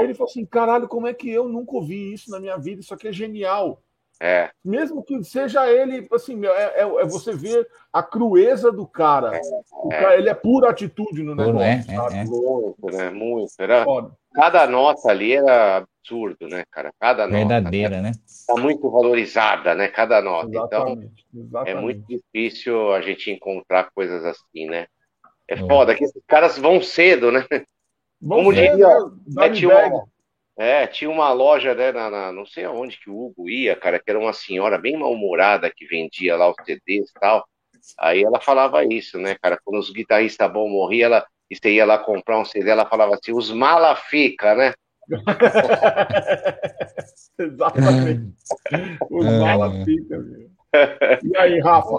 [0.00, 2.80] Ele falou assim: caralho, como é que eu nunca ouvi isso na minha vida?
[2.80, 3.82] Isso aqui é genial.
[4.22, 4.50] É.
[4.62, 9.34] Mesmo que seja ele, assim, é, é, é você ver a crueza do cara.
[9.34, 9.40] É,
[9.88, 10.16] cara.
[10.18, 11.62] Ele é pura atitude no negócio.
[11.62, 13.10] É, é, é, muito, né?
[13.10, 13.52] Muito.
[13.58, 13.86] Era,
[14.34, 16.92] cada nota ali era absurdo, né, cara?
[16.98, 17.38] Cada nota.
[17.38, 18.12] Verdadeira, né?
[18.46, 19.88] Tá muito valorizada, né?
[19.88, 20.48] Cada nota.
[20.48, 21.70] Exatamente, então, exatamente.
[21.70, 24.86] é muito difícil a gente encontrar coisas assim, né?
[25.46, 27.44] É foda que esses caras vão cedo, né?
[28.20, 29.88] Vão Como cedo, diria, né?
[29.88, 30.06] uma,
[30.60, 33.98] é, tinha uma loja, né, na, na, não sei aonde que o Hugo ia, cara,
[33.98, 37.48] que era uma senhora bem mal-humorada que vendia lá os CDs e tal.
[37.98, 41.84] Aí ela falava isso, né, cara, quando os guitarristas bons morriam, ela, e você ia
[41.84, 44.72] lá comprar um CD, ela falava assim, os mala fica, né?
[47.38, 48.32] Exatamente.
[49.10, 49.40] Os é.
[49.40, 50.48] mala fica, meu.
[51.24, 51.90] E aí, Rafa?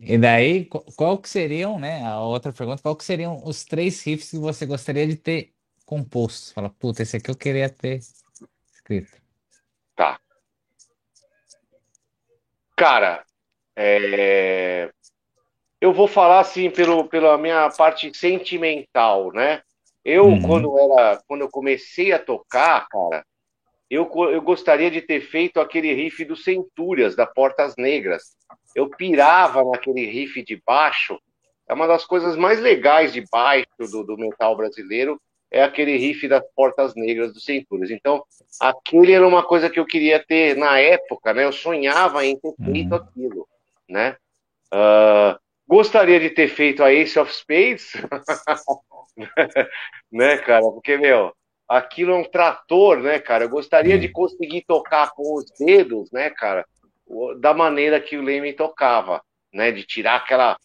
[0.00, 4.30] E daí, qual que seriam, né, a outra pergunta, qual que seriam os três riffs
[4.30, 5.54] que você gostaria de ter
[5.84, 6.54] composto.
[6.54, 8.00] Fala, puta, esse aqui eu queria ter
[8.72, 9.20] escrito.
[9.94, 10.18] Tá.
[12.76, 13.24] Cara,
[13.76, 14.90] é...
[15.84, 19.60] eu vou falar assim pelo, pela minha parte sentimental, né?
[20.02, 20.40] Eu, uhum.
[20.40, 23.22] quando era, quando eu comecei a tocar, cara,
[23.90, 28.34] eu, eu gostaria de ter feito aquele riff do Centúrias, da Portas Negras.
[28.74, 31.20] Eu pirava naquele riff de baixo.
[31.68, 35.20] É uma das coisas mais legais de baixo do, do metal brasileiro
[35.50, 37.90] é aquele riff das Portas Negras do Centúrias.
[37.90, 38.24] Então,
[38.58, 41.44] aquele era uma coisa que eu queria ter na época, né?
[41.44, 42.96] Eu sonhava em ter feito uhum.
[42.96, 43.48] aquilo,
[43.86, 44.16] né?
[44.72, 47.92] Uh, gostaria de ter feito a Ace of Spades,
[50.12, 50.62] né, cara?
[50.62, 51.32] Porque, meu,
[51.68, 53.44] aquilo é um trator, né, cara?
[53.44, 56.66] Eu gostaria de conseguir tocar com os dedos, né, cara?
[57.40, 59.22] Da maneira que o Leme tocava,
[59.52, 59.70] né?
[59.72, 60.56] De tirar aquela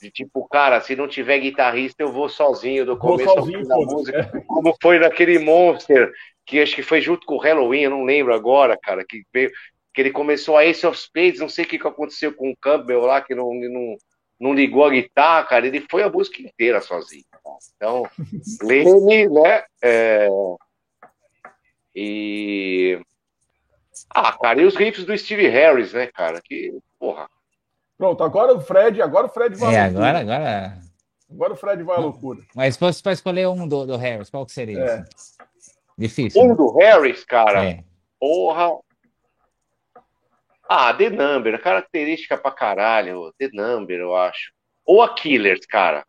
[0.00, 4.44] de tipo, cara, se não tiver guitarrista, eu vou sozinho do começo sozinho, da música.
[4.46, 6.12] Como foi naquele Monster,
[6.44, 9.50] que acho que foi junto com o Halloween, eu não lembro agora, cara, que veio,
[9.92, 12.56] que ele começou a Ace of Spades, não sei o que, que aconteceu com o
[12.56, 13.96] Campbell lá, que não, não,
[14.38, 17.24] não ligou a guitarra, cara, ele foi a música inteira sozinho.
[17.76, 18.08] Então,
[18.62, 19.64] Lenny, né?
[19.82, 20.28] É,
[21.94, 23.00] e
[24.10, 26.40] Ah, cara, e os riffs do Steve Harris, né, cara?
[26.42, 27.28] Que, porra.
[27.96, 30.78] Pronto, agora o Fred, agora o Fred vai é, agora, agora.
[31.30, 32.42] Agora o Fred vai à loucura.
[32.54, 34.78] Mas se fosse para escolher um do, do Harris, qual que seria?
[34.78, 35.04] É.
[35.96, 36.42] Difícil.
[36.42, 36.54] Um né?
[36.54, 37.64] do Harris, cara.
[37.64, 37.84] É.
[38.20, 38.78] Porra.
[40.68, 43.32] Ah, The Number, característica pra caralho.
[43.38, 44.52] The Number, eu acho.
[44.84, 46.04] Ou a Killers, cara.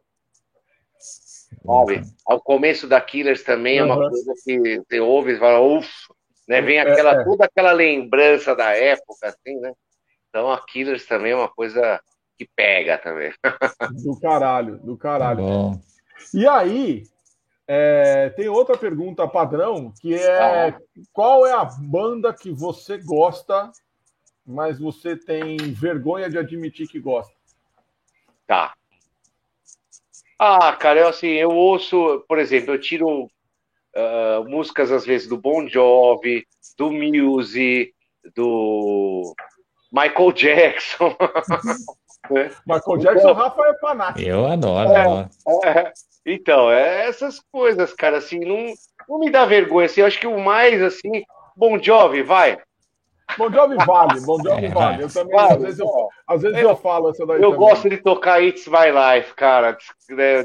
[1.66, 2.02] Sabe?
[2.26, 3.90] Ao começo da Killers também uhum.
[3.90, 6.14] é uma coisa que você ouve e fala, ufa,
[6.48, 6.62] né?
[6.62, 7.24] Vem é, aquela, é, é.
[7.24, 9.74] toda aquela lembrança da época, assim, né?
[10.30, 12.02] Então a Killers também é uma coisa
[12.38, 13.34] que pega também.
[14.04, 15.44] Do caralho, do caralho.
[15.44, 15.82] Bom.
[16.34, 17.04] E aí,
[17.68, 20.80] é, tem outra pergunta padrão, que é ah.
[21.12, 23.72] qual é a banda que você gosta,
[24.48, 27.34] mas você tem vergonha de admitir que gosta?
[28.48, 28.74] Tá.
[30.40, 35.38] Ah, cara, eu, assim, eu ouço, por exemplo, eu tiro uh, músicas às vezes do
[35.38, 36.48] Bon Jovi,
[36.78, 37.94] do Muse,
[38.34, 39.36] do
[39.92, 41.16] Michael Jackson.
[42.66, 44.30] Michael Jackson, então, Rafa é fanático.
[44.30, 45.30] Eu adoro, é, adoro.
[45.66, 45.94] É,
[46.26, 48.74] então, é essas coisas, cara, assim, não,
[49.10, 51.24] não me dá vergonha, assim, eu acho que o mais, assim,
[51.56, 52.60] Bon Jovi, vai,
[53.38, 55.04] Bom Jovi vale, Bom Jovi é, vale.
[55.04, 57.38] Eu também, vale, às vezes, eu, às vezes eu, eu falo essa daí.
[57.38, 57.60] Eu também.
[57.60, 59.78] gosto de tocar It's My Life, cara.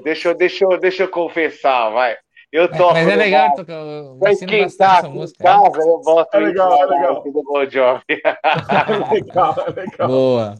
[0.02, 2.16] Deixa, deixa, deixa eu confessar, vai.
[2.50, 2.92] Eu toco.
[2.92, 3.82] Mas é legal tocar.
[4.18, 5.42] Pra esquentar essa música.
[5.42, 5.84] Casa, né?
[5.84, 7.22] eu boto é legal, é legal.
[7.22, 8.02] do Bon Jovi.
[8.10, 10.08] é legal, é legal.
[10.08, 10.54] Boa.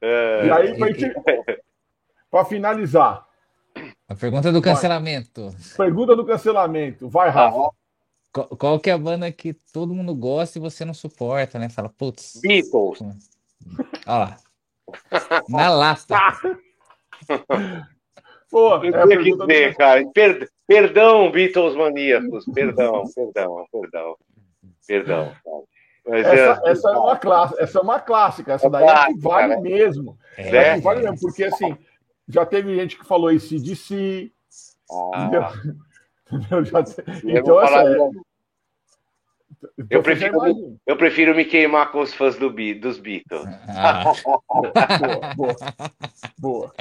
[0.00, 0.46] É...
[0.46, 0.76] E aí,
[2.30, 3.26] para finalizar.
[4.08, 5.50] A pergunta do cancelamento.
[5.50, 5.86] Vai.
[5.88, 7.08] Pergunta do cancelamento.
[7.08, 7.58] Vai, Rafa.
[7.58, 7.70] Ah,
[8.34, 11.68] qual, qual, que é a banda que todo mundo gosta e você não suporta, né?
[11.68, 12.40] Fala, putz.
[12.42, 12.98] Beatles.
[14.06, 14.28] Ó.
[15.48, 16.16] Na lata.
[18.50, 19.46] Pô, é que do...
[19.76, 20.04] cara.
[20.12, 22.44] Per, perdão, Beatles maníacos.
[22.52, 24.16] Perdão, perdão, perdão.
[24.86, 25.32] Perdão.
[26.06, 28.52] Mas essa, é, essa, é uma clássica, essa é uma clássica.
[28.52, 29.60] Essa é daí clássica, é que vale né?
[29.62, 30.18] mesmo.
[30.36, 31.78] É, é que vale mesmo, porque assim,
[32.28, 34.32] já teve gente que falou isso de si.
[35.14, 35.52] Ah.
[36.64, 36.84] Já...
[37.24, 37.96] Então, essa é...
[39.88, 43.44] Eu prefiro, eu prefiro me queimar com os fãs do, dos Beatles.
[43.68, 44.12] Ah.
[44.46, 44.72] boa,
[45.36, 45.56] boa,
[46.38, 46.74] boa.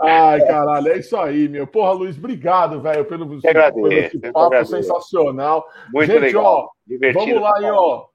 [0.00, 1.66] Ai, caralho, é isso aí, meu.
[1.66, 5.66] Porra, Luiz, obrigado, velho, pelo, pelo esse papo sensacional.
[5.92, 6.44] Muito Gente, legal.
[6.44, 8.06] ó, Divertido vamos lá aí, ó.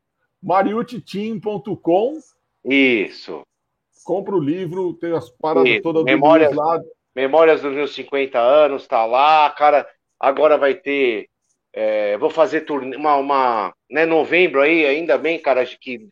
[0.43, 2.19] mariuteteam.com.
[2.65, 3.41] Isso.
[4.03, 5.81] Compra o livro, tem as paradas Isso.
[5.81, 6.81] todas Memórias, do lá.
[7.15, 9.87] Memórias dos meus 50 anos, tá lá, cara.
[10.19, 11.29] Agora vai ter.
[11.71, 16.07] É, vou fazer turnê, uma, uma né, novembro aí, ainda bem, cara, que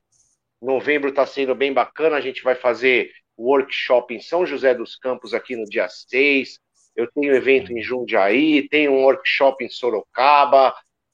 [0.62, 2.16] novembro tá sendo bem bacana.
[2.16, 6.60] A gente vai fazer workshop em São José dos Campos aqui no dia 6.
[6.96, 10.74] Eu tenho evento em Jundiaí, tenho um workshop em Sorocaba,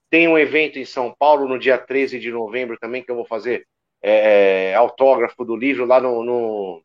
[0.10, 3.26] tenho um evento em São Paulo no dia 13 de novembro também, que eu vou
[3.26, 3.66] fazer
[4.02, 6.84] é, autógrafo do livro lá no, no,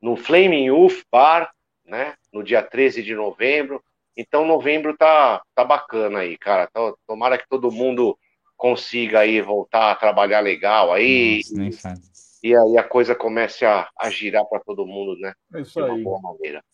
[0.00, 1.50] no Flaming Youth Bar,
[1.84, 2.14] né?
[2.32, 3.82] No dia 13 de novembro.
[4.16, 6.70] Então, novembro tá, tá bacana aí, cara.
[7.06, 8.18] Tomara que todo mundo
[8.56, 11.42] consiga aí voltar a trabalhar legal aí.
[11.52, 11.94] Nossa,
[12.42, 15.34] e, e aí a coisa comece a, a girar para todo mundo, né?
[15.54, 15.84] É isso aí.
[15.84, 16.64] De uma boa maneira.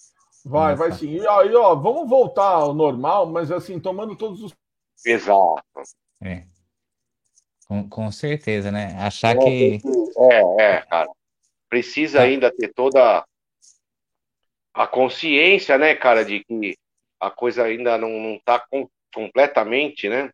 [0.45, 1.17] Vai, vai sim.
[1.17, 4.55] E aí, ó, vamos voltar ao normal, mas assim, tomando todos os.
[5.05, 5.63] Exato.
[6.23, 6.45] É.
[7.67, 8.97] Com, com certeza, né?
[9.01, 9.81] Achar é, que.
[10.17, 11.09] É, é, cara.
[11.69, 12.25] Precisa tá.
[12.25, 13.25] ainda ter toda
[14.75, 16.77] a consciência, né, cara, de que
[17.23, 20.29] a coisa ainda não, não tá com, completamente, né?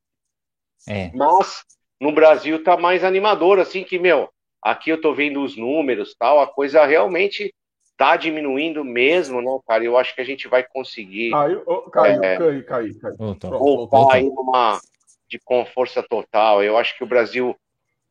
[0.88, 1.10] É.
[1.14, 1.62] Mas
[2.00, 4.30] no Brasil tá mais animador, assim que, meu,
[4.62, 7.54] aqui eu tô vendo os números tal, a coisa realmente
[7.98, 9.84] tá diminuindo mesmo, né, cara?
[9.84, 11.30] Eu acho que a gente vai conseguir.
[11.30, 13.58] Caiu, oh, caiu, é, caiu, caiu, caiu.
[13.58, 14.80] Voltar aí numa
[15.28, 16.62] de com força total.
[16.62, 17.54] Eu acho que o Brasil.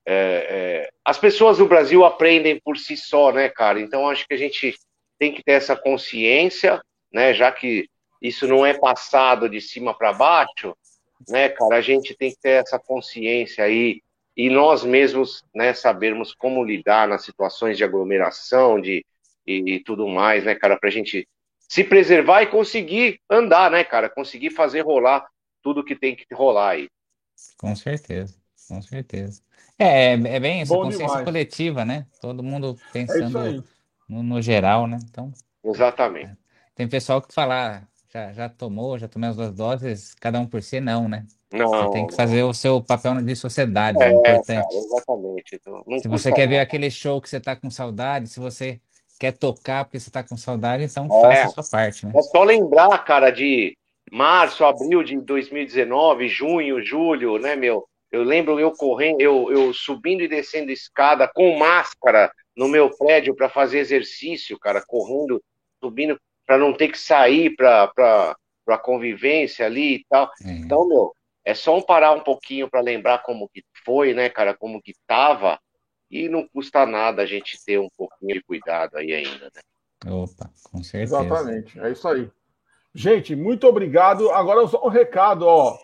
[0.05, 3.79] É, é, as pessoas do Brasil aprendem por si só, né, cara?
[3.79, 4.75] Então acho que a gente
[5.17, 6.81] tem que ter essa consciência,
[7.11, 7.33] né?
[7.33, 7.89] Já que
[8.21, 10.75] isso não é passado de cima para baixo,
[11.27, 11.77] né, cara?
[11.77, 14.01] A gente tem que ter essa consciência aí
[14.35, 19.03] e nós mesmos, né, sabermos como lidar nas situações de aglomeração, de
[19.47, 21.27] e, e tudo mais, né, cara, para a gente
[21.67, 25.25] se preservar e conseguir andar, né, cara, conseguir fazer rolar
[25.63, 26.89] tudo que tem que rolar aí.
[27.57, 28.35] Com certeza,
[28.67, 29.41] com certeza.
[29.79, 31.25] É, é, é bem essa Bom consciência demais.
[31.25, 32.07] coletiva, né?
[32.19, 33.63] Todo mundo é pensando é
[34.09, 34.97] no, no, geral, né?
[35.03, 35.31] Então.
[35.63, 36.35] Exatamente.
[36.75, 40.61] Tem pessoal que fala, já, já tomou, já tomei as duas doses, cada um por
[40.61, 41.25] si, não, né?
[41.51, 41.67] Não.
[41.67, 44.45] Você tem que fazer o seu papel de sociedade, é, é importante.
[44.45, 45.55] Cara, exatamente.
[45.55, 48.79] Então, se você quer ver aquele show que você tá com saudade, se você
[49.19, 52.11] quer tocar porque você tá com saudade, então é, faça a sua parte, né?
[52.15, 53.77] É só lembrar, cara, de
[54.11, 57.87] março, abril de 2019, junho, julho, né, meu?
[58.11, 63.35] Eu lembro eu correndo, eu, eu subindo e descendo escada com máscara no meu prédio
[63.35, 65.41] para fazer exercício, cara, correndo,
[65.81, 66.17] subindo,
[66.47, 67.91] para não ter que sair para
[68.67, 70.31] a convivência ali e tal.
[70.43, 70.51] É.
[70.53, 71.13] Então, meu,
[71.45, 74.93] é só um parar um pouquinho para lembrar como que foi, né, cara, como que
[75.05, 75.59] tava,
[76.09, 79.61] e não custa nada a gente ter um pouquinho de cuidado aí ainda, né?
[80.09, 81.19] Opa, com certeza.
[81.21, 82.29] Exatamente, é isso aí.
[82.95, 84.29] Gente, muito obrigado.
[84.31, 85.77] Agora só um recado, ó.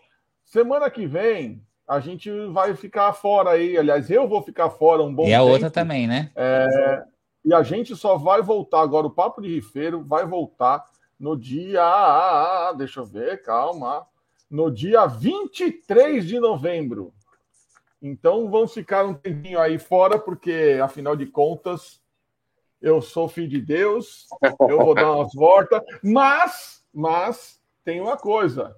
[0.45, 3.77] Semana que vem a gente vai ficar fora aí.
[3.77, 5.51] Aliás, eu vou ficar fora um bom E a tempo.
[5.51, 6.31] outra também, né?
[6.35, 7.03] É,
[7.43, 9.07] e a gente só vai voltar agora.
[9.07, 10.89] O Papo de Rifeiro vai voltar
[11.19, 11.83] no dia.
[11.83, 14.05] Ah, ah, deixa eu ver, calma.
[14.49, 17.13] No dia 23 de novembro.
[18.01, 22.01] Então vamos ficar um tempinho aí fora, porque afinal de contas,
[22.81, 24.27] eu sou filho de Deus,
[24.69, 28.75] eu vou dar umas voltas, mas, mas tem uma coisa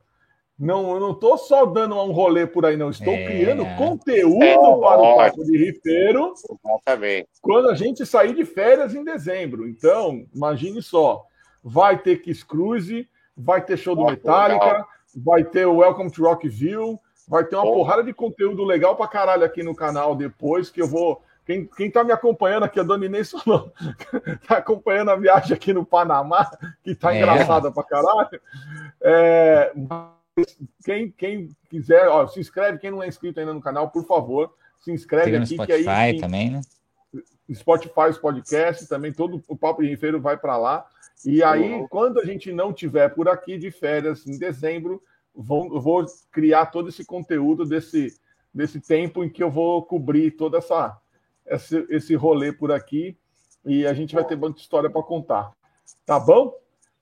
[0.58, 2.90] não, eu não estou só dando um rolê por aí, não.
[2.90, 3.26] Estou é...
[3.26, 6.34] criando conteúdo é, para o Papo de Rifeiro.
[6.34, 7.30] Exatamente.
[7.42, 9.68] Quando a gente sair de férias em dezembro.
[9.68, 11.26] Então, imagine só.
[11.62, 14.88] Vai ter Kiss Cruise, vai ter show do Metallica, legal.
[15.16, 19.44] vai ter o Welcome to Rockville, vai ter uma porrada de conteúdo legal para caralho
[19.44, 21.22] aqui no canal depois, que eu vou.
[21.46, 23.72] Quem, quem tá me acompanhando aqui, a Dominei não,
[24.48, 26.50] tá acompanhando a viagem aqui no Panamá,
[26.84, 27.18] que tá é.
[27.18, 28.42] engraçada pra caralho.
[29.02, 29.72] É,
[30.84, 32.80] quem, quem quiser, ó, se inscreve.
[32.80, 35.54] Quem não é inscrito ainda no canal, por favor, se inscreve Tem aqui.
[35.54, 36.62] Spotify que aí, também, né?
[37.54, 40.86] Spotify, os podcasts, também todo o Papo de Rifeiro vai para lá.
[41.24, 45.02] E aí, quando a gente não tiver por aqui de férias, em dezembro,
[45.34, 48.20] vou, vou criar todo esse conteúdo desse,
[48.54, 51.00] desse tempo em que eu vou cobrir toda essa
[51.46, 53.16] esse, esse rolê por aqui
[53.64, 55.52] e a gente vai ter muita história para contar.
[56.06, 56.54] Tá bom?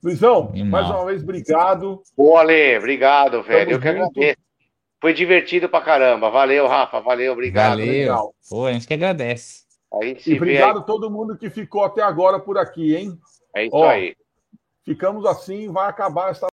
[0.03, 2.03] Luizão, mais uma vez, obrigado.
[2.15, 3.65] Boa, Ale, obrigado, velho.
[3.65, 4.37] Tamo eu que agradeço.
[4.99, 6.29] Foi divertido pra caramba.
[6.29, 6.99] Valeu, Rafa.
[6.99, 7.71] Valeu, obrigado.
[7.71, 7.85] Valeu.
[7.85, 8.35] Legal.
[8.49, 9.63] Pô, a gente que agradece.
[9.93, 13.17] A gente e obrigado a todo mundo que ficou até agora por aqui, hein?
[13.55, 14.15] É isso Ó, aí.
[14.85, 16.41] Ficamos assim, vai acabar essa